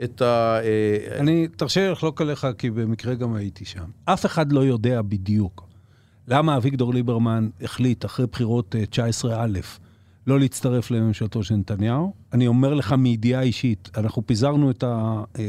את 0.04 0.22
ה... 0.22 0.60
אה, 0.64 1.20
אני, 1.20 1.48
תרשה 1.48 1.86
לי 1.86 1.92
לחלוק 1.92 2.22
עליך, 2.22 2.48
כי 2.58 2.70
במקרה 2.70 3.16
גם 3.16 3.34
הייתי 3.34 3.66
שם. 3.66 3.86
אף 4.06 4.26
אחד 4.26 4.52
לא 4.52 4.60
יודע 4.60 5.02
בדיוק 5.02 5.68
למה 6.28 6.58
אביגדור 6.58 6.94
ליברמן 6.94 7.50
החליט 7.62 8.06
אחרי 8.06 8.28
בחירות 8.28 8.76
19א 8.92 9.28
אה, 9.28 9.46
לא 10.28 10.40
להצטרף 10.40 10.92
לממשלתו 10.92 11.44
של 11.44 11.56
נתניהו. 11.56 12.14
אני 12.34 12.48
אומר 12.48 12.74
לך 12.74 12.94
מידיעה 12.94 13.42
אישית, 13.42 13.90
אנחנו 13.98 14.28
פיזרנו 14.28 14.72
את 14.72 14.84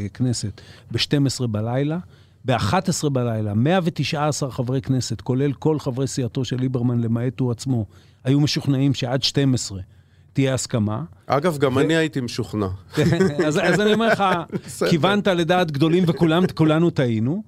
הכנסת 0.06 0.61
ב-12 0.90 1.46
בלילה. 1.46 1.98
ב-11 2.44 3.08
בלילה, 3.08 3.54
119 3.54 4.50
חברי 4.50 4.80
כנסת, 4.80 5.20
כולל 5.20 5.52
כל 5.52 5.78
חברי 5.78 6.06
סיעתו 6.06 6.44
של 6.44 6.56
ליברמן, 6.56 7.00
למעט 7.00 7.40
הוא 7.40 7.50
עצמו, 7.50 7.87
היו 8.24 8.40
משוכנעים 8.40 8.94
שעד 8.94 9.22
12 9.22 9.80
תהיה 10.32 10.54
הסכמה. 10.54 11.02
אגב, 11.26 11.58
גם 11.58 11.76
ו... 11.76 11.80
אני 11.80 11.96
הייתי 11.96 12.20
משוכנע. 12.20 12.68
אז, 13.46 13.58
אז 13.62 13.80
אני 13.80 13.92
אומר 13.92 14.08
לך, 14.08 14.24
כיוונת 14.90 15.26
לדעת 15.26 15.70
גדולים 15.70 16.04
וכולנו 16.06 16.90
טעינו. 16.90 17.42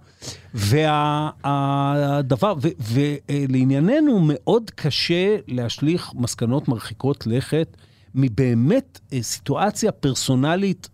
והדבר, 0.54 2.54
ולענייננו, 2.80 4.20
מאוד 4.22 4.70
קשה 4.74 5.36
להשליך 5.48 6.10
מסקנות 6.14 6.68
מרחיקות 6.68 7.26
לכת 7.26 7.76
מבאמת 8.14 9.00
אה, 9.12 9.22
סיטואציה 9.22 9.92
פרסונלית 9.92 10.88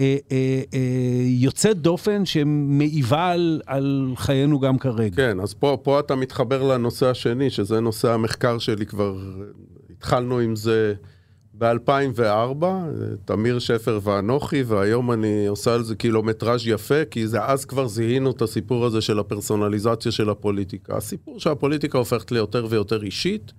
אה, 0.00 0.16
אה, 0.32 0.62
אה, 0.74 0.78
יוצאת 1.24 1.76
דופן 1.76 2.26
שמעיבה 2.26 3.30
על, 3.30 3.60
על 3.66 4.12
חיינו 4.16 4.60
גם 4.60 4.78
כרגע. 4.78 5.16
כן, 5.16 5.40
אז 5.40 5.54
פה, 5.54 5.78
פה 5.82 6.00
אתה 6.00 6.14
מתחבר 6.14 6.62
לנושא 6.62 7.06
השני, 7.06 7.50
שזה 7.50 7.80
נושא 7.80 8.12
המחקר 8.12 8.58
שלי 8.58 8.86
כבר, 8.86 9.18
התחלנו 9.90 10.38
עם 10.38 10.56
זה 10.56 10.94
ב-2004, 11.58 12.64
תמיר 13.24 13.58
שפר 13.58 13.98
ואנוכי, 14.02 14.62
והיום 14.62 15.12
אני 15.12 15.46
עושה 15.46 15.74
על 15.74 15.82
זה 15.82 15.94
קילומטראז' 15.94 16.66
יפה, 16.66 17.04
כי 17.04 17.26
זה 17.26 17.44
אז 17.44 17.64
כבר 17.64 17.86
זיהינו 17.86 18.30
את 18.30 18.42
הסיפור 18.42 18.86
הזה 18.86 19.00
של 19.00 19.18
הפרסונליזציה 19.18 20.12
של 20.12 20.30
הפוליטיקה. 20.30 20.96
הסיפור 20.96 21.40
שהפוליטיקה 21.40 21.98
הופכת 21.98 22.32
ליותר 22.32 22.66
ויותר 22.70 23.02
אישית, 23.02 23.52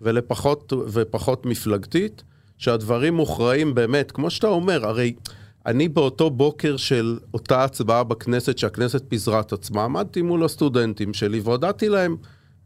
ולפחות 0.00 0.72
ופחות 0.92 1.46
מפלגתית, 1.46 2.22
שהדברים 2.58 3.14
מוכרעים 3.14 3.74
באמת, 3.74 4.12
כמו 4.12 4.30
שאתה 4.30 4.46
אומר, 4.46 4.86
הרי... 4.86 5.14
אני 5.66 5.88
באותו 5.88 6.30
בוקר 6.30 6.76
של 6.76 7.18
אותה 7.34 7.64
הצבעה 7.64 8.04
בכנסת, 8.04 8.58
שהכנסת 8.58 9.02
פיזרה 9.08 9.40
את 9.40 9.52
עצמה, 9.52 9.84
עמדתי 9.84 10.22
מול 10.22 10.44
הסטודנטים 10.44 11.14
שלי 11.14 11.40
והודעתי 11.40 11.88
להם, 11.88 12.16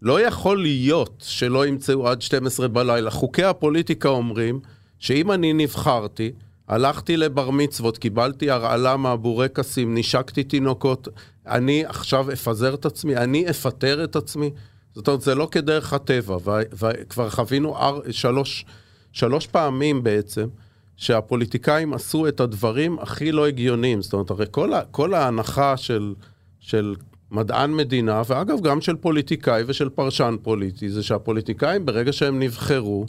לא 0.02 0.20
יכול 0.20 0.62
להיות 0.62 1.24
שלא 1.26 1.66
ימצאו 1.66 2.08
עד 2.08 2.22
12 2.22 2.68
בלילה. 2.68 3.10
חוקי 3.10 3.44
הפוליטיקה 3.44 4.08
אומרים 4.08 4.60
שאם 4.98 5.32
אני 5.32 5.52
נבחרתי, 5.52 6.32
הלכתי 6.68 7.16
לבר 7.16 7.50
מצוות, 7.50 7.98
קיבלתי 7.98 8.50
הרעלה 8.50 8.96
מהבורקסים, 8.96 9.94
נשקתי 9.94 10.44
תינוקות, 10.44 11.08
אני 11.46 11.84
עכשיו 11.84 12.32
אפזר 12.32 12.74
את 12.74 12.86
עצמי, 12.86 13.16
אני 13.16 13.50
אפטר 13.50 14.04
את 14.04 14.16
עצמי. 14.16 14.50
זאת 14.94 15.08
אומרת, 15.08 15.20
זה 15.20 15.34
לא 15.34 15.48
כדרך 15.50 15.92
הטבע, 15.92 16.36
וכבר 16.72 17.30
חווינו 17.30 17.76
שלוש, 18.10 18.64
שלוש 19.12 19.46
פעמים 19.46 20.02
בעצם. 20.02 20.48
שהפוליטיקאים 20.96 21.94
עשו 21.94 22.28
את 22.28 22.40
הדברים 22.40 22.98
הכי 22.98 23.32
לא 23.32 23.46
הגיוניים. 23.46 24.02
זאת 24.02 24.12
אומרת, 24.12 24.30
הרי 24.30 24.46
כל, 24.50 24.72
כל 24.90 25.14
ההנחה 25.14 25.76
של, 25.76 26.14
של 26.60 26.94
מדען 27.30 27.74
מדינה, 27.74 28.22
ואגב, 28.26 28.60
גם 28.60 28.80
של 28.80 28.96
פוליטיקאי 28.96 29.62
ושל 29.66 29.88
פרשן 29.88 30.36
פוליטי, 30.42 30.88
זה 30.88 31.02
שהפוליטיקאים, 31.02 31.86
ברגע 31.86 32.12
שהם 32.12 32.42
נבחרו, 32.42 33.06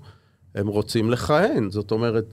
הם 0.56 0.68
רוצים 0.68 1.12
לכהן. 1.12 1.70
זאת 1.70 1.92
אומרת, 1.92 2.26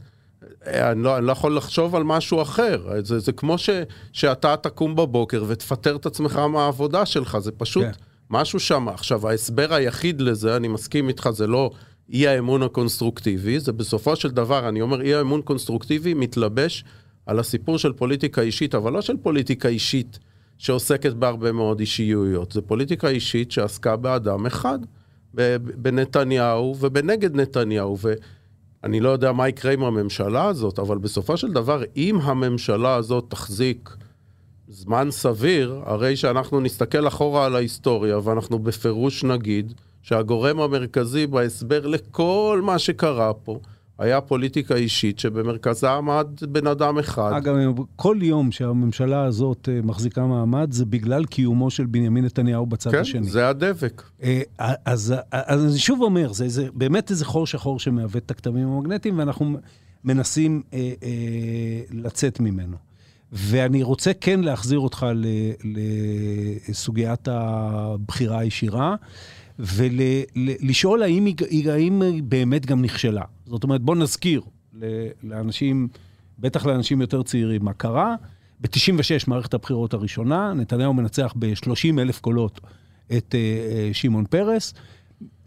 אני 0.66 1.02
לא, 1.02 1.18
אני 1.18 1.26
לא 1.26 1.32
יכול 1.32 1.56
לחשוב 1.56 1.94
על 1.94 2.04
משהו 2.04 2.42
אחר. 2.42 2.82
זה, 3.02 3.18
זה 3.18 3.32
כמו 3.32 3.58
ש, 3.58 3.70
שאתה 4.12 4.56
תקום 4.56 4.96
בבוקר 4.96 5.44
ותפטר 5.46 5.96
את 5.96 6.06
עצמך 6.06 6.36
מהעבודה 6.36 7.06
שלך, 7.06 7.38
זה 7.38 7.52
פשוט 7.52 7.84
כן. 7.84 7.90
משהו 8.30 8.60
שם. 8.60 8.88
עכשיו, 8.88 9.28
ההסבר 9.28 9.74
היחיד 9.74 10.20
לזה, 10.20 10.56
אני 10.56 10.68
מסכים 10.68 11.08
איתך, 11.08 11.30
זה 11.30 11.46
לא 11.46 11.70
אי 12.12 12.28
האמון 12.28 12.62
הקונסטרוקטיבי, 12.62 13.60
זה 13.60 13.72
בסופו 13.72 14.16
של 14.16 14.30
דבר, 14.30 14.68
אני 14.68 14.80
אומר, 14.80 15.02
אי 15.02 15.14
האמון 15.14 15.42
קונסטרוקטיבי 15.42 16.14
מתלבש 16.14 16.84
על 17.26 17.38
הסיפור 17.38 17.78
של 17.78 17.92
פוליטיקה 17.92 18.40
אישית, 18.40 18.74
אבל 18.74 18.92
לא 18.92 19.02
של 19.02 19.16
פוליטיקה 19.16 19.68
אישית 19.68 20.18
שעוסקת 20.58 21.12
בהרבה 21.12 21.52
מאוד 21.52 21.80
אישיויות, 21.80 22.52
זה 22.52 22.62
פוליטיקה 22.62 23.08
אישית 23.08 23.52
שעסקה 23.52 23.96
באדם 23.96 24.46
אחד, 24.46 24.78
בנתניהו 25.76 26.76
ובנגד 26.80 27.36
נתניהו, 27.36 27.98
ואני 27.98 29.00
לא 29.00 29.08
יודע 29.08 29.32
מה 29.32 29.48
יקרה 29.48 29.72
עם 29.72 29.84
הממשלה 29.84 30.44
הזאת, 30.44 30.78
אבל 30.78 30.98
בסופו 30.98 31.36
של 31.36 31.52
דבר, 31.52 31.82
אם 31.96 32.18
הממשלה 32.22 32.94
הזאת 32.94 33.24
תחזיק 33.28 33.96
זמן 34.68 35.08
סביר, 35.10 35.80
הרי 35.84 36.16
שאנחנו 36.16 36.60
נסתכל 36.60 37.08
אחורה 37.08 37.46
על 37.46 37.56
ההיסטוריה 37.56 38.18
ואנחנו 38.18 38.58
בפירוש 38.58 39.24
נגיד, 39.24 39.72
שהגורם 40.02 40.60
המרכזי 40.60 41.26
בהסבר 41.26 41.86
לכל 41.86 42.60
מה 42.64 42.78
שקרה 42.78 43.34
פה 43.34 43.58
היה 43.98 44.20
פוליטיקה 44.20 44.74
אישית 44.74 45.18
שבמרכזה 45.18 45.90
עמד 45.90 46.26
בן 46.48 46.66
אדם 46.66 46.98
אחד. 46.98 47.33
אגב, 47.37 47.54
כל 47.96 48.18
יום 48.22 48.52
שהממשלה 48.52 49.24
הזאת 49.24 49.68
אה, 49.72 49.80
מחזיקה 49.83 50.26
מעמד 50.26 50.72
זה 50.72 50.85
בגלל 50.85 51.24
קיומו 51.24 51.70
של 51.70 51.87
בנימין 51.87 52.24
נתניהו 52.24 52.66
בצד 52.66 52.90
כן, 52.90 52.98
השני. 52.98 53.20
כן, 53.20 53.28
זה 53.28 53.48
הדבק. 53.48 54.02
אה, 54.22 54.42
אז, 54.85 55.14
אז 55.33 55.64
אני 55.64 55.78
שוב 55.78 56.02
אומר, 56.02 56.33
זה, 56.33 56.48
זה 56.48 56.68
באמת 56.74 57.11
איזה 57.11 57.24
חור 57.24 57.46
שחור 57.46 57.78
שמעוות 57.78 58.16
את 58.16 58.30
הכתמים 58.30 58.68
המגנטיים, 58.68 59.18
ואנחנו 59.18 59.57
מנסים 60.04 60.62
אה, 60.72 60.92
אה, 61.02 61.80
לצאת 61.90 62.40
ממנו. 62.40 62.76
ואני 63.33 63.83
רוצה 63.83 64.12
כן 64.20 64.40
להחזיר 64.40 64.78
אותך 64.78 65.07
לסוגיית 66.68 67.28
הבחירה 67.30 68.38
הישירה. 68.38 68.96
ולשאול 69.58 71.02
האם 71.02 71.24
היא, 71.24 71.70
האם 71.70 72.02
היא 72.02 72.22
באמת 72.22 72.66
גם 72.66 72.82
נכשלה. 72.82 73.22
זאת 73.46 73.64
אומרת, 73.64 73.80
בואו 73.80 73.98
נזכיר 73.98 74.42
לאנשים, 75.22 75.88
בטח 76.38 76.66
לאנשים 76.66 77.00
יותר 77.00 77.22
צעירים, 77.22 77.64
מה 77.64 77.72
קרה. 77.72 78.14
ב-96, 78.60 79.24
מערכת 79.26 79.54
הבחירות 79.54 79.94
הראשונה, 79.94 80.52
נתניהו 80.54 80.94
מנצח 80.94 81.34
ב-30 81.38 82.00
אלף 82.00 82.20
קולות 82.20 82.60
את 83.16 83.34
uh, 83.34 83.94
שמעון 83.94 84.24
פרס, 84.24 84.74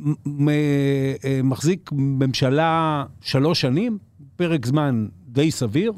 אה, 0.04 1.41
מחזיק 1.43 1.89
ממשלה 1.93 3.04
שלוש 3.22 3.62
שנים, 3.62 3.98
פרק 4.36 4.65
זמן 4.65 5.08
די 5.28 5.52
סביר, 5.52 5.93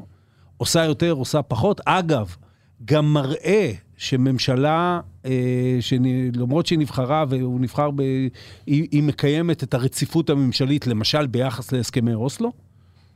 עושה 0.56 0.84
יותר, 0.84 1.12
עושה 1.12 1.42
פחות. 1.42 1.80
אגב, 1.84 2.36
גם 2.84 3.12
מראה 3.12 3.72
שממשלה, 4.00 5.00
אה, 5.24 5.78
שלמרות 5.80 6.66
שהיא 6.66 6.78
נבחרה 6.78 7.24
והוא 7.28 7.60
נבחר, 7.60 7.90
ב, 7.90 8.00
היא, 8.66 8.88
היא 8.90 9.02
מקיימת 9.02 9.62
את 9.62 9.74
הרציפות 9.74 10.30
הממשלית, 10.30 10.86
למשל 10.86 11.26
ביחס 11.26 11.72
להסכמי 11.72 12.14
אוסלו, 12.14 12.52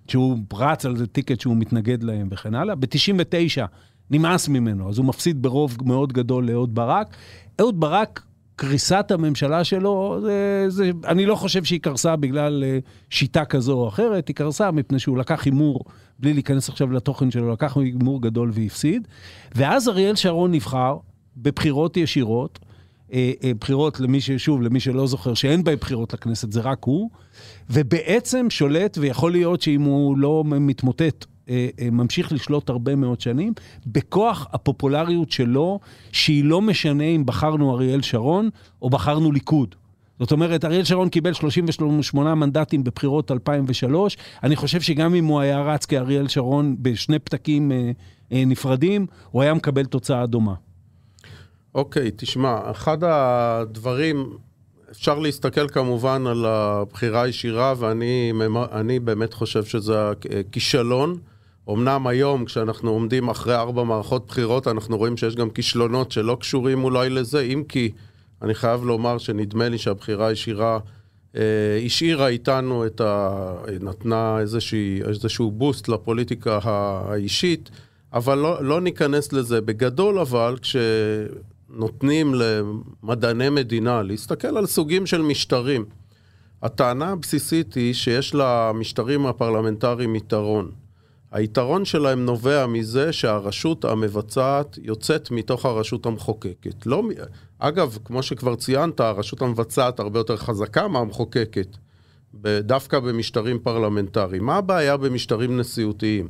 שהוא 0.08 0.38
רץ 0.52 0.86
על 0.86 0.96
זה 0.96 1.06
טיקט 1.06 1.40
שהוא 1.40 1.56
מתנגד 1.56 2.02
להם 2.02 2.28
וכן 2.30 2.54
הלאה. 2.54 2.74
ב-99 2.74 3.66
נמאס 4.10 4.48
ממנו, 4.48 4.88
אז 4.88 4.98
הוא 4.98 5.06
מפסיד 5.06 5.42
ברוב 5.42 5.76
מאוד 5.84 6.12
גדול 6.12 6.50
לאהוד 6.50 6.74
ברק. 6.74 7.16
אהוד 7.60 7.80
ברק 7.80 8.22
קריסת 8.56 9.10
הממשלה 9.10 9.64
שלו, 9.64 10.18
זה, 10.22 10.64
זה, 10.68 10.90
אני 11.06 11.26
לא 11.26 11.34
חושב 11.34 11.64
שהיא 11.64 11.80
קרסה 11.80 12.16
בגלל 12.16 12.64
אה, 12.66 12.78
שיטה 13.10 13.44
כזו 13.44 13.72
או 13.72 13.88
אחרת, 13.88 14.28
היא 14.28 14.36
קרסה 14.36 14.70
מפני 14.70 14.98
שהוא 14.98 15.18
לקח 15.18 15.44
הימור, 15.44 15.84
בלי 16.24 16.32
להיכנס 16.32 16.68
עכשיו 16.68 16.92
לתוכן 16.92 17.30
שלו, 17.30 17.52
לקח 17.52 17.76
הימור 17.76 18.22
גדול 18.22 18.50
והפסיד. 18.54 19.08
ואז 19.54 19.88
אריאל 19.88 20.16
שרון 20.16 20.52
נבחר 20.52 20.96
בבחירות 21.36 21.96
ישירות, 21.96 22.58
אה, 23.12 23.32
אה, 23.44 23.52
בחירות 23.60 24.00
למי 24.00 24.20
ש... 24.20 24.30
שוב, 24.30 24.62
למי 24.62 24.80
שלא 24.80 25.06
זוכר, 25.06 25.34
שאין 25.34 25.64
בהן 25.64 25.76
בחירות 25.76 26.12
לכנסת, 26.12 26.52
זה 26.52 26.60
רק 26.60 26.84
הוא, 26.84 27.10
ובעצם 27.70 28.46
שולט, 28.50 28.98
ויכול 29.00 29.32
להיות 29.32 29.62
שאם 29.62 29.82
הוא 29.82 30.18
לא 30.18 30.44
מתמוטט 30.46 31.24
אה, 31.48 31.68
ממשיך 31.92 32.32
לשלוט 32.32 32.70
הרבה 32.70 32.94
מאוד 32.94 33.20
שנים, 33.20 33.52
בכוח 33.86 34.46
הפופולריות 34.52 35.30
שלו, 35.30 35.80
שהיא 36.12 36.44
לא 36.44 36.60
משנה 36.60 37.04
אם 37.04 37.26
בחרנו 37.26 37.74
אריאל 37.74 38.02
שרון 38.02 38.48
או 38.82 38.90
בחרנו 38.90 39.32
ליכוד. 39.32 39.74
זאת 40.18 40.32
אומרת, 40.32 40.64
אריאל 40.64 40.84
שרון 40.84 41.08
קיבל 41.08 41.32
38 41.32 42.34
מנדטים 42.34 42.84
בבחירות 42.84 43.30
2003. 43.30 44.16
אני 44.42 44.56
חושב 44.56 44.80
שגם 44.80 45.14
אם 45.14 45.24
הוא 45.24 45.40
היה 45.40 45.60
רץ 45.62 45.86
כאריאל 45.86 46.28
שרון 46.28 46.76
בשני 46.82 47.18
פתקים 47.18 47.72
אה, 47.72 47.90
אה, 48.32 48.42
נפרדים, 48.46 49.06
הוא 49.30 49.42
היה 49.42 49.54
מקבל 49.54 49.84
תוצאה 49.84 50.26
דומה. 50.26 50.54
אוקיי, 51.74 52.08
okay, 52.08 52.10
תשמע, 52.16 52.58
אחד 52.70 52.98
הדברים, 53.04 54.30
אפשר 54.90 55.18
להסתכל 55.18 55.68
כמובן 55.68 56.26
על 56.26 56.44
הבחירה 56.46 57.22
הישירה, 57.22 57.74
ואני 57.78 58.98
באמת 58.98 59.34
חושב 59.34 59.64
שזה 59.64 59.94
כישלון. 60.52 61.18
אמנם 61.70 62.06
היום, 62.06 62.44
כשאנחנו 62.44 62.90
עומדים 62.90 63.28
אחרי 63.28 63.54
ארבע 63.54 63.82
מערכות 63.84 64.26
בחירות, 64.26 64.68
אנחנו 64.68 64.96
רואים 64.96 65.16
שיש 65.16 65.36
גם 65.36 65.50
כישלונות 65.50 66.12
שלא 66.12 66.36
קשורים 66.40 66.84
אולי 66.84 67.10
לזה, 67.10 67.40
אם 67.40 67.62
כי 67.68 67.90
אני 68.42 68.54
חייב 68.54 68.84
לומר 68.84 69.18
שנדמה 69.18 69.68
לי 69.68 69.78
שהבחירה 69.78 70.26
הישירה 70.26 70.78
אה, 71.36 71.80
השאירה 71.86 72.28
איתנו 72.28 72.86
את 72.86 73.00
ה... 73.00 73.54
נתנה 73.80 74.38
איזושהי, 74.40 75.02
איזשהו 75.08 75.50
בוסט 75.50 75.88
לפוליטיקה 75.88 76.58
האישית, 76.62 77.70
אבל 78.12 78.38
לא, 78.38 78.64
לא 78.64 78.80
ניכנס 78.80 79.32
לזה. 79.32 79.60
בגדול 79.60 80.18
אבל, 80.18 80.56
כשנותנים 80.62 82.34
למדעני 82.34 83.50
מדינה 83.50 84.02
להסתכל 84.02 84.56
על 84.56 84.66
סוגים 84.66 85.06
של 85.06 85.22
משטרים, 85.22 85.84
הטענה 86.62 87.10
הבסיסית 87.10 87.74
היא 87.74 87.94
שיש 87.94 88.34
למשטרים 88.34 89.26
הפרלמנטריים 89.26 90.16
יתרון. 90.16 90.70
היתרון 91.34 91.84
שלהם 91.84 92.24
נובע 92.24 92.66
מזה 92.66 93.12
שהרשות 93.12 93.84
המבצעת 93.84 94.78
יוצאת 94.82 95.30
מתוך 95.30 95.66
הרשות 95.66 96.06
המחוקקת. 96.06 96.86
לא, 96.86 97.02
אגב, 97.58 97.98
כמו 98.04 98.22
שכבר 98.22 98.54
ציינת, 98.54 99.00
הרשות 99.00 99.42
המבצעת 99.42 100.00
הרבה 100.00 100.20
יותר 100.20 100.36
חזקה 100.36 100.88
מהמחוקקת, 100.88 101.76
דווקא 102.60 102.98
במשטרים 102.98 103.58
פרלמנטריים. 103.58 104.44
מה 104.44 104.56
הבעיה 104.56 104.96
במשטרים 104.96 105.60
נשיאותיים? 105.60 106.28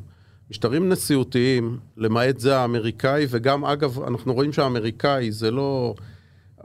משטרים 0.50 0.88
נשיאותיים, 0.88 1.78
למעט 1.96 2.38
זה 2.38 2.58
האמריקאי, 2.58 3.26
וגם 3.30 3.64
אגב, 3.64 4.02
אנחנו 4.02 4.34
רואים 4.34 4.52
שהאמריקאי 4.52 5.32
זה 5.32 5.50
לא... 5.50 5.94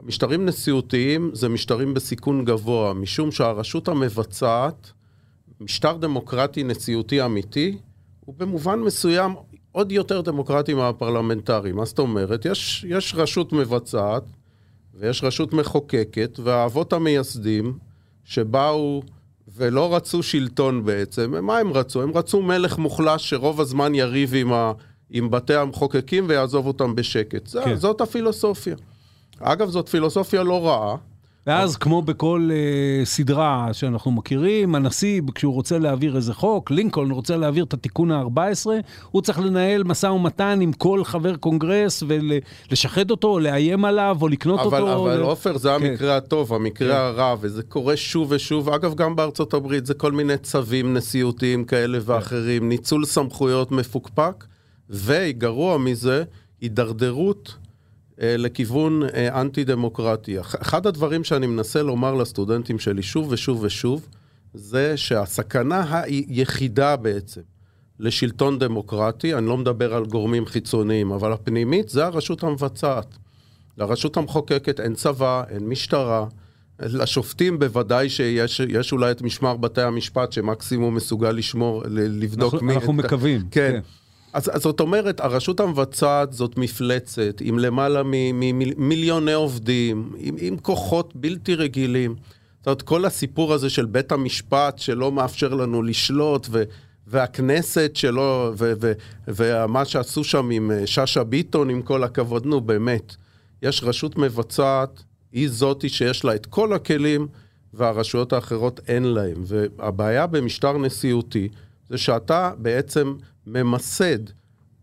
משטרים 0.02 0.46
נשיאותיים 0.46 1.30
זה 1.34 1.48
משטרים 1.48 1.94
בסיכון 1.94 2.44
גבוה, 2.44 2.94
משום 2.94 3.32
שהרשות 3.32 3.88
המבצעת, 3.88 4.92
משטר 5.60 5.96
דמוקרטי 5.96 6.62
נשיאותי 6.62 7.24
אמיתי, 7.24 7.78
הוא 8.24 8.34
במובן 8.38 8.78
מסוים 8.78 9.34
עוד 9.72 9.92
יותר 9.92 10.20
דמוקרטי 10.20 10.74
מהפרלמנטרי. 10.74 11.72
מה 11.72 11.84
זאת 11.84 11.98
אומרת? 11.98 12.44
יש, 12.44 12.86
יש 12.88 13.14
רשות 13.16 13.52
מבצעת 13.52 14.22
ויש 14.94 15.24
רשות 15.24 15.52
מחוקקת, 15.52 16.38
והאבות 16.42 16.92
המייסדים 16.92 17.78
שבאו 18.24 19.02
ולא 19.56 19.96
רצו 19.96 20.22
שלטון 20.22 20.84
בעצם, 20.84 21.34
מה 21.46 21.58
הם 21.58 21.72
רצו? 21.72 22.02
הם 22.02 22.10
רצו 22.16 22.42
מלך 22.42 22.78
מוחלש 22.78 23.30
שרוב 23.30 23.60
הזמן 23.60 23.94
יריב 23.94 24.34
עם, 24.34 24.52
ה, 24.52 24.72
עם 25.10 25.30
בתי 25.30 25.54
המחוקקים 25.54 26.24
ויעזוב 26.28 26.66
אותם 26.66 26.94
בשקט. 26.94 27.48
כן. 27.64 27.74
זאת 27.74 28.00
הפילוסופיה. 28.00 28.76
אגב, 29.40 29.68
זאת 29.68 29.88
פילוסופיה 29.88 30.42
לא 30.42 30.66
רעה. 30.66 30.96
ואז, 31.46 31.76
כמו 31.76 32.02
בכל 32.02 32.50
uh, 32.50 33.06
סדרה 33.06 33.68
שאנחנו 33.72 34.10
מכירים, 34.10 34.74
הנשיא, 34.74 35.20
כשהוא 35.34 35.54
רוצה 35.54 35.78
להעביר 35.78 36.16
איזה 36.16 36.34
חוק, 36.34 36.70
לינקולן 36.70 37.10
רוצה 37.10 37.36
להעביר 37.36 37.64
את 37.64 37.74
התיקון 37.74 38.10
ה-14, 38.10 38.66
הוא 39.10 39.22
צריך 39.22 39.38
לנהל 39.38 39.82
משא 39.82 40.06
ומתן 40.06 40.58
עם 40.62 40.72
כל 40.72 41.04
חבר 41.04 41.36
קונגרס 41.36 42.02
ולשחד 42.06 43.10
אותו, 43.10 43.28
או 43.28 43.38
לאיים 43.38 43.84
עליו, 43.84 44.18
או 44.20 44.28
לקנות 44.28 44.60
אבל, 44.60 44.82
אותו. 44.82 45.12
אבל 45.12 45.20
עופר, 45.20 45.58
זה 45.58 45.68
כן. 45.68 45.86
המקרה 45.86 46.16
הטוב, 46.16 46.54
המקרה 46.54 46.88
כן. 46.88 46.94
הרע, 46.94 47.34
וזה 47.40 47.62
קורה 47.62 47.96
שוב 47.96 48.28
ושוב. 48.30 48.68
אגב, 48.68 48.94
גם 48.94 49.16
בארצות 49.16 49.54
הברית 49.54 49.86
זה 49.86 49.94
כל 49.94 50.12
מיני 50.12 50.36
צווים 50.36 50.94
נשיאותיים 50.94 51.64
כאלה 51.64 51.98
ואחרים, 52.04 52.62
כן. 52.62 52.68
ניצול 52.68 53.04
סמכויות 53.04 53.72
מפוקפק, 53.72 54.44
וגרוע 54.90 55.78
מזה, 55.78 56.24
הידרדרות 56.60 57.54
אה, 57.56 57.69
לכיוון 58.20 59.02
אה, 59.02 59.40
אנטי-דמוקרטי. 59.40 60.40
אחד 60.40 60.86
הדברים 60.86 61.24
שאני 61.24 61.46
מנסה 61.46 61.82
לומר 61.82 62.14
לסטודנטים 62.14 62.78
שלי 62.78 63.02
שוב 63.02 63.26
ושוב 63.30 63.62
ושוב, 63.62 64.06
זה 64.54 64.96
שהסכנה 64.96 66.02
היחידה 66.02 66.96
בעצם 66.96 67.40
לשלטון 67.98 68.58
דמוקרטי, 68.58 69.34
אני 69.34 69.46
לא 69.46 69.56
מדבר 69.56 69.94
על 69.94 70.06
גורמים 70.06 70.46
חיצוניים, 70.46 71.12
אבל 71.12 71.32
הפנימית 71.32 71.88
זה 71.88 72.06
הרשות 72.06 72.42
המבצעת. 72.42 73.06
לרשות 73.78 74.16
המחוקקת 74.16 74.80
אין 74.80 74.94
צבא, 74.94 75.42
אין 75.48 75.68
משטרה. 75.68 76.26
לשופטים 76.78 77.58
בוודאי 77.58 78.08
שיש 78.08 78.92
אולי 78.92 79.10
את 79.10 79.22
משמר 79.22 79.56
בתי 79.56 79.82
המשפט 79.82 80.32
שמקסימום 80.32 80.94
מסוגל 80.94 81.30
לשמור, 81.30 81.82
לבדוק 81.88 82.54
אנחנו, 82.54 82.66
מי... 82.66 82.74
אנחנו 82.74 82.92
את... 82.92 83.04
מקווים. 83.04 83.40
כן. 83.40 83.70
כן. 83.72 83.80
אז, 84.32 84.50
אז 84.52 84.62
זאת 84.62 84.80
אומרת, 84.80 85.20
הרשות 85.20 85.60
המבצעת 85.60 86.32
זאת 86.32 86.58
מפלצת 86.58 87.40
עם 87.40 87.58
למעלה 87.58 88.02
ממיליוני 88.04 89.32
עובדים, 89.32 90.12
עם, 90.18 90.36
עם 90.38 90.56
כוחות 90.58 91.16
בלתי 91.16 91.54
רגילים. 91.54 92.14
זאת 92.58 92.66
אומרת, 92.66 92.82
כל 92.82 93.04
הסיפור 93.04 93.54
הזה 93.54 93.70
של 93.70 93.86
בית 93.86 94.12
המשפט 94.12 94.78
שלא 94.78 95.12
מאפשר 95.12 95.54
לנו 95.54 95.82
לשלוט, 95.82 96.46
ו, 96.50 96.62
והכנסת 97.06 97.90
שלא, 97.94 98.52
ו, 98.58 98.72
ו, 98.80 98.92
ומה 99.28 99.84
שעשו 99.84 100.24
שם 100.24 100.50
עם 100.50 100.70
אה, 100.70 100.86
שאשא 100.86 101.22
ביטון, 101.22 101.70
עם 101.70 101.82
כל 101.82 102.04
הכבוד, 102.04 102.46
נו 102.46 102.60
באמת. 102.60 103.16
יש 103.62 103.84
רשות 103.84 104.18
מבצעת, 104.18 105.02
היא 105.32 105.48
זאתי 105.48 105.88
שיש 105.88 106.24
לה 106.24 106.34
את 106.34 106.46
כל 106.46 106.72
הכלים, 106.72 107.26
והרשויות 107.74 108.32
האחרות 108.32 108.80
אין 108.88 109.04
להם. 109.04 109.42
והבעיה 109.46 110.26
במשטר 110.26 110.78
נשיאותי 110.78 111.48
זה 111.90 111.98
שאתה 111.98 112.52
בעצם 112.58 113.14
ממסד 113.46 114.18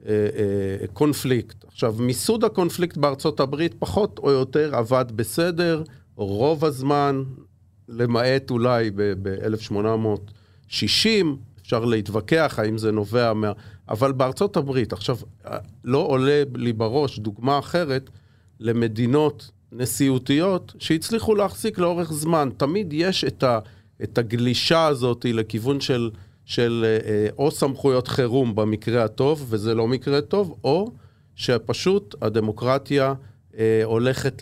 אה, 0.05 0.11
אה, 0.11 0.87
קונפליקט. 0.93 1.65
עכשיו, 1.67 1.95
מיסוד 1.99 2.43
הקונפליקט 2.43 2.97
בארצות 2.97 3.39
הברית 3.39 3.75
פחות 3.79 4.19
או 4.23 4.31
יותר 4.31 4.75
עבד 4.75 5.05
בסדר, 5.15 5.83
רוב 6.15 6.65
הזמן, 6.65 7.23
למעט 7.89 8.51
אולי 8.51 8.91
ב-1860, 8.95 11.25
אפשר 11.61 11.85
להתווכח 11.85 12.55
האם 12.57 12.77
זה 12.77 12.91
נובע 12.91 13.33
מה... 13.33 13.51
אבל 13.89 14.11
בארצות 14.11 14.57
הברית, 14.57 14.93
עכשיו, 14.93 15.17
לא 15.83 15.97
עולה 15.97 16.43
לי 16.55 16.73
בראש 16.73 17.19
דוגמה 17.19 17.59
אחרת 17.59 18.09
למדינות 18.59 19.51
נשיאותיות 19.71 20.73
שהצליחו 20.79 21.35
להחזיק 21.35 21.77
לאורך 21.77 22.13
זמן. 22.13 22.49
תמיד 22.57 22.93
יש 22.93 23.23
את, 23.23 23.43
ה, 23.43 23.59
את 24.03 24.17
הגלישה 24.17 24.85
הזאת 24.85 25.25
לכיוון 25.29 25.81
של 25.81 26.09
של 26.47 26.85
אה, 26.85 27.09
אה, 27.09 27.27
או 27.37 27.51
סמכויות 27.51 28.07
חירום 28.07 28.55
במקרה 28.55 29.03
הטוב, 29.03 29.45
וזה 29.49 29.75
לא 29.75 29.87
מקרה 29.87 30.21
טוב, 30.21 30.59
או 30.63 30.91
שפשוט 31.35 32.15
הדמוקרטיה 32.21 33.13
אה, 33.57 33.81
הולכת 33.83 34.41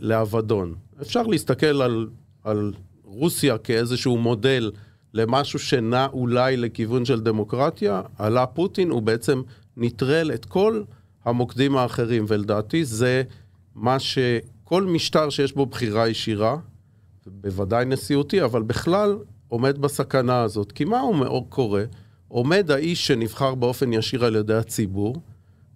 לאבדון. 0.00 0.74
אפשר 1.02 1.22
להסתכל 1.22 1.82
על, 1.82 2.08
על 2.44 2.72
רוסיה 3.04 3.58
כאיזשהו 3.58 4.18
מודל 4.18 4.70
למשהו 5.14 5.58
שנע 5.58 6.06
אולי 6.12 6.56
לכיוון 6.56 7.04
של 7.04 7.20
דמוקרטיה, 7.20 8.02
עלה 8.18 8.46
פוטין, 8.46 8.90
הוא 8.90 9.02
בעצם 9.02 9.42
נטרל 9.76 10.30
את 10.34 10.44
כל 10.44 10.82
המוקדים 11.24 11.76
האחרים, 11.76 12.24
ולדעתי 12.28 12.84
זה 12.84 13.22
מה 13.74 13.98
שכל 13.98 14.84
משטר 14.84 15.30
שיש 15.30 15.52
בו 15.52 15.66
בחירה 15.66 16.08
ישירה, 16.08 16.56
בוודאי 17.26 17.84
נשיאותי, 17.84 18.42
אבל 18.42 18.62
בכלל 18.62 19.16
עומד 19.48 19.78
בסכנה 19.78 20.42
הזאת. 20.42 20.72
כי 20.72 20.84
מה 20.84 21.00
הוא 21.00 21.46
קורה? 21.48 21.84
עומד 22.28 22.70
האיש 22.70 23.06
שנבחר 23.06 23.54
באופן 23.54 23.92
ישיר 23.92 24.24
על 24.24 24.36
ידי 24.36 24.54
הציבור, 24.54 25.16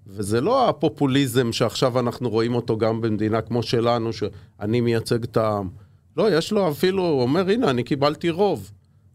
וזה 0.07 0.41
לא 0.41 0.69
הפופוליזם 0.69 1.53
שעכשיו 1.53 1.99
אנחנו 1.99 2.31
רואים 2.31 2.55
אותו 2.55 2.79
גם 2.79 3.01
במדינה 3.01 3.41
כמו 3.41 3.63
שלנו, 3.63 4.13
שאני 4.13 4.81
מייצג 4.81 5.23
את 5.23 5.37
העם. 5.37 5.69
לא, 6.17 6.37
יש 6.37 6.53
לו 6.53 6.71
אפילו, 6.71 7.07
הוא 7.07 7.23
אומר, 7.23 7.51
הנה, 7.51 7.71
אני 7.71 7.83
קיבלתי 7.83 8.31
רוב. 8.31 8.71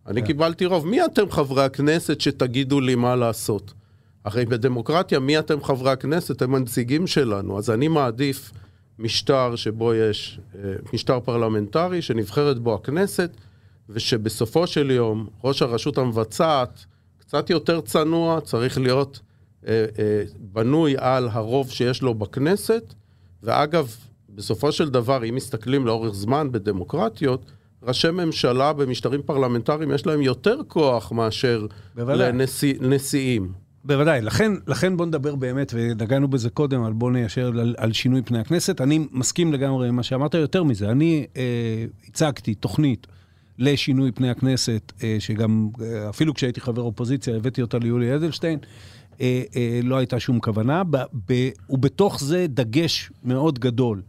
אני 0.08 0.20
yeah. 0.20 0.22
כן. 0.22 0.28
קיבלתי 0.28 0.66
רוב. 0.66 0.88
מי 0.88 1.06
אתם 1.06 1.32
חברי 1.32 1.64
הכנסת 1.64 2.22
שתגידו 2.22 2.80
לי 2.80 2.96
מה 2.96 3.16
לעשות? 3.16 3.74
הרי 4.26 4.46
בדמוקרטיה, 4.46 5.20
מי 5.20 5.40
אתם 5.40 5.64
חברי 5.64 5.92
הכנסת? 5.92 6.42
הם 6.42 6.56
הנציגים 6.56 7.08
שלנו. 7.08 7.58
אז 7.58 7.70
אני 7.70 7.88
מעדיף 7.88 8.52
משטר 9.00 9.56
שבו 9.56 9.94
יש 9.94 10.40
אה, 10.56 10.74
משטר 10.94 11.20
פרלמנטרי 11.20 12.02
שנבחרת 12.02 12.60
בו 12.60 12.76
הכנסת, 12.76 13.32
ושבסופו 13.90 14.68
של 14.68 14.92
יום 14.92 15.28
ראש 15.44 15.62
הרשות 15.62 15.98
המבצעת 15.98 16.86
קצת 17.18 17.50
יותר 17.50 17.82
צנוע, 17.82 18.42
צריך 18.42 18.78
להיות 18.78 19.20
אה, 19.68 19.86
אה, 20.00 20.24
בנוי 20.40 20.96
על 20.98 21.30
הרוב 21.32 21.70
שיש 21.70 22.02
לו 22.02 22.14
בכנסת, 22.14 22.94
ואגב, 23.44 23.96
בסופו 24.30 24.72
של 24.72 24.90
דבר, 24.90 25.30
אם 25.30 25.36
מסתכלים 25.36 25.86
לאורך 25.86 26.14
זמן 26.16 26.52
בדמוקרטיות, 26.52 27.52
ראשי 27.84 28.12
ממשלה 28.12 28.74
במשטרים 28.74 29.22
פרלמנטריים 29.22 29.92
יש 29.92 30.06
להם 30.06 30.22
יותר 30.22 30.58
כוח 30.68 31.12
מאשר. 31.12 31.66
לנשיאים. 32.82 33.52
בוודאי, 33.84 34.22
לכן, 34.22 34.52
לכן 34.68 34.98
בוא 34.98 35.06
נדבר 35.06 35.36
באמת, 35.36 35.74
ונגענו 35.76 36.28
בזה 36.28 36.50
קודם, 36.50 36.82
אבל 36.82 36.94
בוא 36.94 37.12
ניישר 37.12 37.48
על, 37.48 37.76
על 37.78 37.94
שינוי 37.94 38.22
פני 38.22 38.40
הכנסת. 38.40 38.82
אני 38.82 39.08
מסכים 39.12 39.54
לגמרי 39.54 39.88
עם 39.88 39.96
מה 39.96 40.04
שאמרת, 40.04 40.34
יותר 40.34 40.64
מזה, 40.64 40.92
אני 40.92 41.26
אה, 41.38 41.86
הצגתי 42.08 42.56
תוכנית 42.56 43.08
לשינוי 43.60 44.12
פני 44.12 44.30
הכנסת, 44.30 44.94
אה, 45.04 45.16
שגם, 45.20 45.70
אה, 45.82 46.10
אפילו 46.10 46.34
כשהייתי 46.34 46.62
חבר 46.62 46.82
אופוזיציה, 46.82 47.36
הבאתי 47.36 47.62
אותה 47.62 47.78
ליולי 47.78 48.16
אדלשטיין, 48.16 48.60
אה, 49.22 49.44
לא 49.84 49.98
הייתה 49.98 50.20
שום 50.20 50.40
כוונה, 50.40 50.84
ובתוך 51.70 52.20
זה 52.20 52.46
דגש 52.50 53.12
מאוד 53.24 53.60
גדול 53.60 54.02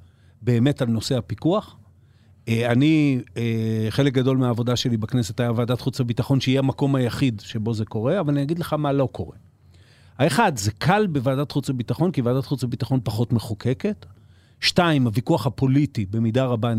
באמת 0.43 0.83
על 0.83 0.89
נושא 0.89 1.19
הפיקוח. 1.19 1.77
אני, 2.49 3.21
חלק 3.91 4.13
גדול 4.13 4.37
מהעבודה 4.37 4.77
שלי 4.77 4.97
בכנסת 4.97 5.41
היה 5.41 5.53
ועדת 5.53 5.81
חוץ 5.81 6.01
וביטחון, 6.01 6.41
שהיא 6.41 6.59
המקום 6.59 6.95
היחיד 6.95 7.43
שבו 7.45 7.75
זה 7.75 7.85
קורה, 7.85 8.21
אבל 8.21 8.33
אני 8.33 8.43
אגיד 8.43 8.59
לך 8.59 8.73
מה 8.73 8.93
לא 8.93 9.09
קורה. 9.13 9.37
האחד, 10.19 10.57
זה 10.57 10.71
קל 10.73 11.07
בוועדת 11.07 11.53
חוץ 11.53 11.71
וביטחון, 11.71 12.13
כי 12.13 12.21
ועדת 12.21 12.47
חוץ 12.47 12.65
וביטחון 12.65 13.01
פחות 13.05 13.33
מחוקקת. 13.33 14.07
שתיים, 14.61 15.05
הוויכוח 15.05 15.47
הפוליטי 15.47 16.07
במידה 16.11 16.45
רבה 16.45 16.75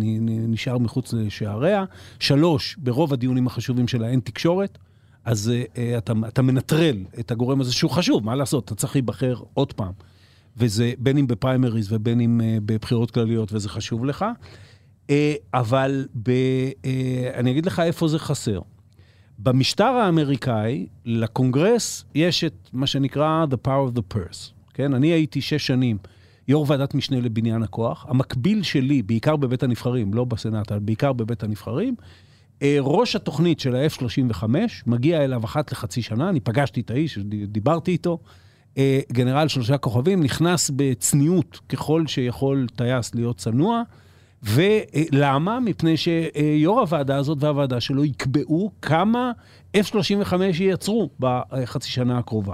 נשאר 0.48 0.78
מחוץ 0.78 1.13
לשעריה. 1.13 1.86
שלוש, 2.20 2.76
ברוב 2.78 3.13
הדיונים 3.13 3.48
החשובים 3.48 3.88
שלה 3.88 4.10
אין 4.10 4.20
תקשורת, 4.20 4.78
אז 5.26 5.52
uh, 5.52 5.80
אתה, 5.98 6.13
אתה 6.28 6.42
מנטרל 6.42 6.98
את 7.20 7.32
הגורם 7.32 7.62
הזה 7.62 7.74
שהוא 7.74 7.92
חשוב, 7.92 8.26
מה 8.26 8.36
לעשות, 8.36 8.66
אתה 8.66 8.76
צריך 8.76 8.96
להיבחר 8.96 9.36
עוד 9.54 9.74
פעם. 9.74 9.92
וזה 10.58 10.94
בין 10.98 11.18
אם 11.18 11.28
בפריימריז 11.28 11.94
ובין 11.94 12.22
אם 12.22 12.42
uh, 12.42 12.62
בבחירות 12.66 13.12
כלליות, 13.12 13.54
וזה 13.54 13.70
חשוב 13.70 14.06
לך. 14.06 14.26
Uh, 15.08 15.12
אבל 15.54 16.08
ב, 16.24 16.30
uh, 16.30 16.86
אני 17.34 17.52
אגיד 17.52 17.66
לך 17.66 17.80
איפה 17.80 18.08
זה 18.08 18.20
חסר. 18.20 18.60
במשטר 19.40 19.84
האמריקאי, 19.84 20.88
לקונגרס 21.06 22.06
יש 22.16 22.44
את 22.44 22.70
מה 22.74 22.88
שנקרא 22.88 23.46
The 23.52 23.68
Power 23.68 23.92
of 23.92 23.98
the 23.98 24.16
Purse. 24.16 24.52
כן? 24.74 24.94
אני 24.94 25.08
הייתי 25.08 25.42
שש 25.42 25.68
שנים 25.68 25.98
יו"ר 26.48 26.66
ועדת 26.68 26.94
משנה 26.94 27.20
לבניין 27.20 27.64
הכוח. 27.64 28.06
המקביל 28.10 28.64
שלי, 28.64 29.02
בעיקר 29.02 29.36
בבית 29.36 29.64
הנבחרים, 29.64 30.14
לא 30.14 30.26
בסנאט, 30.26 30.72
אבל 30.72 30.80
בעיקר 30.80 31.14
בבית 31.14 31.44
הנבחרים, 31.44 31.96
אה, 32.62 32.78
ראש 32.82 33.16
התוכנית 33.16 33.60
של 33.60 33.76
ה-F-35 33.76 34.44
מגיע 34.86 35.24
אליו 35.24 35.46
אחת 35.46 35.72
לחצי 35.72 36.02
שנה, 36.02 36.30
אני 36.30 36.40
פגשתי 36.40 36.82
את 36.82 36.92
האיש, 36.92 37.18
דיברתי 37.48 37.92
איתו, 37.92 38.20
אה, 38.78 39.00
גנרל 39.12 39.48
שלושה 39.48 39.78
כוכבים, 39.78 40.24
נכנס 40.24 40.72
בצניעות 40.76 41.60
ככל 41.70 42.08
שיכול 42.08 42.68
טייס 42.76 43.16
להיות 43.16 43.38
צנוע. 43.38 43.84
ולמה? 44.44 45.60
מפני 45.60 45.98
שיו"ר 45.98 46.80
הוועדה 46.80 47.16
הזאת 47.16 47.44
והוועדה 47.44 47.80
שלו 47.80 48.06
יקבעו 48.06 48.72
כמה 48.82 49.32
F-35 49.78 50.34
ייצרו 50.60 51.10
בחצי 51.20 51.90
שנה 51.90 52.18
הקרובה, 52.18 52.54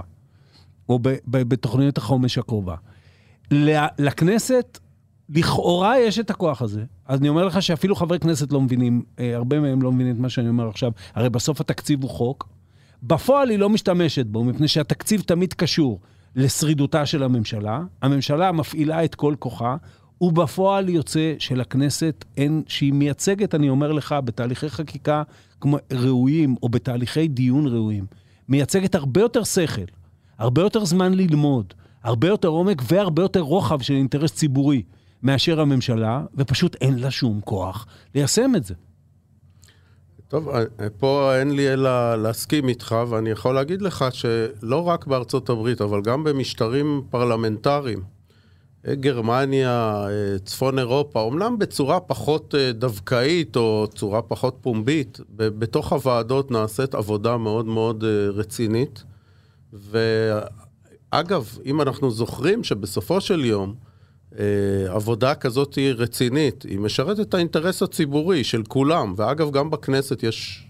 או 0.88 0.98
בתוכניות 1.30 1.98
החומש 1.98 2.38
הקרובה. 2.38 2.74
לכנסת, 3.98 4.78
לכאורה 5.28 5.98
יש 5.98 6.18
את 6.18 6.30
הכוח 6.30 6.62
הזה. 6.62 6.84
אז 7.06 7.20
אני 7.20 7.28
אומר 7.28 7.44
לך 7.44 7.62
שאפילו 7.62 7.96
חברי 7.96 8.18
כנסת 8.18 8.52
לא 8.52 8.60
מבינים, 8.60 9.02
אה, 9.18 9.36
הרבה 9.36 9.60
מהם 9.60 9.82
לא 9.82 9.92
מבינים 9.92 10.14
את 10.14 10.20
מה 10.20 10.28
שאני 10.28 10.48
אומר 10.48 10.68
עכשיו. 10.68 10.92
הרי 11.14 11.30
בסוף 11.30 11.60
התקציב 11.60 12.02
הוא 12.02 12.10
חוק. 12.10 12.48
בפועל 13.02 13.50
היא 13.50 13.58
לא 13.58 13.68
משתמשת 13.68 14.26
בו, 14.26 14.44
מפני 14.44 14.68
שהתקציב 14.68 15.20
תמיד 15.20 15.54
קשור 15.54 16.00
לשרידותה 16.36 17.06
של 17.06 17.22
הממשלה. 17.22 17.82
הממשלה 18.02 18.52
מפעילה 18.52 19.04
את 19.04 19.14
כל 19.14 19.34
כוחה, 19.38 19.76
ובפועל 20.20 20.88
יוצא 20.88 21.34
שלכנסת 21.38 22.24
אין, 22.36 22.62
שהיא 22.66 22.92
מייצגת, 22.92 23.54
אני 23.54 23.68
אומר 23.68 23.92
לך, 23.92 24.14
בתהליכי 24.24 24.70
חקיקה 24.70 25.22
כמו 25.60 25.76
ראויים, 25.92 26.54
או 26.62 26.68
בתהליכי 26.68 27.28
דיון 27.28 27.66
ראויים, 27.66 28.06
מייצגת 28.48 28.94
הרבה 28.94 29.20
יותר 29.20 29.44
שכל, 29.44 29.82
הרבה 30.38 30.62
יותר 30.62 30.84
זמן 30.84 31.14
ללמוד, 31.14 31.74
הרבה 32.04 32.28
יותר 32.28 32.48
עומק 32.48 32.82
והרבה 32.88 33.22
יותר 33.22 33.40
רוחב 33.40 33.80
של 33.80 33.94
אינטרס 33.94 34.32
ציבורי 34.32 34.82
מאשר 35.22 35.60
הממשלה, 35.60 36.24
ופשוט 36.34 36.76
אין 36.80 36.98
לה 36.98 37.10
שום 37.10 37.40
כוח 37.44 37.86
ליישם 38.14 38.52
את 38.56 38.64
זה. 38.64 38.74
טוב, 40.28 40.48
אה, 40.48 40.64
פה 40.98 41.32
אין 41.38 41.56
לי 41.56 41.72
אלא 41.72 42.22
להסכים 42.22 42.68
איתך, 42.68 42.96
ואני 43.08 43.30
יכול 43.30 43.54
להגיד 43.54 43.82
לך 43.82 44.04
שלא 44.12 44.88
רק 44.88 45.06
בארצות 45.06 45.48
הברית, 45.48 45.80
אבל 45.80 46.02
גם 46.02 46.24
במשטרים 46.24 47.02
פרלמנטריים, 47.10 48.02
אה, 48.88 48.94
גרמניה, 48.94 50.06
אה, 50.08 50.38
צפון 50.38 50.78
אירופה, 50.78 51.28
אמנם 51.28 51.58
בצורה 51.58 52.00
פחות 52.00 52.54
דווקאית 52.74 53.56
או 53.56 53.86
צורה 53.94 54.22
פחות 54.22 54.58
פומבית, 54.60 55.20
בתוך 55.36 55.92
הוועדות 55.92 56.50
נעשית 56.50 56.94
עבודה 56.94 57.36
מאוד 57.36 57.66
מאוד 57.66 58.04
רצינית. 58.34 59.04
ואגב, 61.14 61.58
אם 61.64 61.80
אנחנו 61.80 62.10
זוכרים 62.10 62.64
שבסופו 62.64 63.20
של 63.20 63.44
יום, 63.44 63.74
אה, 64.38 64.44
עבודה 64.88 65.34
כזאת 65.34 65.74
היא 65.74 65.92
רצינית, 65.96 66.62
היא 66.62 66.78
משרתת 66.78 67.20
את 67.20 67.34
האינטרס 67.34 67.82
הציבורי 67.82 68.44
של 68.44 68.62
כולם, 68.68 69.14
ואגב, 69.16 69.50
גם 69.50 69.70
בכנסת 69.70 70.22
יש, 70.22 70.66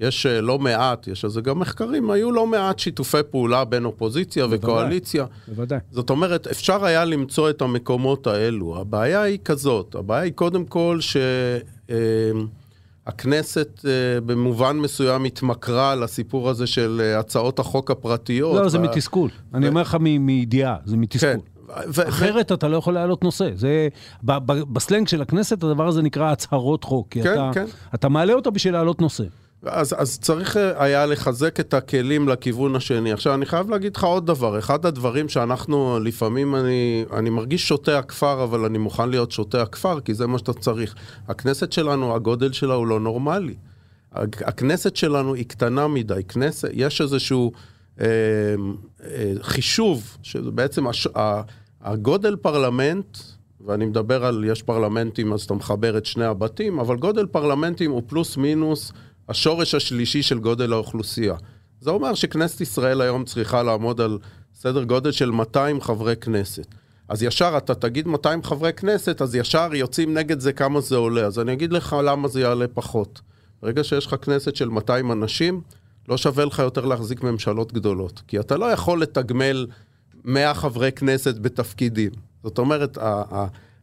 יש 0.00 0.26
אה, 0.26 0.40
לא 0.40 0.58
מעט, 0.58 1.08
יש 1.08 1.24
על 1.24 1.30
זה 1.30 1.40
גם 1.40 1.58
מחקרים, 1.58 2.10
היו 2.10 2.32
לא 2.32 2.46
מעט 2.46 2.78
שיתופי 2.78 3.22
פעולה 3.30 3.64
בין 3.64 3.84
אופוזיציה 3.84 4.46
בוודאי, 4.46 4.70
וקואליציה. 4.70 5.26
בוודאי. 5.48 5.78
זאת 5.90 6.10
אומרת, 6.10 6.46
אפשר 6.46 6.84
היה 6.84 7.04
למצוא 7.04 7.50
את 7.50 7.62
המקומות 7.62 8.26
האלו. 8.26 8.80
הבעיה 8.80 9.22
היא 9.22 9.38
כזאת, 9.44 9.94
הבעיה 9.94 10.22
היא 10.22 10.32
קודם 10.32 10.64
כל 10.64 10.98
ש... 11.00 11.16
אה, 11.90 11.96
הכנסת 13.10 13.80
במובן 14.26 14.76
מסוים 14.76 15.24
התמכרה 15.24 15.94
לסיפור 15.94 16.50
הזה 16.50 16.66
של 16.66 17.14
הצעות 17.18 17.58
החוק 17.58 17.90
הפרטיות. 17.90 18.62
לא, 18.62 18.68
זה 18.68 18.78
מתסכול. 18.78 19.30
אני 19.54 19.68
אומר 19.68 19.80
לך 19.82 19.96
מידיעה, 20.00 20.76
זה 20.84 20.96
מתסכול. 20.96 21.30
כן, 21.30 21.38
ו- 21.88 22.08
אחרת 22.08 22.50
ו- 22.50 22.54
אתה 22.54 22.68
לא 22.68 22.76
יכול 22.76 22.94
להעלות 22.94 23.24
נושא. 23.24 23.48
זה, 23.54 23.88
ב- 24.22 24.38
ב- 24.52 24.72
בסלנג 24.74 25.08
של 25.08 25.22
הכנסת 25.22 25.62
הדבר 25.62 25.88
הזה 25.88 26.02
נקרא 26.02 26.32
הצהרות 26.32 26.84
חוק. 26.84 27.06
כי 27.10 27.22
כן, 27.22 27.32
אתה, 27.32 27.50
כן. 27.54 27.64
אתה 27.94 28.08
מעלה 28.08 28.32
אותו 28.32 28.52
בשביל 28.52 28.72
להעלות 28.74 29.00
נושא. 29.00 29.24
אז, 29.62 29.94
אז 29.98 30.18
צריך 30.18 30.56
אה, 30.56 30.84
היה 30.84 31.06
לחזק 31.06 31.60
את 31.60 31.74
הכלים 31.74 32.28
לכיוון 32.28 32.76
השני. 32.76 33.12
עכשיו, 33.12 33.34
אני 33.34 33.46
חייב 33.46 33.70
להגיד 33.70 33.96
לך 33.96 34.04
עוד 34.04 34.26
דבר. 34.26 34.58
אחד 34.58 34.86
הדברים 34.86 35.28
שאנחנו, 35.28 35.98
לפעמים 36.02 36.56
אני, 36.56 37.04
אני 37.12 37.30
מרגיש 37.30 37.68
שוטה 37.68 37.98
הכפר, 37.98 38.44
אבל 38.44 38.64
אני 38.64 38.78
מוכן 38.78 39.08
להיות 39.08 39.32
שוטה 39.32 39.62
הכפר, 39.62 40.00
כי 40.00 40.14
זה 40.14 40.26
מה 40.26 40.38
שאתה 40.38 40.52
צריך. 40.52 40.94
הכנסת 41.28 41.72
שלנו, 41.72 42.14
הגודל 42.14 42.52
שלה 42.52 42.74
הוא 42.74 42.86
לא 42.86 43.00
נורמלי. 43.00 43.54
הכנסת 44.40 44.96
שלנו 44.96 45.34
היא 45.34 45.44
קטנה 45.44 45.88
מדי. 45.88 46.22
כנסת, 46.28 46.68
יש 46.72 47.00
איזשהו 47.00 47.52
אה, 48.00 48.06
אה, 49.04 49.32
חישוב, 49.40 50.16
שזה 50.22 50.50
בעצם 50.50 50.86
הש, 50.86 51.08
הגודל 51.82 52.36
פרלמנט, 52.36 53.18
ואני 53.66 53.86
מדבר 53.86 54.24
על, 54.24 54.44
יש 54.44 54.62
פרלמנטים, 54.62 55.32
אז 55.32 55.42
אתה 55.42 55.54
מחבר 55.54 55.98
את 55.98 56.06
שני 56.06 56.24
הבתים, 56.24 56.78
אבל 56.78 56.96
גודל 56.96 57.26
פרלמנטים 57.26 57.90
הוא 57.90 58.02
פלוס 58.06 58.36
מינוס 58.36 58.92
השורש 59.30 59.74
השלישי 59.74 60.22
של 60.22 60.38
גודל 60.38 60.72
האוכלוסייה. 60.72 61.34
זה 61.80 61.90
אומר 61.90 62.14
שכנסת 62.14 62.60
ישראל 62.60 63.00
היום 63.00 63.24
צריכה 63.24 63.62
לעמוד 63.62 64.00
על 64.00 64.18
סדר 64.54 64.84
גודל 64.84 65.12
של 65.12 65.30
200 65.30 65.80
חברי 65.80 66.16
כנסת. 66.16 66.66
אז 67.08 67.22
ישר 67.22 67.54
אתה 67.56 67.74
תגיד 67.74 68.08
200 68.08 68.42
חברי 68.42 68.72
כנסת, 68.72 69.22
אז 69.22 69.34
ישר 69.34 69.74
יוצאים 69.74 70.14
נגד 70.14 70.40
זה 70.40 70.52
כמה 70.52 70.80
זה 70.80 70.96
עולה. 70.96 71.26
אז 71.26 71.38
אני 71.38 71.52
אגיד 71.52 71.72
לך 71.72 71.96
למה 72.04 72.28
זה 72.28 72.40
יעלה 72.40 72.68
פחות. 72.74 73.20
ברגע 73.62 73.84
שיש 73.84 74.06
לך 74.06 74.14
כנסת 74.22 74.56
של 74.56 74.68
200 74.68 75.12
אנשים, 75.12 75.60
לא 76.08 76.16
שווה 76.16 76.44
לך 76.44 76.58
יותר 76.58 76.84
להחזיק 76.84 77.22
ממשלות 77.22 77.72
גדולות. 77.72 78.22
כי 78.28 78.40
אתה 78.40 78.56
לא 78.56 78.64
יכול 78.64 79.02
לתגמל 79.02 79.66
100 80.24 80.54
חברי 80.54 80.92
כנסת 80.92 81.38
בתפקידים. 81.38 82.10
זאת 82.42 82.58
אומרת, 82.58 82.98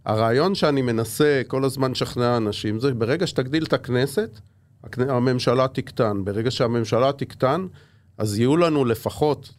הרעיון 0.06 0.56
שאני 0.56 0.82
מנסה 0.82 1.42
כל 1.48 1.64
הזמן 1.64 1.92
לשכנע 1.92 2.38
אנשים 2.38 2.80
זה 2.80 2.94
ברגע 2.94 3.28
שתגדיל 3.28 3.64
את 3.64 3.74
הכנסת, 3.74 4.40
הממשלה 4.98 5.68
תקטן. 5.68 6.24
ברגע 6.24 6.52
שהממשלה 6.52 7.12
תקטן, 7.12 7.66
אז 8.18 8.40
יהיו 8.40 8.58
לנו 8.58 8.86
לפחות 8.86 9.54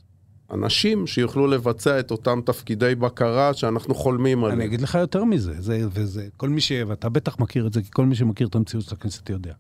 אנשים 0.52 1.06
שיוכלו 1.06 1.46
לבצע 1.46 2.00
את 2.00 2.10
אותם 2.10 2.40
תפקידי 2.44 2.94
בקרה 2.94 3.54
שאנחנו 3.54 3.94
חולמים 3.94 4.44
עליהם. 4.44 4.60
אני 4.60 4.68
אגיד 4.68 4.80
לך 4.80 4.94
יותר 4.94 5.24
מזה, 5.24 5.54
זה, 5.58 5.80
וזה, 5.92 6.28
כל 6.36 6.48
מי 6.48 6.60
ש... 6.60 6.72
ואתה 6.86 7.08
בטח 7.08 7.36
מכיר 7.40 7.66
את 7.66 7.72
זה, 7.72 7.82
כי 7.82 7.88
כל 7.92 8.06
מי 8.06 8.14
שמכיר 8.14 8.46
את 8.46 8.54
המציאות 8.54 8.84
של 8.84 8.94
הכנסת 8.94 9.30
יודע. 9.30 9.52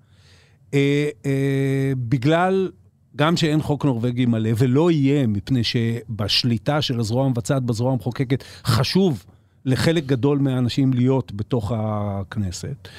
אה, 0.74 1.08
אה, 1.26 1.92
בגלל 1.96 2.70
גם 3.16 3.36
שאין 3.36 3.62
חוק 3.62 3.84
נורבגי 3.84 4.26
מלא, 4.26 4.50
ולא 4.58 4.90
יהיה, 4.90 5.26
מפני 5.26 5.64
שבשליטה 5.64 6.82
של 6.82 7.00
הזרוע 7.00 7.26
המבצעת 7.26 7.62
בזרוע 7.62 7.92
המחוקקת 7.92 8.44
חשוב 8.64 9.24
לחלק 9.64 10.06
גדול 10.06 10.38
מהאנשים 10.38 10.92
להיות 10.92 11.32
בתוך 11.32 11.72
הכנסת. 11.74 12.66
אה, 12.66 12.90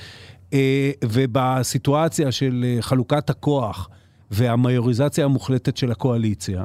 ובסיטואציה 1.06 2.32
של 2.32 2.66
אה, 2.68 2.82
חלוקת 2.82 3.30
הכוח 3.30 3.90
והמיוריזציה 4.32 5.26
המוחלטת 5.26 5.78
של 5.78 5.92
הקואליציה, 5.92 6.64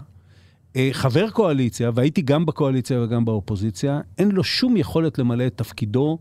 אה, 0.77 0.89
חבר 0.93 1.31
קואליציה, 1.31 1.91
והייתי 1.95 2.23
גם 2.23 2.47
בקואליציה 2.47 3.01
וגם 3.01 3.25
באופוזיציה, 3.25 4.01
אין 4.19 4.31
לו 4.31 4.45
שום 4.45 4.77
יכולת 4.77 5.19
למלא 5.19 5.47
את 5.47 5.57
תפקידו 5.57 6.19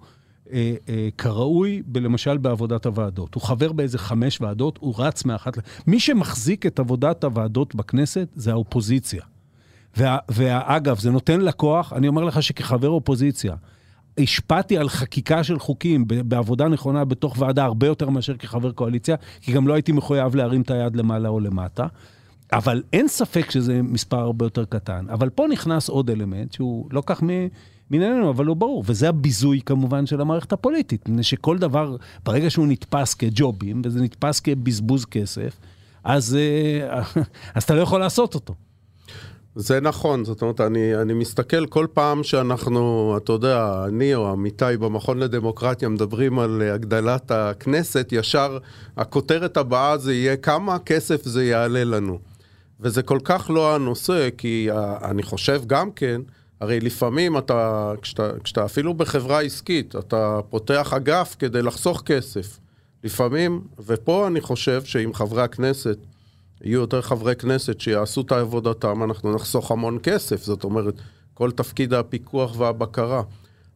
אה, 0.51 0.75
אה, 0.89 1.09
כראוי, 1.17 1.81
למשל 1.95 2.37
בעבודת 2.37 2.85
הוועדות. 2.85 3.35
הוא 3.35 3.43
חבר 3.43 3.71
באיזה 3.71 3.97
חמש 3.97 4.41
ועדות, 4.41 4.77
הוא 4.81 4.95
רץ 4.97 5.25
מאחת. 5.25 5.57
מי 5.87 5.99
שמחזיק 5.99 6.65
את 6.65 6.79
עבודת 6.79 7.23
הוועדות 7.23 7.75
בכנסת 7.75 8.27
זה 8.35 8.51
האופוזיציה. 8.51 9.21
ואגב, 10.29 10.99
זה 10.99 11.11
נותן 11.11 11.41
לכוח, 11.41 11.93
אני 11.93 12.07
אומר 12.07 12.23
לך 12.23 12.43
שכחבר 12.43 12.89
אופוזיציה, 12.89 13.55
השפעתי 14.17 14.77
על 14.77 14.89
חקיקה 14.89 15.43
של 15.43 15.59
חוקים 15.59 16.05
בעבודה 16.07 16.67
נכונה 16.67 17.05
בתוך 17.05 17.35
ועדה 17.39 17.63
הרבה 17.63 17.87
יותר 17.87 18.09
מאשר 18.09 18.37
כחבר 18.37 18.71
קואליציה, 18.71 19.15
כי 19.41 19.51
גם 19.51 19.67
לא 19.67 19.73
הייתי 19.73 19.91
מחויב 19.91 20.35
להרים 20.35 20.61
את 20.61 20.71
היד 20.71 20.95
למעלה 20.95 21.29
או 21.29 21.39
למטה. 21.39 21.87
אבל 22.53 22.83
אין 22.93 23.07
ספק 23.07 23.51
שזה 23.51 23.81
מספר 23.81 24.19
הרבה 24.19 24.45
יותר 24.45 24.65
קטן. 24.65 25.05
אבל 25.09 25.29
פה 25.29 25.45
נכנס 25.51 25.89
עוד 25.89 26.09
אלמנט 26.09 26.51
שהוא 26.51 26.87
לא 26.91 27.03
כך 27.05 27.23
מענייננו, 27.91 28.29
אבל 28.29 28.45
הוא 28.45 28.55
ברור, 28.55 28.83
וזה 28.87 29.09
הביזוי 29.09 29.61
כמובן 29.65 30.05
של 30.05 30.21
המערכת 30.21 30.53
הפוליטית. 30.53 31.09
מפני 31.09 31.23
שכל 31.23 31.57
דבר, 31.57 31.95
ברגע 32.25 32.49
שהוא 32.49 32.67
נתפס 32.67 33.13
כג'ובים, 33.13 33.81
וזה 33.85 34.01
נתפס 34.01 34.39
כבזבוז 34.39 35.05
כסף, 35.05 35.59
אז, 36.03 36.37
אה, 36.39 37.01
אז 37.55 37.63
אתה 37.63 37.75
לא 37.75 37.81
יכול 37.81 37.99
לעשות 37.99 38.35
אותו. 38.35 38.55
זה 39.55 39.81
נכון, 39.81 40.25
זאת 40.25 40.41
אומרת, 40.41 40.61
אני, 40.61 40.95
אני 40.95 41.13
מסתכל 41.13 41.65
כל 41.65 41.87
פעם 41.93 42.23
שאנחנו, 42.23 43.13
אתה 43.17 43.31
יודע, 43.31 43.83
אני 43.87 44.15
או 44.15 44.29
עמיתי 44.31 44.77
במכון 44.79 45.19
לדמוקרטיה 45.19 45.89
מדברים 45.89 46.39
על 46.39 46.61
הגדלת 46.61 47.31
הכנסת, 47.31 48.09
ישר 48.11 48.57
הכותרת 48.97 49.57
הבאה 49.57 49.97
זה 49.97 50.13
יהיה 50.13 50.37
כמה 50.37 50.79
כסף 50.79 51.23
זה 51.23 51.45
יעלה 51.45 51.83
לנו. 51.83 52.19
וזה 52.79 53.03
כל 53.03 53.19
כך 53.23 53.49
לא 53.53 53.75
הנושא, 53.75 54.29
כי 54.37 54.69
אני 55.03 55.23
חושב 55.23 55.61
גם 55.67 55.91
כן, 55.91 56.21
הרי 56.61 56.79
לפעמים 56.79 57.37
אתה, 57.37 57.91
כשאתה, 58.01 58.29
כשאתה 58.43 58.65
אפילו 58.65 58.93
בחברה 58.93 59.41
עסקית, 59.41 59.95
אתה 59.95 60.39
פותח 60.49 60.93
אגף 60.93 61.35
כדי 61.39 61.61
לחסוך 61.61 62.01
כסף. 62.05 62.59
לפעמים, 63.03 63.61
ופה 63.85 64.27
אני 64.27 64.41
חושב 64.41 64.83
שאם 64.83 65.13
חברי 65.13 65.41
הכנסת 65.43 65.97
יהיו 66.63 66.79
יותר 66.79 67.01
חברי 67.01 67.35
כנסת 67.35 67.79
שיעשו 67.79 68.21
את 68.21 68.31
עבודתם, 68.31 69.03
אנחנו 69.03 69.35
נחסוך 69.35 69.71
המון 69.71 69.97
כסף, 70.03 70.43
זאת 70.43 70.63
אומרת, 70.63 70.93
כל 71.33 71.51
תפקיד 71.51 71.93
הפיקוח 71.93 72.59
והבקרה. 72.59 73.21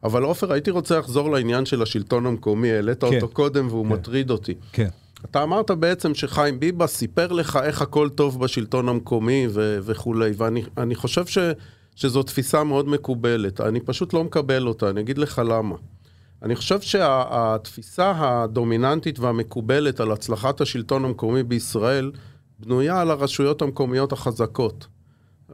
אבל 0.04 0.22
עופר, 0.22 0.52
הייתי 0.52 0.70
רוצה 0.70 0.98
לחזור 0.98 1.30
לעניין 1.30 1.66
של 1.66 1.82
השלטון 1.82 2.26
המקומי, 2.26 2.72
העלית 2.72 3.04
כן. 3.04 3.14
אותו 3.14 3.28
קודם 3.28 3.66
והוא 3.68 3.86
כן. 3.86 3.92
מטריד 3.92 4.30
אותי. 4.30 4.54
כן. 4.72 4.88
אתה 5.24 5.42
אמרת 5.42 5.70
בעצם 5.70 6.14
שחיים 6.14 6.60
ביבס 6.60 6.96
סיפר 6.96 7.32
לך 7.32 7.58
איך 7.62 7.82
הכל 7.82 8.08
טוב 8.08 8.40
בשלטון 8.40 8.88
המקומי 8.88 9.46
ו- 9.50 9.78
וכולי, 9.82 10.30
ואני 10.76 10.94
חושב 10.94 11.26
ש- 11.26 11.38
שזו 11.96 12.22
תפיסה 12.22 12.64
מאוד 12.64 12.88
מקובלת. 12.88 13.60
אני 13.60 13.80
פשוט 13.80 14.14
לא 14.14 14.24
מקבל 14.24 14.66
אותה, 14.66 14.90
אני 14.90 15.00
אגיד 15.00 15.18
לך 15.18 15.42
למה. 15.44 15.74
אני 16.42 16.56
חושב 16.56 16.80
שהתפיסה 16.80 18.12
שה- 18.18 18.42
הדומיננטית 18.42 19.18
והמקובלת 19.18 20.00
על 20.00 20.12
הצלחת 20.12 20.60
השלטון 20.60 21.04
המקומי 21.04 21.42
בישראל 21.42 22.10
בנויה 22.58 23.00
על 23.00 23.10
הרשויות 23.10 23.62
המקומיות 23.62 24.12
החזקות. 24.12 24.86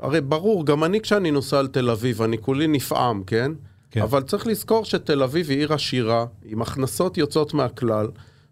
הרי 0.01 0.21
ברור, 0.21 0.67
גם 0.67 0.85
אני 0.85 1.01
כשאני 1.01 1.31
נוסע 1.31 1.63
לתל 1.63 1.91
אביב, 1.91 2.23
אני 2.23 2.39
כולי 2.39 2.67
נפעם, 2.67 3.23
כן? 3.27 3.53
כן. 3.91 4.03
אבל 4.03 4.23
צריך 4.23 4.47
לזכור 4.47 4.85
שתל 4.85 5.23
אביב 5.23 5.51
היא 5.51 5.59
עיר 5.59 5.73
עשירה, 5.73 6.27
עם 6.45 6.63
הכנסות 6.63 7.19
יוצאות 7.19 7.55
מהכלל, 7.55 8.07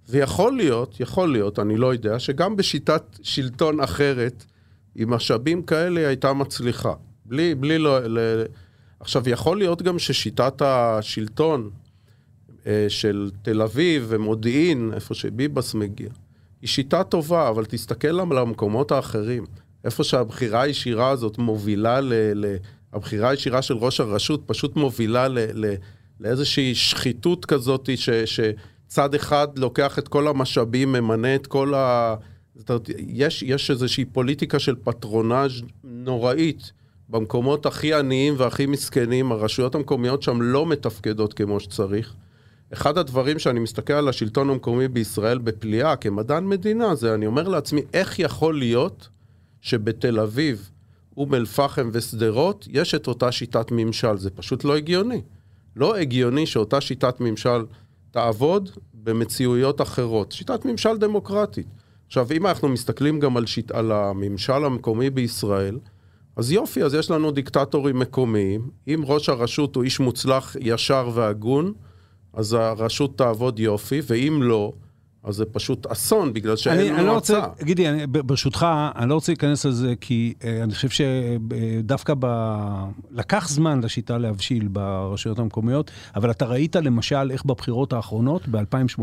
ויכול 0.08 0.56
להיות, 0.56 1.00
יכול 1.00 1.32
להיות, 1.32 1.58
אני 1.58 1.76
לא 1.76 1.92
יודע, 1.92 2.18
שגם 2.18 2.56
בשיטת 2.56 3.02
שלטון 3.22 3.80
אחרת, 3.80 4.44
עם 4.96 5.10
משאבים 5.10 5.62
כאלה 5.62 6.00
היא 6.00 6.06
הייתה 6.06 6.32
מצליחה. 6.32 6.92
בלי, 7.24 7.54
בלי 7.54 7.78
לא... 7.78 7.98
ל... 7.98 8.18
עכשיו, 9.00 9.28
יכול 9.28 9.58
להיות 9.58 9.82
גם 9.82 9.98
ששיטת 9.98 10.62
השלטון 10.62 11.70
אה, 12.66 12.86
של 12.88 13.30
תל 13.42 13.62
אביב 13.62 14.06
ומודיעין, 14.08 14.90
איפה 14.94 15.14
שביבס 15.14 15.74
מגיע, 15.74 16.08
היא 16.62 16.68
שיטה 16.68 17.04
טובה, 17.04 17.48
אבל 17.48 17.64
תסתכל 17.64 18.20
על 18.20 18.38
המקומות 18.38 18.92
האחרים. 18.92 19.44
איפה 19.84 20.04
שהבחירה 20.04 20.62
הישירה 20.62 21.10
הזאת 21.10 21.38
מובילה 21.38 22.00
ל... 22.00 22.12
ל 22.34 22.56
הבחירה 22.92 23.28
הישירה 23.28 23.62
של 23.62 23.74
ראש 23.74 24.00
הרשות 24.00 24.42
פשוט 24.46 24.76
מובילה 24.76 25.28
ל, 25.28 25.38
ל, 25.54 25.74
לאיזושהי 26.20 26.74
שחיתות 26.74 27.44
כזאת 27.44 27.90
ש, 27.96 28.10
שצד 28.10 29.14
אחד 29.14 29.48
לוקח 29.58 29.98
את 29.98 30.08
כל 30.08 30.28
המשאבים, 30.28 30.92
ממנה 30.92 31.34
את 31.34 31.46
כל 31.46 31.74
ה... 31.74 32.14
זאת 32.54 32.70
אומרת, 32.70 32.88
יש, 32.98 33.42
יש 33.42 33.70
איזושהי 33.70 34.04
פוליטיקה 34.04 34.58
של 34.58 34.74
פטרונאז' 34.84 35.62
נוראית 35.84 36.72
במקומות 37.08 37.66
הכי 37.66 37.94
עניים 37.94 38.34
והכי 38.36 38.66
מסכנים, 38.66 39.32
הרשויות 39.32 39.74
המקומיות 39.74 40.22
שם 40.22 40.42
לא 40.42 40.66
מתפקדות 40.66 41.34
כמו 41.34 41.60
שצריך. 41.60 42.14
אחד 42.72 42.98
הדברים 42.98 43.38
שאני 43.38 43.60
מסתכל 43.60 43.92
על 43.92 44.08
השלטון 44.08 44.50
המקומי 44.50 44.88
בישראל 44.88 45.38
בפליאה 45.38 45.96
כמדען 45.96 46.46
מדינה, 46.46 46.94
זה 46.94 47.14
אני 47.14 47.26
אומר 47.26 47.48
לעצמי, 47.48 47.80
איך 47.94 48.18
יכול 48.18 48.58
להיות 48.58 49.08
שבתל 49.60 50.20
אביב, 50.20 50.70
אום 51.16 51.34
אל-פחם 51.34 51.90
ושדרות, 51.92 52.68
יש 52.70 52.94
את 52.94 53.06
אותה 53.06 53.32
שיטת 53.32 53.66
ממשל? 53.70 54.16
זה 54.16 54.30
פשוט 54.30 54.64
לא 54.64 54.76
הגיוני. 54.76 55.20
לא 55.76 55.96
הגיוני 55.96 56.46
שאותה 56.46 56.80
שיטת 56.80 57.20
ממשל 57.20 57.64
תעבוד 58.10 58.70
במציאויות 58.94 59.80
אחרות. 59.80 60.32
שיטת 60.32 60.64
ממשל 60.64 60.98
דמוקרטית. 60.98 61.66
עכשיו, 62.06 62.26
אם 62.36 62.46
אנחנו 62.46 62.68
מסתכלים 62.68 63.20
גם 63.20 63.36
על, 63.36 63.46
שיט... 63.46 63.70
על 63.70 63.92
הממשל 63.92 64.64
המקומי 64.64 65.10
בישראל, 65.10 65.78
אז 66.36 66.52
יופי, 66.52 66.82
אז 66.82 66.94
יש 66.94 67.10
לנו 67.10 67.30
דיקטטורים 67.30 67.98
מקומיים. 67.98 68.70
אם 68.88 69.02
ראש 69.06 69.28
הרשות 69.28 69.76
הוא 69.76 69.84
איש 69.84 70.00
מוצלח, 70.00 70.56
ישר 70.60 71.10
והגון, 71.14 71.72
אז 72.32 72.52
הרשות 72.52 73.18
תעבוד 73.18 73.58
יופי, 73.58 74.00
ואם 74.06 74.38
לא, 74.42 74.72
אז 75.24 75.34
זה 75.34 75.44
פשוט 75.44 75.86
אסון, 75.86 76.32
בגלל 76.32 76.56
שאין 76.56 76.78
אני, 76.78 76.82
מועצה. 76.88 76.98
אני 76.98 77.06
לא 77.06 77.12
רוצה, 77.12 77.40
גידי, 77.62 77.88
אני, 77.88 78.06
ברשותך, 78.06 78.66
אני 78.96 79.08
לא 79.08 79.14
רוצה 79.14 79.32
להיכנס 79.32 79.66
לזה, 79.66 79.94
כי 80.00 80.34
אה, 80.44 80.62
אני 80.62 80.74
חושב 80.74 80.88
שדווקא 80.88 82.14
ב... 82.18 82.26
לקח 83.10 83.48
זמן 83.48 83.80
לשיטה 83.84 84.18
להבשיל 84.18 84.68
ברשויות 84.68 85.38
המקומיות, 85.38 85.90
אבל 86.16 86.30
אתה 86.30 86.44
ראית 86.44 86.76
למשל 86.76 87.30
איך 87.30 87.44
בבחירות 87.44 87.92
האחרונות, 87.92 88.48
ב-2018, 88.48 89.02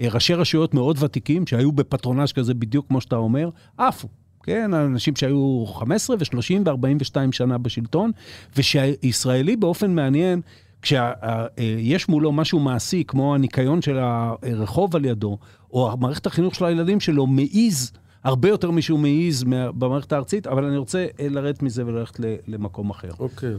אה, 0.00 0.08
ראשי 0.10 0.34
רשויות 0.34 0.74
מאוד 0.74 1.02
ותיקים, 1.02 1.46
שהיו 1.46 1.72
בפטרונאז' 1.72 2.32
כזה 2.32 2.54
בדיוק 2.54 2.88
כמו 2.88 3.00
שאתה 3.00 3.16
אומר, 3.16 3.50
עפו. 3.78 4.08
כן, 4.42 4.74
אנשים 4.74 5.16
שהיו 5.16 5.64
15 5.66 6.16
ו-30 6.16 6.68
ו-42 6.70 7.32
שנה 7.32 7.58
בשלטון, 7.58 8.10
ושהישראלי 8.56 9.56
באופן 9.56 9.94
מעניין, 9.94 10.40
כשיש 10.82 12.08
מולו 12.08 12.32
משהו 12.32 12.60
מעשי, 12.60 13.04
כמו 13.08 13.34
הניקיון 13.34 13.82
של 13.82 13.98
הרחוב 13.98 14.96
על 14.96 15.04
ידו, 15.04 15.38
או 15.72 15.96
מערכת 16.00 16.26
החינוך 16.26 16.54
של 16.54 16.64
הילדים 16.64 17.00
שלו, 17.00 17.26
מעיז, 17.26 17.92
הרבה 18.24 18.48
יותר 18.48 18.70
משהו 18.70 18.98
מעיז 18.98 19.44
במערכת 19.48 20.12
הארצית, 20.12 20.46
אבל 20.46 20.64
אני 20.64 20.76
רוצה 20.76 21.06
אה, 21.20 21.26
לרדת 21.28 21.62
מזה 21.62 21.86
וללכת 21.86 22.20
למקום 22.46 22.90
אחר. 22.90 23.10
אוקיי. 23.18 23.54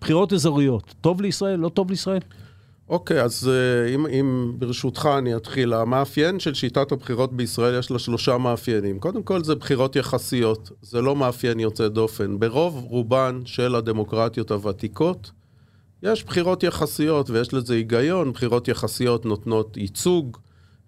בחירות 0.00 0.32
אזוריות, 0.32 0.94
טוב 1.00 1.22
לישראל, 1.22 1.60
לא 1.60 1.68
טוב 1.68 1.90
לישראל? 1.90 2.20
אוקיי, 2.88 3.20
okay, 3.20 3.24
אז 3.24 3.50
אה, 3.52 3.94
אם, 3.94 4.06
אם 4.06 4.52
ברשותך 4.58 5.08
אני 5.18 5.36
אתחיל. 5.36 5.72
המאפיין 5.72 6.40
של 6.40 6.54
שיטת 6.54 6.92
הבחירות 6.92 7.32
בישראל 7.32 7.78
יש 7.78 7.90
לה 7.90 7.98
שלושה 7.98 8.38
מאפיינים. 8.38 8.98
קודם 8.98 9.22
כל 9.22 9.44
זה 9.44 9.54
בחירות 9.54 9.96
יחסיות, 9.96 10.70
זה 10.82 11.02
לא 11.02 11.16
מאפיין 11.16 11.60
יוצא 11.60 11.88
דופן. 11.88 12.38
ברוב 12.38 12.84
רובן 12.88 13.40
של 13.44 13.74
הדמוקרטיות 13.74 14.50
הוותיקות, 14.50 15.30
יש 16.02 16.24
בחירות 16.24 16.62
יחסיות 16.62 17.30
ויש 17.30 17.54
לזה 17.54 17.74
היגיון, 17.74 18.32
בחירות 18.32 18.68
יחסיות 18.68 19.24
נותנות 19.24 19.76
ייצוג 19.76 20.36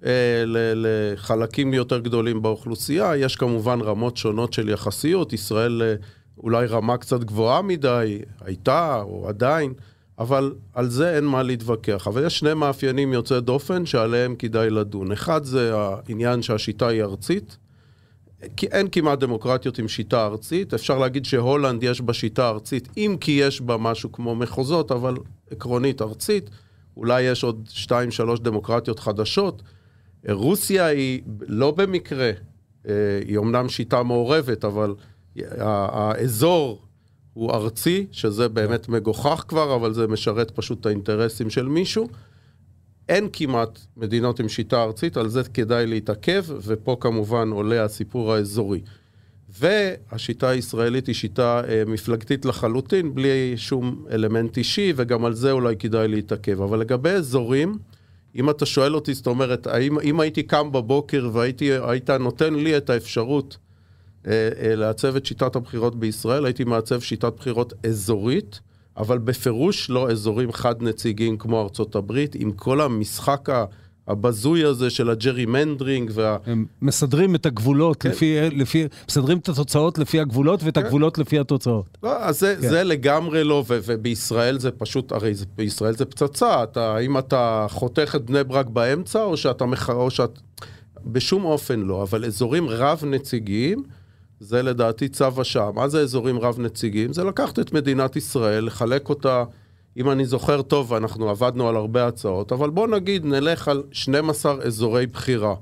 אה, 0.04 0.44
לחלקים 0.46 1.74
יותר 1.74 1.98
גדולים 1.98 2.42
באוכלוסייה, 2.42 3.16
יש 3.16 3.36
כמובן 3.36 3.80
רמות 3.80 4.16
שונות 4.16 4.52
של 4.52 4.68
יחסיות, 4.68 5.32
ישראל 5.32 5.82
אה, 5.82 5.94
אולי 6.38 6.66
רמה 6.66 6.96
קצת 6.96 7.24
גבוהה 7.24 7.62
מדי, 7.62 8.18
הייתה 8.40 9.02
או 9.02 9.28
עדיין, 9.28 9.72
אבל 10.18 10.54
על 10.74 10.88
זה 10.88 11.16
אין 11.16 11.24
מה 11.24 11.42
להתווכח. 11.42 12.06
אבל 12.08 12.26
יש 12.26 12.38
שני 12.38 12.54
מאפיינים 12.54 13.12
יוצאי 13.12 13.40
דופן 13.40 13.86
שעליהם 13.86 14.34
כדאי 14.34 14.70
לדון. 14.70 15.12
אחד 15.12 15.44
זה 15.44 15.72
העניין 15.74 16.42
שהשיטה 16.42 16.88
היא 16.88 17.02
ארצית, 17.02 17.56
כי 18.56 18.66
אין 18.66 18.88
כמעט 18.92 19.18
דמוקרטיות 19.18 19.78
עם 19.78 19.88
שיטה 19.88 20.26
ארצית. 20.26 20.74
אפשר 20.74 20.98
להגיד 20.98 21.24
שהולנד 21.24 21.82
יש 21.82 22.00
בה 22.00 22.12
שיטה 22.12 22.48
ארצית, 22.48 22.88
אם 22.96 23.16
כי 23.20 23.32
יש 23.32 23.60
בה 23.60 23.76
משהו 23.76 24.12
כמו 24.12 24.34
מחוזות, 24.34 24.92
אבל 24.92 25.14
עקרונית 25.50 26.02
ארצית. 26.02 26.50
אולי 26.96 27.22
יש 27.22 27.44
עוד 27.44 27.68
שתיים, 27.70 28.10
שלוש 28.10 28.40
דמוקרטיות 28.40 28.98
חדשות. 28.98 29.62
רוסיה 30.28 30.86
היא 30.86 31.22
לא 31.40 31.70
במקרה, 31.70 32.30
אה, 32.88 32.92
היא 33.26 33.36
אומנם 33.36 33.68
שיטה 33.68 34.02
מעורבת, 34.02 34.64
אבל 34.64 34.94
האזור 35.58 36.82
הוא 37.34 37.52
ארצי, 37.52 38.06
שזה 38.12 38.48
באמת 38.48 38.88
מגוחך 38.88 39.44
כבר, 39.48 39.74
אבל 39.74 39.92
זה 39.92 40.06
משרת 40.06 40.50
פשוט 40.50 40.80
את 40.80 40.86
האינטרסים 40.86 41.50
של 41.50 41.68
מישהו. 41.68 42.08
אין 43.10 43.28
כמעט 43.32 43.78
מדינות 43.96 44.40
עם 44.40 44.48
שיטה 44.48 44.82
ארצית, 44.82 45.16
על 45.16 45.28
זה 45.28 45.42
כדאי 45.54 45.86
להתעכב, 45.86 46.44
ופה 46.48 46.96
כמובן 47.00 47.50
עולה 47.50 47.84
הסיפור 47.84 48.34
האזורי. 48.34 48.80
והשיטה 49.58 50.48
הישראלית 50.48 51.06
היא 51.06 51.14
שיטה 51.14 51.62
אה, 51.68 51.82
מפלגתית 51.86 52.44
לחלוטין, 52.44 53.14
בלי 53.14 53.52
שום 53.56 54.04
אלמנט 54.10 54.56
אישי, 54.56 54.92
וגם 54.96 55.24
על 55.24 55.34
זה 55.34 55.52
אולי 55.52 55.76
כדאי 55.76 56.08
להתעכב. 56.08 56.62
אבל 56.62 56.78
לגבי 56.78 57.10
אזורים, 57.10 57.78
אם 58.36 58.50
אתה 58.50 58.66
שואל 58.66 58.94
אותי, 58.94 59.14
זאת 59.14 59.26
אומרת, 59.26 59.66
האם, 59.66 60.00
אם 60.00 60.20
הייתי 60.20 60.42
קם 60.42 60.72
בבוקר 60.72 61.30
והיית 61.32 62.10
נותן 62.10 62.54
לי 62.54 62.76
את 62.76 62.90
האפשרות 62.90 63.56
אה, 64.26 64.48
אה, 64.62 64.74
לעצב 64.74 65.16
את 65.16 65.26
שיטת 65.26 65.56
הבחירות 65.56 65.96
בישראל, 65.96 66.44
הייתי 66.44 66.64
מעצב 66.64 67.00
שיטת 67.00 67.32
בחירות 67.36 67.72
אזורית, 67.86 68.60
אבל 68.96 69.18
בפירוש 69.18 69.90
לא 69.90 70.10
אזורים 70.10 70.52
חד-נציגים 70.52 71.36
כמו 71.36 71.62
ארצות 71.62 71.94
הברית, 71.94 72.34
עם 72.34 72.52
כל 72.52 72.80
המשחק 72.80 73.48
הבזוי 74.08 74.64
הזה 74.64 74.90
של 74.90 75.10
הג'רי 75.10 75.46
מנדרינג 75.46 76.10
וה... 76.14 76.36
הם 76.46 76.66
מסדרים 76.82 77.34
את 77.34 77.46
הגבולות 77.46 78.02
כן. 78.02 78.10
לפי, 78.10 78.50
לפי, 78.50 78.86
מסדרים 79.08 79.38
את 79.38 79.48
התוצאות 79.48 79.98
לפי 79.98 80.20
הגבולות 80.20 80.62
ואת 80.62 80.78
כן. 80.78 80.84
הגבולות 80.84 81.18
לפי 81.18 81.38
התוצאות. 81.38 81.98
לא, 82.02 82.24
אז 82.24 82.40
זה, 82.40 82.56
כן. 82.60 82.68
זה 82.68 82.84
לגמרי 82.84 83.44
לא, 83.44 83.64
ו, 83.68 83.78
ובישראל 83.86 84.58
זה 84.58 84.70
פשוט, 84.70 85.12
הרי 85.12 85.34
זה, 85.34 85.44
בישראל 85.56 85.96
זה 85.96 86.04
פצצה, 86.04 86.62
אתה, 86.62 86.94
האם 86.96 87.18
אתה 87.18 87.66
חותך 87.70 88.12
את 88.16 88.24
בני 88.24 88.44
ברק 88.44 88.66
באמצע 88.66 89.22
או 89.22 89.36
שאתה 89.36 89.66
מח... 89.66 89.90
או 89.90 90.10
שאת... 90.10 90.38
בשום 91.06 91.44
אופן 91.44 91.80
לא, 91.80 92.02
אבל 92.02 92.24
אזורים 92.24 92.68
רב-נציגיים, 92.68 93.82
זה 94.40 94.62
לדעתי 94.62 95.08
צו 95.08 95.40
השעה. 95.40 95.72
מה 95.72 95.88
זה 95.88 96.00
אזורים 96.00 96.38
רב-נציגים? 96.38 97.12
זה 97.12 97.24
לקחת 97.24 97.58
את 97.58 97.72
מדינת 97.72 98.16
ישראל, 98.16 98.64
לחלק 98.64 99.08
אותה, 99.08 99.44
אם 99.96 100.10
אני 100.10 100.24
זוכר 100.24 100.62
טוב, 100.62 100.94
אנחנו 100.94 101.30
עבדנו 101.30 101.68
על 101.68 101.76
הרבה 101.76 102.06
הצעות, 102.06 102.52
אבל 102.52 102.70
בוא 102.70 102.88
נגיד 102.88 103.24
נלך 103.24 103.68
על 103.68 103.82
12 103.92 104.62
אזורי 104.62 105.06
בחירה. 105.06 105.54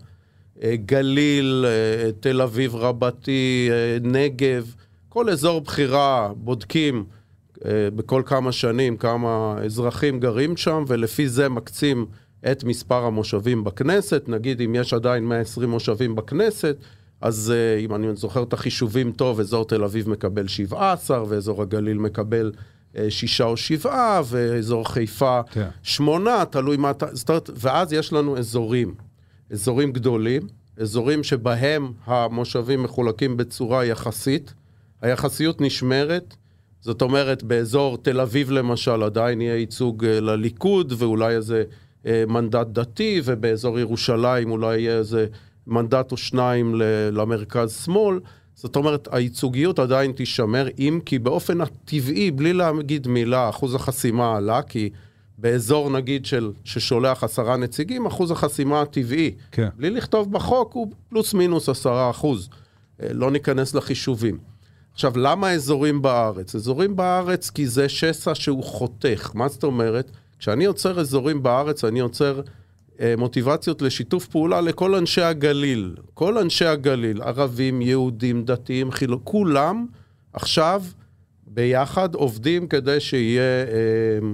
אה, 0.62 0.76
גליל, 0.76 1.64
אה, 1.68 2.10
תל 2.20 2.42
אביב 2.42 2.76
רבתי, 2.76 3.68
אה, 3.70 3.98
נגב, 4.02 4.74
כל 5.08 5.30
אזור 5.30 5.60
בחירה 5.60 6.30
בודקים 6.36 7.04
בכל 7.94 8.22
כמה 8.26 8.52
שנים 8.52 8.96
כמה 8.96 9.56
אזרחים 9.64 10.20
גרים 10.20 10.56
שם, 10.56 10.84
ולפי 10.86 11.28
זה 11.28 11.48
מקצים 11.48 12.06
את 12.52 12.64
מספר 12.64 13.04
המושבים 13.04 13.64
בכנסת. 13.64 14.24
נגיד 14.28 14.60
אם 14.60 14.74
יש 14.74 14.94
עדיין 14.94 15.24
120 15.24 15.70
מושבים 15.70 16.14
בכנסת, 16.14 16.76
אז 17.20 17.52
uh, 17.52 17.80
אם 17.84 17.94
אני 17.94 18.16
זוכר 18.16 18.42
את 18.42 18.52
החישובים 18.52 19.12
טוב, 19.12 19.40
אזור 19.40 19.64
תל 19.64 19.84
אביב 19.84 20.08
מקבל 20.08 20.48
17, 20.48 21.24
ואזור 21.28 21.62
הגליל 21.62 21.98
מקבל 21.98 22.52
uh, 22.94 22.98
שישה 23.08 23.44
או 23.44 23.56
שבעה, 23.56 24.22
ואזור 24.24 24.88
חיפה 24.92 25.40
כן. 25.50 25.68
שמונה, 25.82 26.44
תלוי 26.44 26.76
מה 26.76 26.90
אתה... 26.90 27.06
זאת 27.12 27.28
אומרת, 27.28 27.50
ואז 27.54 27.92
יש 27.92 28.12
לנו 28.12 28.38
אזורים, 28.38 28.94
אזורים 29.50 29.92
גדולים, 29.92 30.42
אזורים 30.76 31.24
שבהם 31.24 31.92
המושבים 32.04 32.82
מחולקים 32.82 33.36
בצורה 33.36 33.84
יחסית, 33.84 34.54
היחסיות 35.02 35.60
נשמרת, 35.60 36.36
זאת 36.80 37.02
אומרת, 37.02 37.42
באזור 37.42 37.98
תל 37.98 38.20
אביב 38.20 38.50
למשל 38.50 39.02
עדיין 39.02 39.40
יהיה 39.40 39.56
ייצוג 39.56 40.04
uh, 40.04 40.08
לליכוד, 40.08 40.92
ואולי 40.98 41.36
איזה 41.36 41.64
uh, 42.04 42.08
מנדט 42.28 42.66
דתי, 42.66 43.20
ובאזור 43.24 43.78
ירושלים 43.78 44.50
אולי 44.50 44.80
יהיה 44.80 44.98
איזה... 44.98 45.26
מנדט 45.68 46.12
או 46.12 46.16
שניים 46.16 46.74
למרכז-שמאל. 47.12 48.20
זאת 48.54 48.76
אומרת, 48.76 49.08
הייצוגיות 49.10 49.78
עדיין 49.78 50.12
תישמר, 50.12 50.68
אם 50.78 51.00
כי 51.04 51.18
באופן 51.18 51.60
הטבעי, 51.60 52.30
בלי 52.30 52.52
להגיד 52.52 53.08
מילה, 53.08 53.48
אחוז 53.48 53.74
החסימה 53.74 54.36
עלה, 54.36 54.62
כי 54.62 54.90
באזור 55.38 55.90
נגיד 55.90 56.26
של, 56.26 56.52
ששולח 56.64 57.24
עשרה 57.24 57.56
נציגים, 57.56 58.06
אחוז 58.06 58.30
החסימה 58.30 58.80
הטבעי, 58.80 59.34
כן. 59.52 59.68
בלי 59.76 59.90
לכתוב 59.90 60.32
בחוק, 60.32 60.72
הוא 60.72 60.92
פלוס 61.08 61.34
מינוס 61.34 61.68
עשרה 61.68 62.10
אחוז. 62.10 62.48
אה, 63.02 63.08
לא 63.12 63.30
ניכנס 63.30 63.74
לחישובים. 63.74 64.38
עכשיו, 64.92 65.12
למה 65.16 65.52
אזורים 65.52 66.02
בארץ? 66.02 66.54
אזורים 66.54 66.96
בארץ 66.96 67.50
כי 67.50 67.66
זה 67.66 67.88
שסע 67.88 68.34
שהוא 68.34 68.64
חותך. 68.64 69.30
מה 69.34 69.48
זאת 69.48 69.64
אומרת? 69.64 70.10
כשאני 70.38 70.64
יוצר 70.64 71.00
אזורים 71.00 71.42
בארץ, 71.42 71.84
אני 71.84 71.98
יוצר 71.98 72.40
מוטיבציות 73.18 73.82
לשיתוף 73.82 74.26
פעולה 74.26 74.60
לכל 74.60 74.94
אנשי 74.94 75.22
הגליל. 75.22 75.94
כל 76.14 76.38
אנשי 76.38 76.64
הגליל, 76.64 77.22
ערבים, 77.22 77.82
יהודים, 77.82 78.44
דתיים, 78.44 78.90
חילוק, 78.90 79.20
כולם 79.24 79.86
עכשיו 80.32 80.82
ביחד 81.46 82.14
עובדים 82.14 82.66
כדי 82.66 83.00
שיהיה 83.00 83.42
אה, 83.42 84.28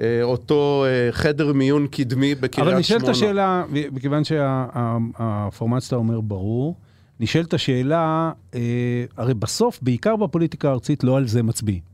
אה, 0.00 0.22
אותו 0.22 0.84
אה, 0.86 1.12
חדר 1.12 1.52
מיון 1.52 1.86
קדמי 1.86 2.34
בקריית 2.34 2.54
שמונה. 2.54 2.70
אבל 2.70 2.80
נשאלת 2.80 3.08
השאלה, 3.08 3.64
מכיוון 3.92 4.22
שהפורמט 4.24 5.82
שאתה 5.82 5.96
אומר 5.96 6.20
ברור, 6.20 6.76
נשאלת 7.20 7.54
השאלה, 7.54 8.32
אה, 8.54 8.60
הרי 9.16 9.34
בסוף, 9.34 9.78
בעיקר 9.82 10.16
בפוליטיקה 10.16 10.68
הארצית, 10.68 11.04
לא 11.04 11.16
על 11.16 11.26
זה 11.26 11.42
מצביעים. 11.42 11.87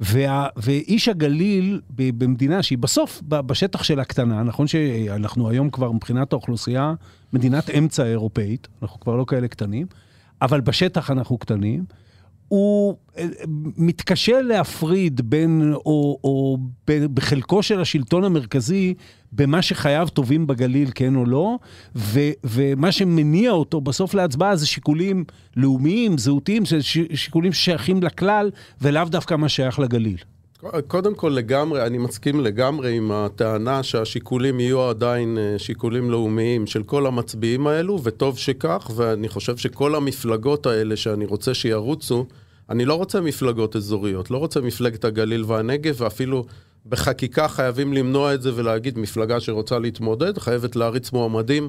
וה, 0.00 0.46
ואיש 0.56 1.08
הגליל 1.08 1.80
במדינה 1.90 2.62
שהיא 2.62 2.78
בסוף 2.78 3.22
בשטח 3.28 3.82
שלה 3.82 4.04
קטנה, 4.04 4.42
נכון 4.42 4.66
שאנחנו 4.66 5.50
היום 5.50 5.70
כבר 5.70 5.92
מבחינת 5.92 6.32
האוכלוסייה 6.32 6.94
מדינת 7.32 7.70
אמצע 7.70 8.04
אירופאית, 8.04 8.68
אנחנו 8.82 9.00
כבר 9.00 9.16
לא 9.16 9.24
כאלה 9.28 9.48
קטנים, 9.48 9.86
אבל 10.42 10.60
בשטח 10.60 11.10
אנחנו 11.10 11.38
קטנים. 11.38 11.84
הוא 12.48 12.96
אה, 13.18 13.26
מתקשה 13.76 14.40
להפריד 14.40 15.20
בין, 15.30 15.72
או, 15.74 16.18
או 16.24 16.58
בחלקו 16.86 17.62
של 17.62 17.80
השלטון 17.80 18.24
המרכזי, 18.24 18.94
במה 19.32 19.62
שחייו 19.62 20.08
טובים 20.12 20.46
בגליל, 20.46 20.90
כן 20.94 21.16
או 21.16 21.24
לא, 21.24 21.58
ו, 21.96 22.20
ומה 22.44 22.92
שמניע 22.92 23.50
אותו 23.50 23.80
בסוף 23.80 24.14
להצבעה 24.14 24.56
זה 24.56 24.66
שיקולים 24.66 25.24
לאומיים, 25.56 26.18
זהותיים, 26.18 26.64
זה 26.64 26.82
שיקולים 27.14 27.52
ששייכים 27.52 28.02
לכלל, 28.02 28.50
ולאו 28.80 29.04
דווקא 29.04 29.34
מה 29.34 29.48
שייך 29.48 29.78
לגליל. 29.78 30.16
קודם 30.88 31.14
כל 31.14 31.28
לגמרי, 31.28 31.86
אני 31.86 31.98
מסכים 31.98 32.40
לגמרי 32.40 32.96
עם 32.96 33.12
הטענה 33.12 33.82
שהשיקולים 33.82 34.60
יהיו 34.60 34.82
עדיין 34.82 35.38
אה, 35.38 35.58
שיקולים 35.58 36.10
לאומיים 36.10 36.66
של 36.66 36.82
כל 36.82 37.06
המצביעים 37.06 37.66
האלו, 37.66 38.00
וטוב 38.02 38.38
שכך, 38.38 38.90
ואני 38.96 39.28
חושב 39.28 39.56
שכל 39.56 39.94
המפלגות 39.94 40.66
האלה 40.66 40.96
שאני 40.96 41.24
רוצה 41.24 41.54
שירוצו, 41.54 42.26
אני 42.70 42.84
לא 42.84 42.94
רוצה 42.94 43.20
מפלגות 43.20 43.76
אזוריות, 43.76 44.30
לא 44.30 44.38
רוצה 44.38 44.60
מפלגת 44.60 45.04
הגליל 45.04 45.44
והנגב, 45.46 45.94
ואפילו 45.98 46.46
בחקיקה 46.86 47.48
חייבים 47.48 47.92
למנוע 47.92 48.34
את 48.34 48.42
זה 48.42 48.50
ולהגיד 48.54 48.98
מפלגה 48.98 49.40
שרוצה 49.40 49.78
להתמודד, 49.78 50.38
חייבת 50.38 50.76
להריץ 50.76 51.12
מועמדים 51.12 51.68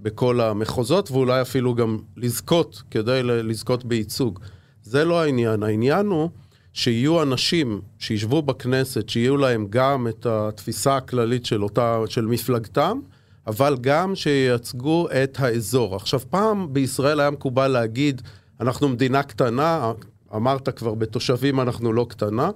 בכל 0.00 0.40
המחוזות, 0.40 1.10
ואולי 1.10 1.40
אפילו 1.40 1.74
גם 1.74 1.98
לזכות, 2.16 2.82
כדי 2.90 3.20
לזכות 3.22 3.84
בייצוג. 3.84 4.38
זה 4.82 5.04
לא 5.04 5.20
העניין, 5.20 5.62
העניין 5.62 6.06
הוא... 6.06 6.30
שיהיו 6.78 7.22
אנשים 7.22 7.80
שישבו 7.98 8.42
בכנסת, 8.42 9.08
שיהיו 9.08 9.36
להם 9.36 9.66
גם 9.70 10.08
את 10.08 10.26
התפיסה 10.26 10.96
הכללית 10.96 11.46
של 11.46 11.62
אותה, 11.62 12.00
של 12.06 12.26
מפלגתם, 12.26 13.00
אבל 13.46 13.76
גם 13.80 14.14
שייצגו 14.14 15.08
את 15.22 15.40
האזור. 15.40 15.96
עכשיו, 15.96 16.20
פעם 16.30 16.72
בישראל 16.72 17.20
היה 17.20 17.30
מקובל 17.30 17.68
להגיד, 17.68 18.22
אנחנו 18.60 18.88
מדינה 18.88 19.22
קטנה, 19.22 19.92
אמרת 20.34 20.68
כבר, 20.68 20.94
בתושבים 20.94 21.60
אנחנו 21.60 21.92
לא 21.92 22.06
קטנה, 22.08 22.50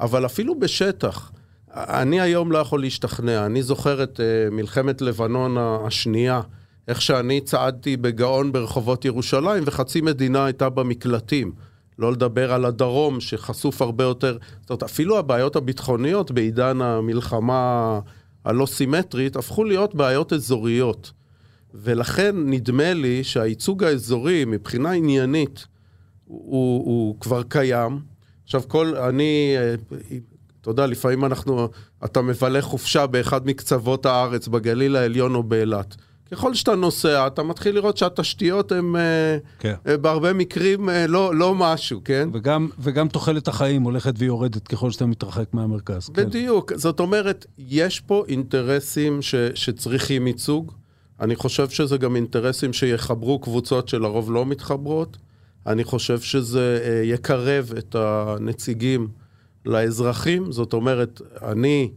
אבל 0.00 0.26
אפילו 0.26 0.58
בשטח, 0.58 1.32
אני 1.74 2.20
היום 2.20 2.52
לא 2.52 2.58
יכול 2.58 2.80
להשתכנע. 2.80 3.46
אני 3.46 3.62
זוכר 3.62 4.02
את 4.02 4.20
uh, 4.20 4.54
מלחמת 4.54 5.02
לבנון 5.02 5.56
השנייה, 5.58 6.40
איך 6.88 7.02
שאני 7.02 7.40
צעדתי 7.40 7.96
בגאון 7.96 8.52
ברחובות 8.52 9.04
ירושלים, 9.04 9.62
וחצי 9.66 10.00
מדינה 10.00 10.44
הייתה 10.44 10.68
במקלטים. 10.68 11.52
לא 11.98 12.12
לדבר 12.12 12.52
על 12.52 12.64
הדרום, 12.64 13.20
שחשוף 13.20 13.82
הרבה 13.82 14.04
יותר. 14.04 14.38
זאת 14.60 14.70
אומרת, 14.70 14.82
אפילו 14.82 15.18
הבעיות 15.18 15.56
הביטחוניות 15.56 16.30
בעידן 16.30 16.80
המלחמה 16.80 18.00
הלא 18.44 18.66
סימטרית, 18.66 19.36
הפכו 19.36 19.64
להיות 19.64 19.94
בעיות 19.94 20.32
אזוריות. 20.32 21.12
ולכן 21.74 22.36
נדמה 22.36 22.94
לי 22.94 23.24
שהייצוג 23.24 23.84
האזורי, 23.84 24.44
מבחינה 24.44 24.90
עניינית, 24.90 25.66
הוא, 26.24 26.84
הוא 26.84 27.20
כבר 27.20 27.42
קיים. 27.42 28.00
עכשיו, 28.44 28.62
כל, 28.68 28.96
אני, 28.96 29.56
אתה 30.60 30.70
יודע, 30.70 30.86
לפעמים 30.86 31.24
אנחנו, 31.24 31.68
אתה 32.04 32.22
מבלה 32.22 32.62
חופשה 32.62 33.06
באחד 33.06 33.46
מקצוות 33.46 34.06
הארץ, 34.06 34.48
בגליל 34.48 34.96
העליון 34.96 35.34
או 35.34 35.42
באילת. 35.42 35.96
ככל 36.34 36.54
שאתה 36.54 36.74
נוסע, 36.74 37.26
אתה 37.26 37.42
מתחיל 37.42 37.74
לראות 37.74 37.96
שהתשתיות 37.96 38.72
הן 38.72 38.96
אה, 38.96 39.38
כן. 39.58 39.74
uh, 39.86 39.96
בהרבה 39.96 40.32
מקרים 40.32 40.88
uh, 40.88 40.92
לא, 41.08 41.34
לא 41.34 41.54
משהו, 41.54 42.00
כן? 42.04 42.28
וגם, 42.32 42.68
וגם 42.78 43.08
תוחלת 43.08 43.48
החיים 43.48 43.82
הולכת 43.82 44.14
ויורדת 44.18 44.68
ככל 44.68 44.90
שאתה 44.90 45.06
מתרחק 45.06 45.54
מהמרכז. 45.54 46.08
כן. 46.08 46.26
בדיוק. 46.26 46.72
כן. 46.72 46.78
זאת 46.78 47.00
אומרת, 47.00 47.46
יש 47.58 48.00
פה 48.00 48.24
אינטרסים 48.28 49.22
ש, 49.22 49.34
שצריכים 49.54 50.26
ייצוג. 50.26 50.72
אני 51.20 51.36
חושב 51.36 51.68
שזה 51.68 51.96
גם 51.96 52.16
אינטרסים 52.16 52.72
שיחברו 52.72 53.38
קבוצות 53.38 53.88
שלרוב 53.88 54.32
לא 54.32 54.46
מתחברות. 54.46 55.16
אני 55.66 55.84
חושב 55.84 56.20
שזה 56.20 56.80
אה, 56.84 57.02
יקרב 57.04 57.72
את 57.78 57.96
הנציגים 57.98 59.08
לאזרחים. 59.66 60.52
זאת 60.52 60.72
אומרת, 60.72 61.20
אני, 61.42 61.90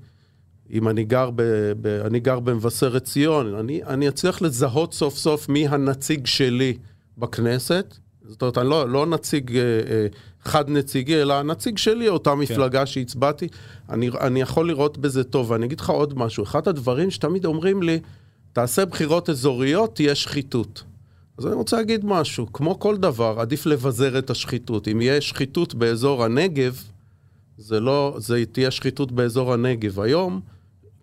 אם 0.71 0.87
אני 0.87 1.03
גר, 1.03 1.29
ב, 1.35 1.41
ב, 1.81 1.87
אני 1.87 2.19
גר 2.19 2.39
במבשרת 2.39 3.03
ציון, 3.03 3.55
אני, 3.55 3.83
אני 3.83 4.07
אצליח 4.07 4.41
לזהות 4.41 4.93
סוף 4.93 5.17
סוף 5.17 5.49
מי 5.49 5.67
הנציג 5.67 6.25
שלי 6.25 6.77
בכנסת. 7.17 7.97
זאת 8.27 8.41
אומרת, 8.41 8.57
אני 8.57 8.69
לא, 8.69 8.89
לא 8.89 9.05
נציג 9.05 9.57
אה, 9.57 9.61
אה, 9.61 10.07
חד-נציגי, 10.43 11.21
אלא 11.21 11.33
הנציג 11.33 11.77
שלי, 11.77 12.09
אותה 12.09 12.31
כן. 12.31 12.37
מפלגה 12.37 12.85
שהצבעתי. 12.85 13.47
אני, 13.89 14.09
אני 14.09 14.41
יכול 14.41 14.67
לראות 14.67 14.97
בזה 14.97 15.23
טוב. 15.23 15.51
ואני 15.51 15.65
אגיד 15.65 15.79
לך 15.79 15.89
עוד 15.89 16.17
משהו. 16.17 16.43
אחד 16.43 16.67
הדברים 16.67 17.11
שתמיד 17.11 17.45
אומרים 17.45 17.83
לי, 17.83 17.99
תעשה 18.53 18.85
בחירות 18.85 19.29
אזוריות, 19.29 19.95
תהיה 19.95 20.15
שחיתות. 20.15 20.83
אז 21.37 21.47
אני 21.47 21.55
רוצה 21.55 21.77
להגיד 21.77 22.05
משהו, 22.05 22.53
כמו 22.53 22.79
כל 22.79 22.97
דבר, 22.97 23.39
עדיף 23.39 23.65
לבזר 23.65 24.19
את 24.19 24.29
השחיתות. 24.29 24.87
אם 24.87 25.01
יהיה 25.01 25.21
שחיתות 25.21 25.75
באזור 25.75 26.23
הנגב, 26.23 26.83
זה 27.57 27.79
לא, 27.79 28.15
זה 28.19 28.43
תהיה 28.51 28.71
שחיתות 28.71 29.11
באזור 29.11 29.53
הנגב. 29.53 29.99
היום, 29.99 30.41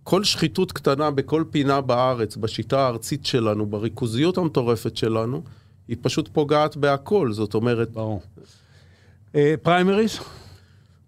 כל 0.05 0.25
שחיתות 0.25 0.73
קטנה 0.73 1.11
בכל 1.11 1.45
פינה 1.51 1.81
בארץ, 1.81 2.37
בשיטה 2.37 2.81
הארצית 2.81 3.27
שלנו, 3.27 3.67
בריכוזיות 3.67 4.39
המטורפת 4.39 4.97
שלנו, 4.97 5.43
היא 5.89 5.97
פשוט 6.03 6.29
פוגעת 6.33 6.77
בהכל, 6.77 7.33
זאת 7.33 7.55
אומרת... 7.55 7.91
ברור. 7.91 8.23
פריימריז? 9.63 10.19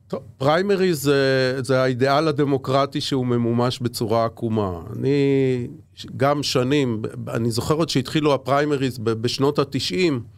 טוב, 0.08 0.22
פריימריז 0.38 1.02
זה, 1.02 1.58
זה 1.62 1.82
האידיאל 1.82 2.28
הדמוקרטי 2.28 3.00
שהוא 3.00 3.26
ממומש 3.26 3.80
בצורה 3.80 4.24
עקומה. 4.24 4.80
אני 4.96 5.66
גם 6.16 6.42
שנים, 6.42 7.02
אני 7.28 7.50
זוכר 7.50 7.74
עוד 7.74 7.88
שהתחילו 7.88 8.34
הפריימריז 8.34 8.98
בשנות 8.98 9.58
התשעים, 9.58 10.14
אה, 10.14 10.35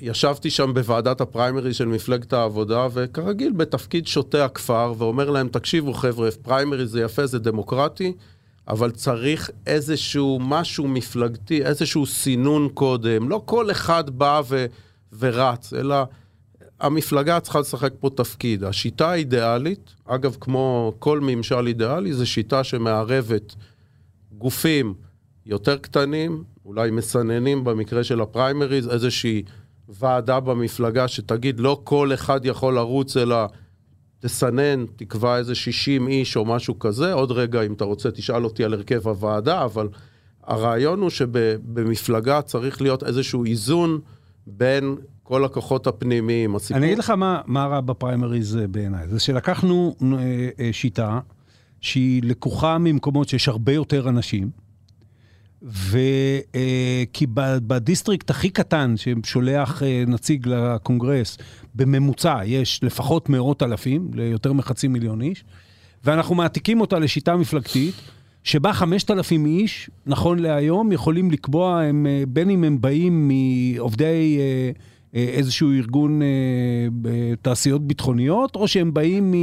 ישבתי 0.00 0.50
שם 0.50 0.74
בוועדת 0.74 1.20
הפריימריז 1.20 1.76
של 1.76 1.86
מפלגת 1.86 2.32
העבודה, 2.32 2.86
וכרגיל 2.92 3.52
בתפקיד 3.52 4.06
שוטה 4.06 4.44
הכפר, 4.44 4.94
ואומר 4.98 5.30
להם, 5.30 5.48
תקשיבו 5.48 5.92
חבר'ה, 5.92 6.30
פריימריז 6.42 6.90
זה 6.90 7.00
יפה, 7.00 7.26
זה 7.26 7.38
דמוקרטי, 7.38 8.12
אבל 8.68 8.90
צריך 8.90 9.50
איזשהו 9.66 10.38
משהו 10.42 10.88
מפלגתי, 10.88 11.64
איזשהו 11.64 12.06
סינון 12.06 12.68
קודם. 12.74 13.28
לא 13.28 13.42
כל 13.44 13.70
אחד 13.70 14.10
בא 14.10 14.42
ו, 14.48 14.66
ורץ, 15.18 15.72
אלא 15.72 15.96
המפלגה 16.80 17.40
צריכה 17.40 17.60
לשחק 17.60 17.92
פה 18.00 18.10
תפקיד. 18.16 18.64
השיטה 18.64 19.10
האידיאלית, 19.10 19.94
אגב, 20.04 20.36
כמו 20.40 20.92
כל 20.98 21.20
ממשל 21.20 21.66
אידיאלי, 21.66 22.12
זו 22.12 22.26
שיטה 22.26 22.64
שמערבת 22.64 23.54
גופים 24.32 24.94
יותר 25.46 25.78
קטנים, 25.78 26.44
אולי 26.68 26.90
מסננים 26.90 27.64
במקרה 27.64 28.04
של 28.04 28.20
הפריימריז, 28.20 28.88
איזושהי 28.88 29.42
ועדה 29.88 30.40
במפלגה 30.40 31.08
שתגיד, 31.08 31.60
לא 31.60 31.80
כל 31.84 32.14
אחד 32.14 32.40
יכול 32.44 32.74
לרוץ, 32.74 33.16
אלא 33.16 33.46
תסנן, 34.20 34.84
תקבע 34.96 35.36
איזה 35.36 35.54
60 35.54 36.08
איש 36.08 36.36
או 36.36 36.44
משהו 36.44 36.78
כזה. 36.78 37.12
עוד 37.12 37.32
רגע, 37.32 37.62
אם 37.62 37.72
אתה 37.72 37.84
רוצה, 37.84 38.10
תשאל 38.10 38.44
אותי 38.44 38.64
על 38.64 38.74
הרכב 38.74 39.08
הוועדה, 39.08 39.64
אבל 39.64 39.88
הרעיון 40.44 41.00
הוא 41.00 41.10
שבמפלגה 41.10 42.42
צריך 42.42 42.82
להיות 42.82 43.02
איזשהו 43.02 43.44
איזון 43.44 44.00
בין 44.46 44.96
כל 45.22 45.44
הכוחות 45.44 45.86
הפנימיים. 45.86 46.56
הסיפור... 46.56 46.76
אני 46.76 46.86
אגיד 46.86 46.98
לך 46.98 47.10
מה, 47.10 47.40
מה 47.46 47.66
רע 47.66 47.80
בפריימריז 47.80 48.56
אה, 48.56 48.66
בעיניי. 48.66 49.08
זה 49.08 49.20
שלקחנו 49.20 49.96
אה, 50.02 50.48
אה, 50.60 50.68
שיטה 50.72 51.20
שהיא 51.80 52.22
לקוחה 52.22 52.78
ממקומות 52.78 53.28
שיש 53.28 53.48
הרבה 53.48 53.72
יותר 53.72 54.08
אנשים, 54.08 54.50
וכי 55.62 57.26
בדיסטריקט 57.66 58.30
הכי 58.30 58.50
קטן 58.50 58.94
ששולח 58.96 59.82
נציג 60.06 60.48
לקונגרס, 60.48 61.38
בממוצע 61.74 62.40
יש 62.44 62.84
לפחות 62.84 63.28
מאות 63.28 63.62
אלפים, 63.62 64.10
ליותר 64.14 64.52
מחצי 64.52 64.88
מיליון 64.88 65.22
איש, 65.22 65.44
ואנחנו 66.04 66.34
מעתיקים 66.34 66.80
אותה 66.80 66.98
לשיטה 66.98 67.36
מפלגתית, 67.36 67.94
שבה 68.44 68.72
5,000 68.72 69.46
איש, 69.46 69.90
נכון 70.06 70.38
להיום, 70.38 70.92
יכולים 70.92 71.30
לקבוע, 71.30 71.82
הם, 71.82 72.06
בין 72.28 72.50
אם 72.50 72.64
הם 72.64 72.80
באים 72.80 73.28
מעובדי 73.28 74.38
אה, 75.14 75.20
איזשהו 75.20 75.72
ארגון 75.72 76.22
אה, 76.22 77.34
תעשיות 77.42 77.86
ביטחוניות, 77.86 78.56
או 78.56 78.68
שהם 78.68 78.94
באים 78.94 79.34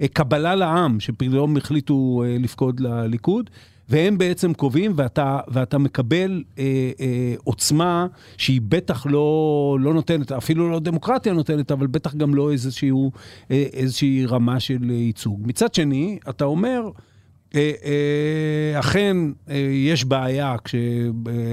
מקבלה 0.00 0.54
לעם, 0.54 1.00
שפתאום 1.00 1.56
החליטו 1.56 2.22
אה, 2.26 2.36
לפקוד 2.38 2.80
לליכוד. 2.80 3.50
והם 3.88 4.18
בעצם 4.18 4.54
קובעים, 4.54 4.92
ואתה, 4.96 5.40
ואתה 5.48 5.78
מקבל 5.78 6.42
אה, 6.58 6.64
אה, 7.00 7.34
עוצמה 7.44 8.06
שהיא 8.36 8.60
בטח 8.68 9.06
לא, 9.06 9.78
לא 9.80 9.94
נותנת, 9.94 10.32
אפילו 10.32 10.70
לא 10.70 10.80
דמוקרטיה 10.80 11.32
נותנת, 11.32 11.70
אבל 11.70 11.86
בטח 11.86 12.14
גם 12.14 12.34
לא 12.34 12.52
איזשהו, 12.52 13.12
אה, 13.50 13.64
איזושהי 13.72 14.26
רמה 14.26 14.60
של 14.60 14.90
ייצוג. 14.90 15.42
מצד 15.46 15.74
שני, 15.74 16.18
אתה 16.28 16.44
אומר, 16.44 16.80
אה, 17.54 17.72
אה, 17.84 18.80
אכן 18.80 19.16
אה, 19.50 19.56
יש 19.72 20.04
בעיה, 20.04 20.56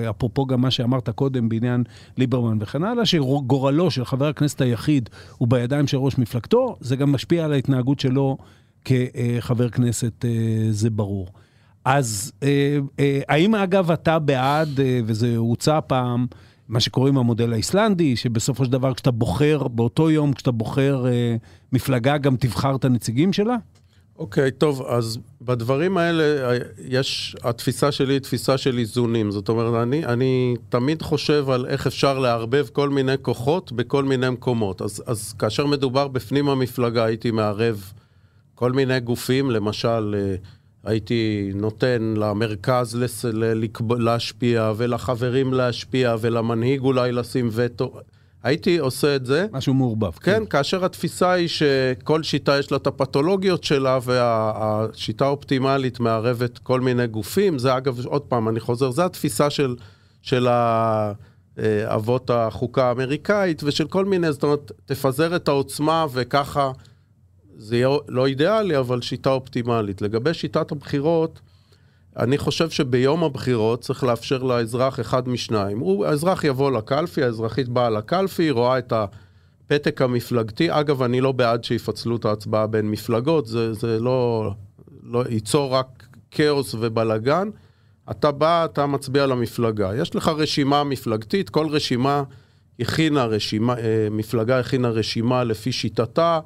אפרופו 0.09 0.45
גם 0.45 0.61
מה 0.61 0.71
שאמרת 0.71 1.09
קודם 1.09 1.49
בעניין 1.49 1.83
ליברמן 2.17 2.57
וכן 2.61 2.83
הלאה, 2.83 3.05
שגורלו 3.05 3.91
של 3.91 4.05
חבר 4.05 4.27
הכנסת 4.27 4.61
היחיד 4.61 5.09
הוא 5.37 5.47
בידיים 5.47 5.87
של 5.87 5.97
ראש 5.97 6.17
מפלגתו, 6.17 6.77
זה 6.79 6.95
גם 6.95 7.11
משפיע 7.11 7.45
על 7.45 7.53
ההתנהגות 7.53 7.99
שלו 7.99 8.37
כחבר 8.85 9.69
כנסת, 9.69 10.25
זה 10.69 10.89
ברור. 10.89 11.27
אז 11.85 12.31
האם 13.29 13.55
אגב 13.55 13.91
אתה 13.91 14.19
בעד, 14.19 14.69
וזה 15.05 15.37
הוצע 15.37 15.79
פעם, 15.87 16.25
מה 16.67 16.79
שקוראים 16.79 17.17
המודל 17.17 17.53
האיסלנדי, 17.53 18.15
שבסופו 18.15 18.65
של 18.65 18.71
דבר 18.71 18.93
כשאתה 18.93 19.11
בוחר, 19.11 19.67
באותו 19.67 20.11
יום 20.11 20.33
כשאתה 20.33 20.51
בוחר 20.51 21.05
מפלגה, 21.71 22.17
גם 22.17 22.35
תבחר 22.35 22.75
את 22.75 22.85
הנציגים 22.85 23.33
שלה? 23.33 23.55
אוקיי, 24.19 24.47
okay, 24.47 24.51
טוב, 24.51 24.81
אז 24.81 25.17
בדברים 25.41 25.97
האלה, 25.97 26.57
יש, 26.77 27.35
התפיסה 27.43 27.91
שלי 27.91 28.13
היא 28.13 28.19
תפיסה 28.19 28.57
של 28.57 28.77
איזונים. 28.77 29.31
זאת 29.31 29.49
אומרת, 29.49 29.83
אני, 29.83 30.05
אני 30.05 30.55
תמיד 30.69 31.01
חושב 31.01 31.49
על 31.49 31.65
איך 31.65 31.87
אפשר 31.87 32.19
לערבב 32.19 32.67
כל 32.71 32.89
מיני 32.89 33.13
כוחות 33.21 33.71
בכל 33.71 34.03
מיני 34.03 34.29
מקומות. 34.29 34.81
אז, 34.81 35.03
אז 35.05 35.33
כאשר 35.39 35.65
מדובר 35.65 36.07
בפנים 36.07 36.49
המפלגה, 36.49 37.05
הייתי 37.05 37.31
מערב 37.31 37.93
כל 38.55 38.71
מיני 38.71 38.99
גופים, 38.99 39.51
למשל, 39.51 40.15
אה, 40.17 40.35
הייתי 40.85 41.51
נותן 41.55 42.13
למרכז 42.17 42.95
לס, 42.95 43.25
ל, 43.25 43.63
להשפיע, 43.97 44.71
ולחברים 44.77 45.53
להשפיע, 45.53 46.15
ולמנהיג 46.21 46.81
אולי 46.81 47.11
לשים 47.11 47.49
וטו. 47.51 47.99
הייתי 48.43 48.77
עושה 48.77 49.15
את 49.15 49.25
זה. 49.25 49.45
משהו 49.51 49.73
מעורבב. 49.73 50.11
כן, 50.11 50.19
כן, 50.21 50.45
כאשר 50.45 50.85
התפיסה 50.85 51.31
היא 51.31 51.47
שכל 51.47 52.23
שיטה 52.23 52.59
יש 52.59 52.71
לה 52.71 52.77
את 52.77 52.87
הפתולוגיות 52.87 53.63
שלה, 53.63 53.99
והשיטה 54.03 55.25
האופטימלית 55.25 55.99
מערבת 55.99 56.57
כל 56.57 56.81
מיני 56.81 57.07
גופים. 57.07 57.59
זה 57.59 57.77
אגב, 57.77 58.05
עוד 58.05 58.21
פעם, 58.21 58.49
אני 58.49 58.59
חוזר, 58.59 58.91
זו 58.91 59.05
התפיסה 59.05 59.49
של, 59.49 59.75
של 60.21 60.47
אבות 61.85 62.29
החוקה 62.29 62.85
האמריקאית 62.85 63.61
ושל 63.63 63.87
כל 63.87 64.05
מיני, 64.05 64.31
זאת 64.31 64.43
אומרת, 64.43 64.71
תפזר 64.85 65.35
את 65.35 65.47
העוצמה 65.47 66.05
וככה, 66.13 66.71
זה 67.57 67.75
יהיה 67.75 67.89
לא 68.07 68.27
אידיאלי, 68.27 68.77
אבל 68.77 69.01
שיטה 69.01 69.29
אופטימלית. 69.29 70.01
לגבי 70.01 70.33
שיטת 70.33 70.71
הבחירות, 70.71 71.39
אני 72.17 72.37
חושב 72.37 72.69
שביום 72.69 73.23
הבחירות 73.23 73.81
צריך 73.81 74.03
לאפשר 74.03 74.43
לאזרח 74.43 74.99
אחד 74.99 75.29
משניים. 75.29 75.79
הוא, 75.79 76.05
האזרח 76.05 76.43
יבוא 76.43 76.71
לקלפי, 76.71 77.23
האזרחית 77.23 77.69
באה 77.69 77.89
לקלפי, 77.89 78.51
רואה 78.51 78.77
את 78.77 78.93
הפתק 78.93 80.01
המפלגתי. 80.01 80.67
אגב, 80.69 81.01
אני 81.01 81.21
לא 81.21 81.31
בעד 81.31 81.63
שיפצלו 81.63 82.15
את 82.15 82.25
ההצבעה 82.25 82.67
בין 82.67 82.91
מפלגות, 82.91 83.45
זה, 83.45 83.73
זה 83.73 83.99
לא, 83.99 84.51
לא 85.03 85.23
ייצור 85.29 85.73
רק 85.73 86.07
כאוס 86.31 86.75
ובלאגן. 86.79 87.49
אתה 88.11 88.31
בא, 88.31 88.65
אתה 88.65 88.85
מצביע 88.85 89.25
למפלגה. 89.25 89.91
יש 89.95 90.15
לך 90.15 90.27
רשימה 90.27 90.83
מפלגתית, 90.83 91.49
כל 91.49 91.67
רשימה 91.67 92.23
הכינה 92.79 93.25
רשימה, 93.25 93.77
אה, 93.77 94.07
מפלגה 94.11 94.59
הכינה 94.59 94.89
רשימה 94.89 95.43
לפי 95.43 95.71
שיטתה. 95.71 96.39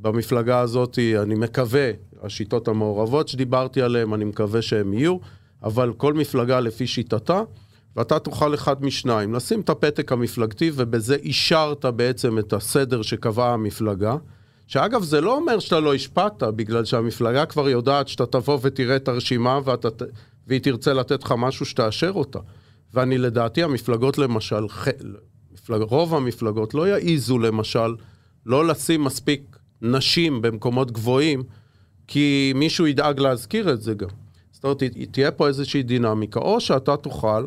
במפלגה 0.00 0.60
הזאת, 0.60 0.98
אני 1.22 1.34
מקווה, 1.34 1.90
השיטות 2.22 2.68
המעורבות 2.68 3.28
שדיברתי 3.28 3.82
עליהן, 3.82 4.12
אני 4.12 4.24
מקווה 4.24 4.62
שהן 4.62 4.92
יהיו, 4.92 5.16
אבל 5.62 5.92
כל 5.96 6.12
מפלגה 6.12 6.60
לפי 6.60 6.86
שיטתה, 6.86 7.42
ואתה 7.96 8.18
תוכל 8.18 8.54
אחד 8.54 8.84
משניים, 8.84 9.34
לשים 9.34 9.60
את 9.60 9.70
הפתק 9.70 10.12
המפלגתי, 10.12 10.70
ובזה 10.74 11.14
אישרת 11.14 11.84
בעצם 11.84 12.38
את 12.38 12.52
הסדר 12.52 13.02
שקבעה 13.02 13.52
המפלגה. 13.52 14.16
שאגב, 14.66 15.02
זה 15.02 15.20
לא 15.20 15.36
אומר 15.36 15.58
שאתה 15.58 15.80
לא 15.80 15.94
השפעת, 15.94 16.42
בגלל 16.42 16.84
שהמפלגה 16.84 17.46
כבר 17.46 17.68
יודעת 17.68 18.08
שאתה 18.08 18.26
תבוא 18.26 18.58
ותראה 18.62 18.96
את 18.96 19.08
הרשימה 19.08 19.60
ואתה, 19.64 19.88
והיא 20.46 20.60
תרצה 20.60 20.92
לתת 20.92 21.22
לך 21.22 21.34
משהו 21.38 21.66
שתאשר 21.66 22.12
אותה. 22.14 22.38
ואני 22.94 23.18
לדעתי, 23.18 23.62
המפלגות 23.62 24.18
למשל, 24.18 24.64
מפלג, 25.52 25.80
רוב 25.80 26.14
המפלגות 26.14 26.74
לא 26.74 26.88
יעיזו 26.88 27.38
למשל 27.38 27.94
לא 28.46 28.66
לשים 28.66 29.04
מספיק 29.04 29.56
נשים 29.84 30.42
במקומות 30.42 30.90
גבוהים, 30.90 31.42
כי 32.06 32.52
מישהו 32.54 32.86
ידאג 32.86 33.20
להזכיר 33.20 33.72
את 33.72 33.82
זה 33.82 33.94
גם. 33.94 34.08
זאת 34.52 34.64
אומרת, 34.64 34.82
תהיה 35.10 35.30
פה 35.30 35.48
איזושהי 35.48 35.82
דינמיקה, 35.82 36.40
או 36.40 36.60
שאתה 36.60 36.96
תוכל 36.96 37.46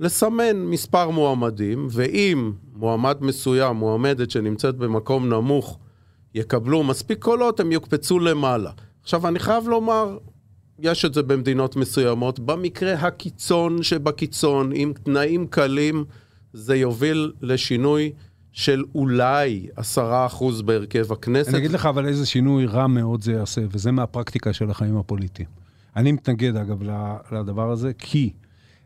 לסמן 0.00 0.56
מספר 0.56 1.10
מועמדים, 1.10 1.86
ואם 1.90 2.52
מועמד 2.72 3.16
מסוים, 3.20 3.76
מועמדת 3.76 4.30
שנמצאת 4.30 4.76
במקום 4.76 5.28
נמוך, 5.28 5.78
יקבלו 6.34 6.82
מספיק 6.82 7.18
קולות, 7.22 7.60
הם 7.60 7.72
יוקפצו 7.72 8.18
למעלה. 8.18 8.70
עכשיו, 9.02 9.28
אני 9.28 9.38
חייב 9.38 9.68
לומר, 9.68 10.18
יש 10.78 11.04
את 11.04 11.14
זה 11.14 11.22
במדינות 11.22 11.76
מסוימות, 11.76 12.40
במקרה 12.40 12.92
הקיצון 12.94 13.82
שבקיצון, 13.82 14.70
עם 14.74 14.92
תנאים 14.92 15.46
קלים, 15.46 16.04
זה 16.52 16.76
יוביל 16.76 17.32
לשינוי 17.42 18.12
של 18.54 18.82
אולי 18.94 19.66
עשרה 19.76 20.26
אחוז 20.26 20.62
בהרכב 20.62 21.12
הכנסת. 21.12 21.48
אני 21.48 21.58
אגיד 21.58 21.70
לך 21.70 21.86
אבל 21.86 22.06
איזה 22.06 22.26
שינוי 22.26 22.66
רע 22.66 22.86
מאוד 22.86 23.22
זה 23.22 23.32
יעשה, 23.32 23.60
וזה 23.70 23.92
מהפרקטיקה 23.92 24.52
של 24.52 24.70
החיים 24.70 24.96
הפוליטיים. 24.96 25.48
אני 25.96 26.12
מתנגד, 26.12 26.56
אגב, 26.56 26.82
לדבר 27.32 27.70
הזה, 27.70 27.92
כי 27.98 28.32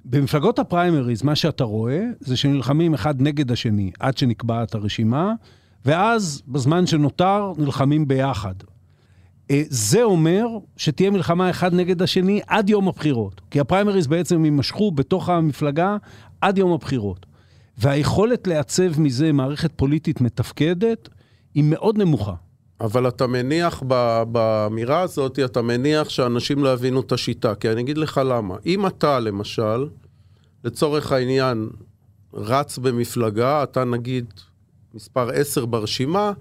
במפלגות 0.04 0.58
הפריימריז, 0.58 1.22
מה 1.22 1.36
שאתה 1.36 1.64
רואה, 1.64 2.00
זה 2.20 2.36
שנלחמים 2.36 2.94
אחד 2.94 3.22
נגד 3.22 3.52
השני 3.52 3.90
עד 4.00 4.18
שנקבעת 4.18 4.74
הרשימה, 4.74 5.32
ואז 5.84 6.42
בזמן 6.48 6.86
שנותר 6.86 7.52
נלחמים 7.58 8.08
ביחד. 8.08 8.54
אה, 9.50 9.62
זה 9.68 10.02
אומר 10.02 10.46
שתהיה 10.76 11.10
מלחמה 11.10 11.50
אחד 11.50 11.74
נגד 11.74 12.02
השני 12.02 12.40
עד 12.46 12.70
יום 12.70 12.88
הבחירות. 12.88 13.40
כי 13.50 13.60
הפריימריז 13.60 14.06
בעצם 14.06 14.44
יימשכו 14.44 14.90
בתוך 14.90 15.28
המפלגה 15.28 15.96
עד 16.40 16.58
יום 16.58 16.72
הבחירות. 16.72 17.26
והיכולת 17.79 18.47
לעצב 18.47 19.01
מזה 19.01 19.33
מערכת 19.33 19.70
פוליטית 19.76 20.20
מתפקדת 20.20 21.09
היא 21.55 21.64
מאוד 21.64 21.99
נמוכה. 21.99 22.35
אבל 22.81 23.09
אתה 23.09 23.26
מניח 23.26 23.83
באמירה 24.33 25.01
הזאת, 25.01 25.39
אתה 25.39 25.62
מניח 25.62 26.09
שאנשים 26.09 26.64
לא 26.64 26.72
יבינו 26.72 27.01
את 27.01 27.12
השיטה. 27.12 27.55
כי 27.55 27.70
אני 27.70 27.81
אגיד 27.81 27.99
לך 27.99 28.20
למה. 28.24 28.57
אם 28.66 28.87
אתה, 28.87 29.20
למשל, 29.20 29.89
לצורך 30.64 31.12
העניין, 31.12 31.68
רץ 32.35 32.79
במפלגה, 32.79 33.62
אתה 33.62 33.85
נגיד 33.85 34.24
מספר 34.95 35.31
10 35.31 35.66
ברשימה, 35.66 36.33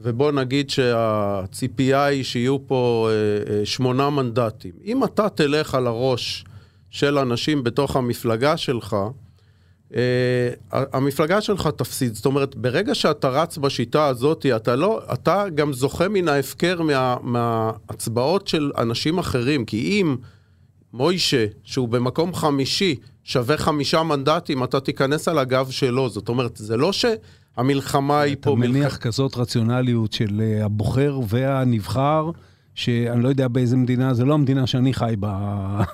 ובוא 0.00 0.32
נגיד 0.32 0.70
שהציפייה 0.70 2.04
היא 2.04 2.24
שיהיו 2.24 2.66
פה 2.66 3.08
אה, 3.10 3.54
אה, 3.54 3.66
שמונה 3.66 4.10
מנדטים. 4.10 4.72
אם 4.84 5.04
אתה 5.04 5.28
תלך 5.28 5.74
על 5.74 5.86
הראש 5.86 6.44
של 6.90 7.18
אנשים 7.18 7.64
בתוך 7.64 7.96
המפלגה 7.96 8.56
שלך, 8.56 8.96
Uh, 9.92 9.96
המפלגה 10.72 11.40
שלך 11.40 11.68
תפסיד. 11.76 12.14
זאת 12.14 12.26
אומרת, 12.26 12.56
ברגע 12.56 12.94
שאתה 12.94 13.28
רץ 13.28 13.58
בשיטה 13.58 14.06
הזאת, 14.06 14.46
אתה 14.56 14.76
לא, 14.76 15.00
אתה 15.12 15.44
גם 15.54 15.72
זוכה 15.72 16.08
מן 16.08 16.28
ההפקר 16.28 16.82
מה, 16.82 17.16
מההצבעות 17.22 18.48
של 18.48 18.72
אנשים 18.78 19.18
אחרים. 19.18 19.64
כי 19.64 19.76
אם 19.78 20.16
מוישה, 20.92 21.46
שהוא 21.64 21.88
במקום 21.88 22.34
חמישי, 22.34 22.96
שווה 23.24 23.56
חמישה 23.56 24.02
מנדטים, 24.02 24.64
אתה 24.64 24.80
תיכנס 24.80 25.28
על 25.28 25.38
הגב 25.38 25.70
שלו. 25.70 26.08
זאת 26.08 26.28
אומרת, 26.28 26.56
זה 26.56 26.76
לא 26.76 26.90
שהמלחמה 26.92 28.20
היא 28.20 28.36
פה... 28.40 28.50
אתה 28.50 28.58
מניח 28.58 28.74
מלח... 28.74 28.96
כזאת 28.96 29.36
רציונליות 29.36 30.12
של 30.12 30.42
uh, 30.60 30.64
הבוחר 30.64 31.20
והנבחר. 31.28 32.30
שאני 32.74 33.22
לא 33.22 33.28
יודע 33.28 33.48
באיזה 33.48 33.76
מדינה, 33.76 34.14
זה 34.14 34.24
לא 34.24 34.34
המדינה 34.34 34.66
שאני 34.66 34.94
חי 34.94 35.14
בה. 35.18 35.84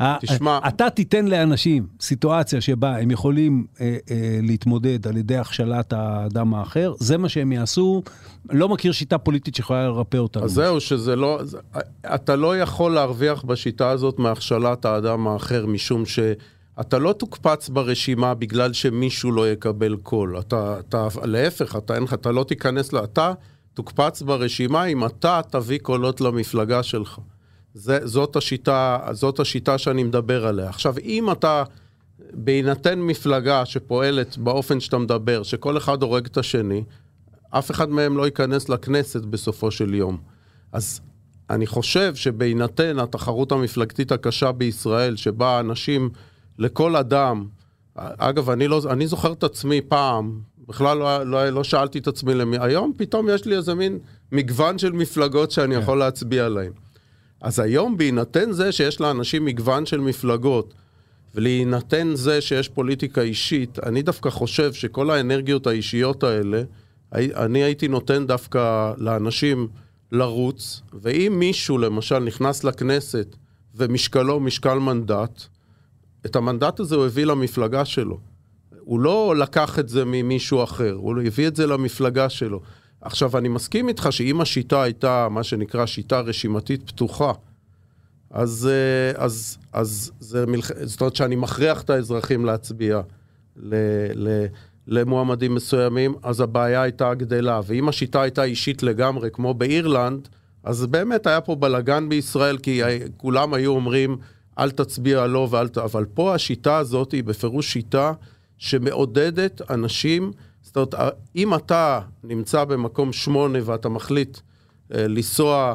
תשמע... 0.20 0.58
אתה 0.68 0.90
תיתן 0.90 1.26
לאנשים 1.26 1.86
סיטואציה 2.00 2.60
שבה 2.60 2.98
הם 2.98 3.10
יכולים 3.10 3.66
אה, 3.80 3.96
אה, 4.10 4.38
להתמודד 4.42 5.06
על 5.06 5.16
ידי 5.16 5.36
הכשלת 5.36 5.92
האדם 5.92 6.54
האחר, 6.54 6.94
זה 6.98 7.18
מה 7.18 7.28
שהם 7.28 7.52
יעשו. 7.52 8.02
לא 8.50 8.68
מכיר 8.68 8.92
שיטה 8.92 9.18
פוליטית 9.18 9.54
שיכולה 9.54 9.86
לרפא 9.86 10.16
אותנו. 10.16 10.44
אז 10.44 10.52
זהו, 10.52 10.80
שזה 10.80 11.16
לא... 11.16 11.40
אתה 12.14 12.36
לא 12.36 12.58
יכול 12.58 12.94
להרוויח 12.94 13.44
בשיטה 13.44 13.90
הזאת 13.90 14.18
מהכשלת 14.18 14.84
האדם 14.84 15.28
האחר, 15.28 15.66
משום 15.66 16.06
ש... 16.06 16.18
אתה 16.80 16.98
לא 16.98 17.12
תוקפץ 17.12 17.68
ברשימה 17.68 18.34
בגלל 18.34 18.72
שמישהו 18.72 19.32
לא 19.32 19.50
יקבל 19.50 19.96
קול. 19.96 20.38
אתה, 20.38 20.76
אתה 20.80 21.08
להפך, 21.24 21.76
אתה, 21.76 21.94
אתה 22.14 22.32
לא 22.32 22.44
תיכנס, 22.44 22.92
לה, 22.92 23.04
אתה 23.04 23.32
תוקפץ 23.78 24.22
ברשימה 24.22 24.84
אם 24.84 25.04
אתה 25.04 25.40
תביא 25.50 25.78
קולות 25.78 26.20
למפלגה 26.20 26.82
שלך. 26.82 27.18
זה, 27.74 28.06
זאת, 28.06 28.36
השיטה, 28.36 28.98
זאת 29.12 29.40
השיטה 29.40 29.78
שאני 29.78 30.02
מדבר 30.02 30.46
עליה. 30.46 30.68
עכשיו, 30.68 30.94
אם 31.04 31.30
אתה, 31.30 31.64
בהינתן 32.32 32.98
מפלגה 32.98 33.66
שפועלת 33.66 34.38
באופן 34.38 34.80
שאתה 34.80 34.98
מדבר, 34.98 35.42
שכל 35.42 35.76
אחד 35.76 36.02
הורג 36.02 36.26
את 36.26 36.36
השני, 36.36 36.84
אף 37.50 37.70
אחד 37.70 37.88
מהם 37.88 38.16
לא 38.16 38.24
ייכנס 38.24 38.68
לכנסת 38.68 39.22
בסופו 39.22 39.70
של 39.70 39.94
יום. 39.94 40.16
אז 40.72 41.00
אני 41.50 41.66
חושב 41.66 42.14
שבהינתן 42.14 42.98
התחרות 42.98 43.52
המפלגתית 43.52 44.12
הקשה 44.12 44.52
בישראל, 44.52 45.16
שבה 45.16 45.60
אנשים, 45.60 46.10
לכל 46.58 46.96
אדם, 46.96 47.46
אגב, 47.96 48.50
אני, 48.50 48.68
לא, 48.68 48.80
אני 48.90 49.06
זוכר 49.06 49.32
את 49.32 49.44
עצמי 49.44 49.80
פעם, 49.80 50.40
בכלל 50.68 50.98
לא, 50.98 51.22
לא, 51.22 51.48
לא 51.48 51.64
שאלתי 51.64 51.98
את 51.98 52.06
עצמי 52.06 52.34
למי, 52.34 52.56
היום 52.60 52.92
פתאום 52.96 53.28
יש 53.30 53.44
לי 53.44 53.56
איזה 53.56 53.74
מין 53.74 53.98
מגוון 54.32 54.78
של 54.78 54.92
מפלגות 54.92 55.50
שאני 55.50 55.74
כן. 55.74 55.80
יכול 55.80 55.98
להצביע 55.98 56.46
עליהן. 56.46 56.72
אז 57.40 57.58
היום 57.58 57.96
בהינתן 57.96 58.52
זה 58.52 58.72
שיש 58.72 59.00
לאנשים 59.00 59.44
מגוון 59.44 59.86
של 59.86 60.00
מפלגות, 60.00 60.74
ולהינתן 61.34 62.10
זה 62.14 62.40
שיש 62.40 62.68
פוליטיקה 62.68 63.20
אישית, 63.20 63.78
אני 63.78 64.02
דווקא 64.02 64.30
חושב 64.30 64.72
שכל 64.72 65.10
האנרגיות 65.10 65.66
האישיות 65.66 66.24
האלה, 66.24 66.62
אני 67.14 67.62
הייתי 67.62 67.88
נותן 67.88 68.26
דווקא 68.26 68.92
לאנשים 68.96 69.68
לרוץ, 70.12 70.82
ואם 70.92 71.34
מישהו 71.38 71.78
למשל 71.78 72.18
נכנס 72.18 72.64
לכנסת 72.64 73.36
ומשקלו 73.74 74.40
משקל 74.40 74.78
מנדט, 74.78 75.42
את 76.26 76.36
המנדט 76.36 76.80
הזה 76.80 76.96
הוא 76.96 77.06
הביא 77.06 77.24
למפלגה 77.24 77.84
שלו. 77.84 78.20
הוא 78.88 79.00
לא 79.00 79.36
לקח 79.36 79.78
את 79.78 79.88
זה 79.88 80.04
ממישהו 80.06 80.64
אחר, 80.64 80.92
הוא 80.92 81.22
הביא 81.26 81.48
את 81.48 81.56
זה 81.56 81.66
למפלגה 81.66 82.28
שלו. 82.28 82.60
עכשיו, 83.00 83.38
אני 83.38 83.48
מסכים 83.48 83.88
איתך 83.88 84.08
שאם 84.10 84.40
השיטה 84.40 84.82
הייתה 84.82 85.28
מה 85.30 85.42
שנקרא 85.42 85.86
שיטה 85.86 86.20
רשימתית 86.20 86.82
פתוחה, 86.86 87.32
אז, 88.30 88.68
אה, 88.70 89.24
אז, 89.24 89.58
אז 89.72 90.12
זה 90.20 90.46
מלח... 90.46 90.70
זאת 90.82 91.00
אומרת 91.00 91.16
שאני 91.16 91.36
מכריח 91.36 91.82
את 91.82 91.90
האזרחים 91.90 92.44
להצביע 92.44 93.00
ל, 93.56 93.74
ל, 94.14 94.46
למועמדים 94.86 95.54
מסוימים, 95.54 96.14
אז 96.22 96.40
הבעיה 96.40 96.82
הייתה 96.82 97.14
גדלה. 97.14 97.60
ואם 97.66 97.88
השיטה 97.88 98.22
הייתה 98.22 98.44
אישית 98.44 98.82
לגמרי, 98.82 99.28
כמו 99.32 99.54
באירלנד, 99.54 100.28
אז 100.64 100.86
באמת 100.86 101.26
היה 101.26 101.40
פה 101.40 101.54
בלאגן 101.54 102.08
בישראל, 102.08 102.58
כי 102.58 102.82
כולם 103.16 103.54
היו 103.54 103.70
אומרים, 103.70 104.16
אל 104.58 104.70
תצביע 104.70 105.26
לא 105.26 105.48
ואל 105.50 105.68
ת... 105.68 105.78
אבל 105.78 106.04
פה 106.04 106.34
השיטה 106.34 106.76
הזאת 106.76 107.12
היא 107.12 107.24
בפירוש 107.24 107.72
שיטה 107.72 108.12
שמעודדת 108.58 109.70
אנשים, 109.70 110.32
זאת 110.62 110.76
אומרת, 110.76 110.94
אם 111.36 111.54
אתה 111.54 112.00
נמצא 112.24 112.64
במקום 112.64 113.12
שמונה 113.12 113.58
ואתה 113.64 113.88
מחליט 113.88 114.38
אה, 114.94 115.08
לנסוע 115.08 115.74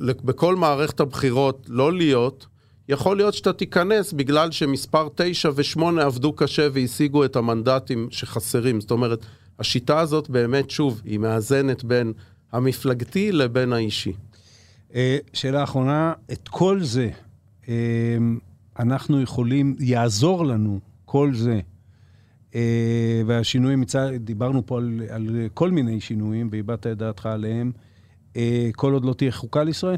בכל 0.00 0.56
מערכת 0.56 1.00
הבחירות, 1.00 1.66
לא 1.68 1.92
להיות, 1.92 2.46
יכול 2.88 3.16
להיות 3.16 3.34
שאתה 3.34 3.52
תיכנס 3.52 4.12
בגלל 4.12 4.50
שמספר 4.50 5.08
9 5.14 5.50
ו-8 5.54 5.82
עבדו 6.00 6.32
קשה 6.32 6.68
והשיגו 6.72 7.24
את 7.24 7.36
המנדטים 7.36 8.08
שחסרים. 8.10 8.80
זאת 8.80 8.90
אומרת, 8.90 9.26
השיטה 9.58 10.00
הזאת 10.00 10.30
באמת, 10.30 10.70
שוב, 10.70 11.00
היא 11.04 11.18
מאזנת 11.18 11.84
בין 11.84 12.12
המפלגתי 12.52 13.32
לבין 13.32 13.72
האישי. 13.72 14.12
אה, 14.94 15.18
שאלה 15.32 15.62
אחרונה, 15.62 16.12
את 16.32 16.48
כל 16.48 16.82
זה 16.82 17.10
אה, 17.68 17.74
אנחנו 18.78 19.22
יכולים, 19.22 19.76
יעזור 19.80 20.46
לנו 20.46 20.80
כל 21.04 21.34
זה 21.34 21.60
והשינויים, 23.26 23.80
מצד, 23.80 24.10
דיברנו 24.14 24.66
פה 24.66 24.78
על, 24.78 25.00
על 25.08 25.48
כל 25.54 25.70
מיני 25.70 26.00
שינויים, 26.00 26.48
והבעת 26.52 26.86
את 26.86 26.98
דעתך 26.98 27.26
עליהם, 27.26 27.72
אה, 28.36 28.70
כל 28.76 28.92
עוד 28.92 29.04
לא 29.04 29.12
תהיה 29.12 29.32
חוקה 29.32 29.64
לישראל? 29.64 29.96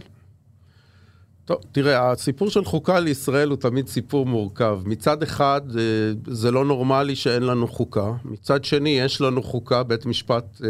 טוב, 1.44 1.56
תראה, 1.72 2.10
הסיפור 2.10 2.50
של 2.50 2.64
חוקה 2.64 3.00
לישראל 3.00 3.48
הוא 3.48 3.56
תמיד 3.56 3.88
סיפור 3.88 4.26
מורכב. 4.26 4.80
מצד 4.84 5.22
אחד, 5.22 5.60
אה, 5.78 5.82
זה 6.26 6.50
לא 6.50 6.64
נורמלי 6.64 7.16
שאין 7.16 7.42
לנו 7.42 7.68
חוקה. 7.68 8.12
מצד 8.24 8.64
שני, 8.64 8.90
יש 8.90 9.20
לנו 9.20 9.42
חוקה, 9.42 9.82
בית 9.82 10.06
משפט 10.06 10.60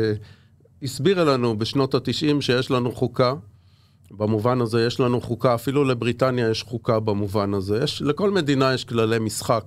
הסביר 0.83 1.25
לנו 1.25 1.59
בשנות 1.59 1.95
ה-90 1.95 2.41
שיש 2.41 2.71
לנו 2.71 2.93
חוקה. 2.93 3.35
במובן 4.11 4.61
הזה 4.61 4.87
יש 4.87 5.01
לנו 5.01 5.21
חוקה, 5.21 5.55
אפילו 5.55 5.85
לבריטניה 5.85 6.51
יש 6.51 6.63
חוקה 6.63 7.01
במובן 7.01 7.55
הזה. 7.55 7.81
יש, 7.85 8.03
לכל 8.03 8.31
מדינה 8.31 8.75
יש 8.75 8.85
כללי 8.85 9.19
משחק. 9.19 9.65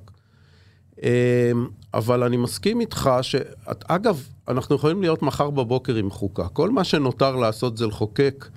אבל 1.95 2.23
אני 2.23 2.37
מסכים 2.37 2.81
איתך 2.81 3.09
ש... 3.21 3.35
אגב, 3.87 4.27
אנחנו 4.47 4.75
יכולים 4.75 5.01
להיות 5.01 5.21
מחר 5.21 5.49
בבוקר 5.49 5.95
עם 5.95 6.09
חוקה. 6.09 6.47
כל 6.47 6.69
מה 6.69 6.83
שנותר 6.83 7.35
לעשות 7.35 7.77
זה 7.77 7.87
לחוקק. 7.87 8.47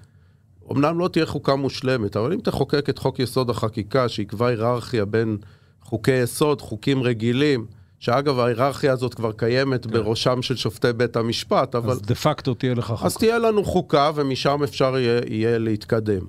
אמנם 0.72 0.98
לא 0.98 1.08
תהיה 1.08 1.26
חוקה 1.26 1.56
מושלמת, 1.56 2.16
אבל 2.16 2.32
אם 2.32 2.40
תחוקק 2.40 2.90
את 2.90 2.98
חוק 2.98 3.18
יסוד 3.18 3.50
החקיקה, 3.50 4.08
שיקבע 4.08 4.46
היררכיה 4.46 5.04
בין 5.04 5.36
חוקי 5.82 6.12
יסוד, 6.12 6.60
חוקים 6.60 7.02
רגילים, 7.02 7.66
שאגב, 7.98 8.38
ההיררכיה 8.38 8.92
הזאת 8.92 9.14
כבר 9.14 9.32
קיימת 9.32 9.86
כן. 9.86 9.92
בראשם 9.92 10.42
של 10.42 10.56
שופטי 10.56 10.92
בית 10.92 11.16
המשפט, 11.16 11.74
אבל... 11.74 11.90
אז 11.90 12.02
דה 12.02 12.14
פקטו 12.14 12.54
תהיה 12.54 12.74
לך 12.74 12.86
חוקה. 12.86 13.06
אז 13.06 13.16
תהיה 13.16 13.38
לנו 13.38 13.64
חוקה, 13.64 14.10
ומשם 14.14 14.62
אפשר 14.64 14.98
יהיה, 14.98 15.20
יהיה 15.26 15.58
להתקדם. 15.58 16.20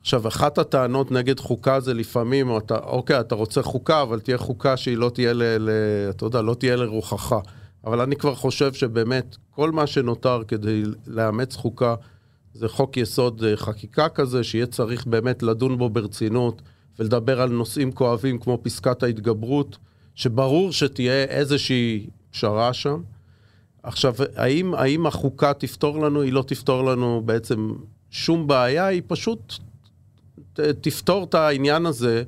עכשיו, 0.00 0.28
אחת 0.28 0.58
הטענות 0.58 1.12
נגד 1.12 1.40
חוקה 1.40 1.80
זה 1.80 1.94
לפעמים, 1.94 2.56
אתה, 2.56 2.78
אוקיי, 2.78 3.20
אתה 3.20 3.34
רוצה 3.34 3.62
חוקה, 3.62 4.02
אבל 4.02 4.20
תהיה 4.20 4.38
חוקה 4.38 4.76
שהיא 4.76 4.96
לא 4.96 5.10
תהיה, 5.14 5.32
ל, 5.32 5.42
ל, 5.42 5.70
אתה 6.10 6.24
יודע, 6.24 6.42
לא 6.42 6.54
תהיה 6.54 6.76
לרוחך. 6.76 7.36
אבל 7.84 8.00
אני 8.00 8.16
כבר 8.16 8.34
חושב 8.34 8.72
שבאמת 8.72 9.36
כל 9.50 9.70
מה 9.70 9.86
שנותר 9.86 10.42
כדי 10.48 10.82
לאמץ 11.06 11.56
חוקה 11.56 11.94
זה 12.54 12.68
חוק 12.68 12.96
יסוד 12.96 13.44
אה, 13.44 13.56
חקיקה 13.56 14.08
כזה, 14.08 14.44
שיהיה 14.44 14.66
צריך 14.66 15.06
באמת 15.06 15.42
לדון 15.42 15.78
בו 15.78 15.90
ברצינות 15.90 16.62
ולדבר 16.98 17.40
על 17.40 17.48
נושאים 17.48 17.92
כואבים 17.92 18.38
כמו 18.38 18.58
פסקת 18.62 19.02
ההתגברות, 19.02 19.78
שברור 20.14 20.72
שתהיה 20.72 21.24
איזושהי 21.24 22.06
פשרה 22.30 22.72
שם. 22.72 23.02
עכשיו, 23.82 24.14
האם, 24.36 24.74
האם 24.74 25.06
החוקה 25.06 25.54
תפתור 25.54 25.98
לנו? 25.98 26.22
היא 26.22 26.32
לא 26.32 26.42
תפתור 26.42 26.84
לנו 26.84 27.22
בעצם 27.24 27.72
שום 28.10 28.46
בעיה, 28.46 28.86
היא 28.86 29.02
פשוט 29.06 29.54
תפתור 30.80 31.24
את 31.24 31.34
העניין 31.34 31.86
הזה 31.86 32.22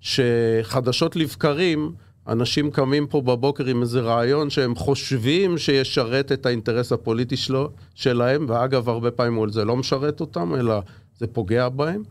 שחדשות 0.00 1.16
לבקרים, 1.16 1.92
אנשים 2.28 2.70
קמים 2.70 3.06
פה 3.06 3.20
בבוקר 3.20 3.66
עם 3.66 3.82
איזה 3.82 4.00
רעיון 4.00 4.50
שהם 4.50 4.74
חושבים 4.74 5.58
שישרת 5.58 6.32
את 6.32 6.46
האינטרס 6.46 6.92
הפוליטי 6.92 7.36
שלו, 7.36 7.70
שלהם, 7.94 8.46
ואגב, 8.48 8.88
הרבה 8.88 9.10
פעמים 9.10 9.48
זה 9.48 9.64
לא 9.64 9.76
משרת 9.76 10.20
אותם, 10.20 10.54
אלא 10.54 10.80
זה 11.18 11.26
פוגע 11.26 11.68
בהם. 11.68 12.02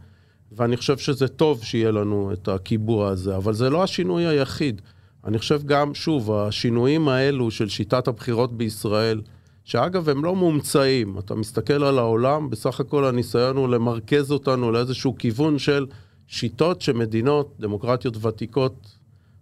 ואני 0.52 0.78
חושב 0.78 0.98
שזה 0.98 1.28
טוב 1.28 1.64
שיהיה 1.64 1.92
לנו 1.92 2.34
את 2.34 2.48
הקיבוע 2.48 3.10
הזה, 3.10 3.36
אבל 3.36 3.54
זה 3.54 3.70
לא 3.70 3.84
השינוי 3.84 4.26
היחיד. 4.26 4.82
אני 5.26 5.38
חושב 5.38 5.62
גם, 5.66 5.94
שוב, 5.94 6.32
השינויים 6.32 7.08
האלו 7.08 7.52
של 7.52 7.70
שיטת 7.70 8.08
הבחירות 8.08 8.58
בישראל, 8.58 9.22
שאגב, 9.64 10.10
הם 10.10 10.24
לא 10.24 10.36
מומצאים. 10.36 11.20
אתה 11.20 11.36
מסתכל 11.36 11.84
על 11.84 12.00
העולם, 12.00 12.50
בסך 12.50 12.80
הכל 12.80 13.06
הניסיון 13.06 13.58
הוא 13.58 13.70
למרכז 13.70 14.32
אותנו 14.32 14.72
לאיזשהו 14.72 15.16
כיוון 15.18 15.60
של 15.60 15.86
שיטות 16.28 16.82
שמדינות, 16.82 17.56
דמוקרטיות 17.60 18.26
ותיקות, 18.26 18.98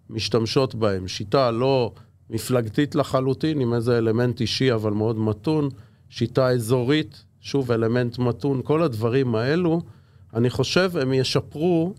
משתמשות 0.09 0.76
בהן. 0.76 1.07
שיטה 1.07 1.51
לא 1.51 1.93
מפלגתית 2.30 2.95
לחלוטין, 2.95 3.61
עם 3.61 3.74
איזה 3.74 3.97
אלמנט 3.97 4.41
אישי 4.41 4.74
אבל 4.74 4.91
מאוד 4.91 5.19
מתון, 5.19 5.69
שיטה 6.09 6.49
אזורית, 6.49 7.24
שוב 7.41 7.72
אלמנט 7.72 8.19
מתון, 8.19 8.61
כל 8.63 8.84
הדברים 8.84 9.36
האלו, 9.36 9.82
אני 10.34 10.49
חושב 10.49 10.97
הם 10.97 11.13
ישפרו 11.13 11.93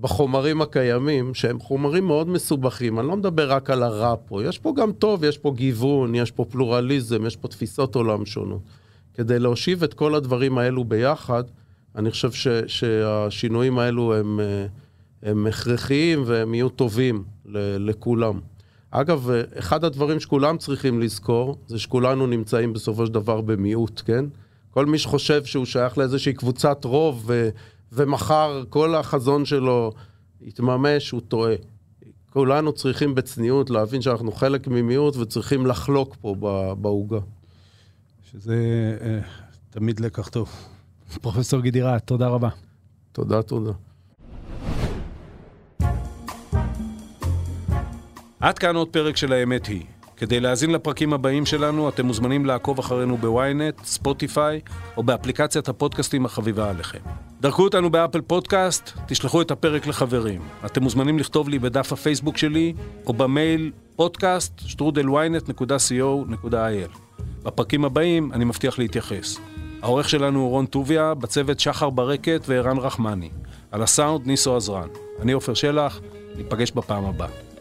בחומרים 0.00 0.62
הקיימים, 0.62 1.34
שהם 1.34 1.58
חומרים 1.60 2.06
מאוד 2.06 2.28
מסובכים. 2.28 3.00
אני 3.00 3.08
לא 3.08 3.16
מדבר 3.16 3.52
רק 3.52 3.70
על 3.70 3.82
הרע 3.82 4.14
פה, 4.26 4.44
יש 4.44 4.58
פה 4.58 4.72
גם 4.76 4.92
טוב, 4.92 5.24
יש 5.24 5.38
פה 5.38 5.52
גיוון, 5.56 6.14
יש 6.14 6.30
פה 6.30 6.44
פלורליזם, 6.44 7.26
יש 7.26 7.36
פה 7.36 7.48
תפיסות 7.48 7.94
עולם 7.94 8.26
שונות. 8.26 8.60
כדי 9.14 9.38
להושיב 9.38 9.82
את 9.82 9.94
כל 9.94 10.14
הדברים 10.14 10.58
האלו 10.58 10.84
ביחד, 10.84 11.44
אני 11.96 12.10
חושב 12.10 12.32
ש, 12.32 12.48
שהשינויים 12.66 13.78
האלו 13.78 14.14
הם, 14.14 14.40
הם 15.22 15.46
הכרחיים 15.46 16.22
והם 16.26 16.54
יהיו 16.54 16.68
טובים 16.68 17.24
לכולם. 17.78 18.40
אגב, 18.90 19.30
אחד 19.58 19.84
הדברים 19.84 20.20
שכולם 20.20 20.58
צריכים 20.58 21.00
לזכור, 21.00 21.56
זה 21.66 21.78
שכולנו 21.78 22.26
נמצאים 22.26 22.72
בסופו 22.72 23.06
של 23.06 23.12
דבר 23.12 23.40
במיעוט, 23.40 24.02
כן? 24.04 24.24
כל 24.70 24.86
מי 24.86 24.98
שחושב 24.98 25.44
שהוא 25.44 25.64
שייך 25.64 25.98
לאיזושהי 25.98 26.32
קבוצת 26.32 26.84
רוב 26.84 27.30
ומחר 27.94 28.62
כל 28.68 28.94
החזון 28.94 29.44
שלו 29.44 29.92
יתממש, 30.40 31.10
הוא 31.10 31.20
טועה. 31.28 31.54
כולנו 32.30 32.72
צריכים 32.72 33.14
בצניעות 33.14 33.70
להבין 33.70 34.02
שאנחנו 34.02 34.32
חלק 34.32 34.68
ממיעוט 34.68 35.16
וצריכים 35.16 35.66
לחלוק 35.66 36.16
פה 36.20 36.34
בעוגה. 36.80 37.18
שזה 38.32 38.56
uh, 39.00 39.04
תמיד 39.70 40.00
לקח 40.00 40.28
טוב. 40.28 40.50
פרופסור 41.22 41.60
גידי 41.60 41.82
רהט, 41.82 42.06
תודה 42.06 42.28
רבה. 42.28 42.48
תודה, 43.12 43.42
תודה. 43.42 43.72
עד 48.40 48.58
כאן 48.58 48.76
עוד 48.76 48.88
פרק 48.88 49.16
של 49.16 49.32
האמת 49.32 49.66
היא. 49.66 49.82
כדי 50.16 50.40
להאזין 50.40 50.70
לפרקים 50.70 51.12
הבאים 51.12 51.46
שלנו, 51.46 51.88
אתם 51.88 52.06
מוזמנים 52.06 52.46
לעקוב 52.46 52.78
אחרינו 52.78 53.16
בוויינט, 53.16 53.84
ספוטיפיי, 53.84 54.60
או 54.96 55.02
באפליקציית 55.02 55.68
הפודקאסטים 55.68 56.24
החביבה 56.24 56.70
עליכם. 56.70 56.98
דרכו 57.40 57.62
אותנו 57.62 57.90
באפל 57.90 58.20
פודקאסט, 58.20 58.92
תשלחו 59.06 59.42
את 59.42 59.50
הפרק 59.50 59.86
לחברים. 59.86 60.40
אתם 60.66 60.82
מוזמנים 60.82 61.18
לכתוב 61.18 61.48
לי 61.48 61.58
בדף 61.58 61.92
הפייסבוק 61.92 62.36
שלי, 62.36 62.74
או 63.06 63.12
במייל 63.12 63.72
שטרודלוויינט.co.il. 64.66 66.98
בפרקים 67.42 67.84
הבאים 67.84 68.32
אני 68.32 68.44
מבטיח 68.44 68.78
להתייחס. 68.78 69.38
העורך 69.82 70.08
שלנו 70.08 70.40
הוא 70.40 70.50
רון 70.50 70.66
טוביה, 70.66 71.14
בצוות 71.14 71.60
שחר 71.60 71.90
ברקת 71.90 72.42
וערן 72.46 72.78
רחמני. 72.78 73.30
על 73.70 73.82
הסאונד 73.82 74.26
ניסו 74.26 74.56
עזרן. 74.56 74.88
אני 75.20 75.32
עופר 75.32 75.54
שלח, 75.54 76.00
ניפגש 76.36 76.70
בפעם 76.70 77.04
הבאה. 77.04 77.53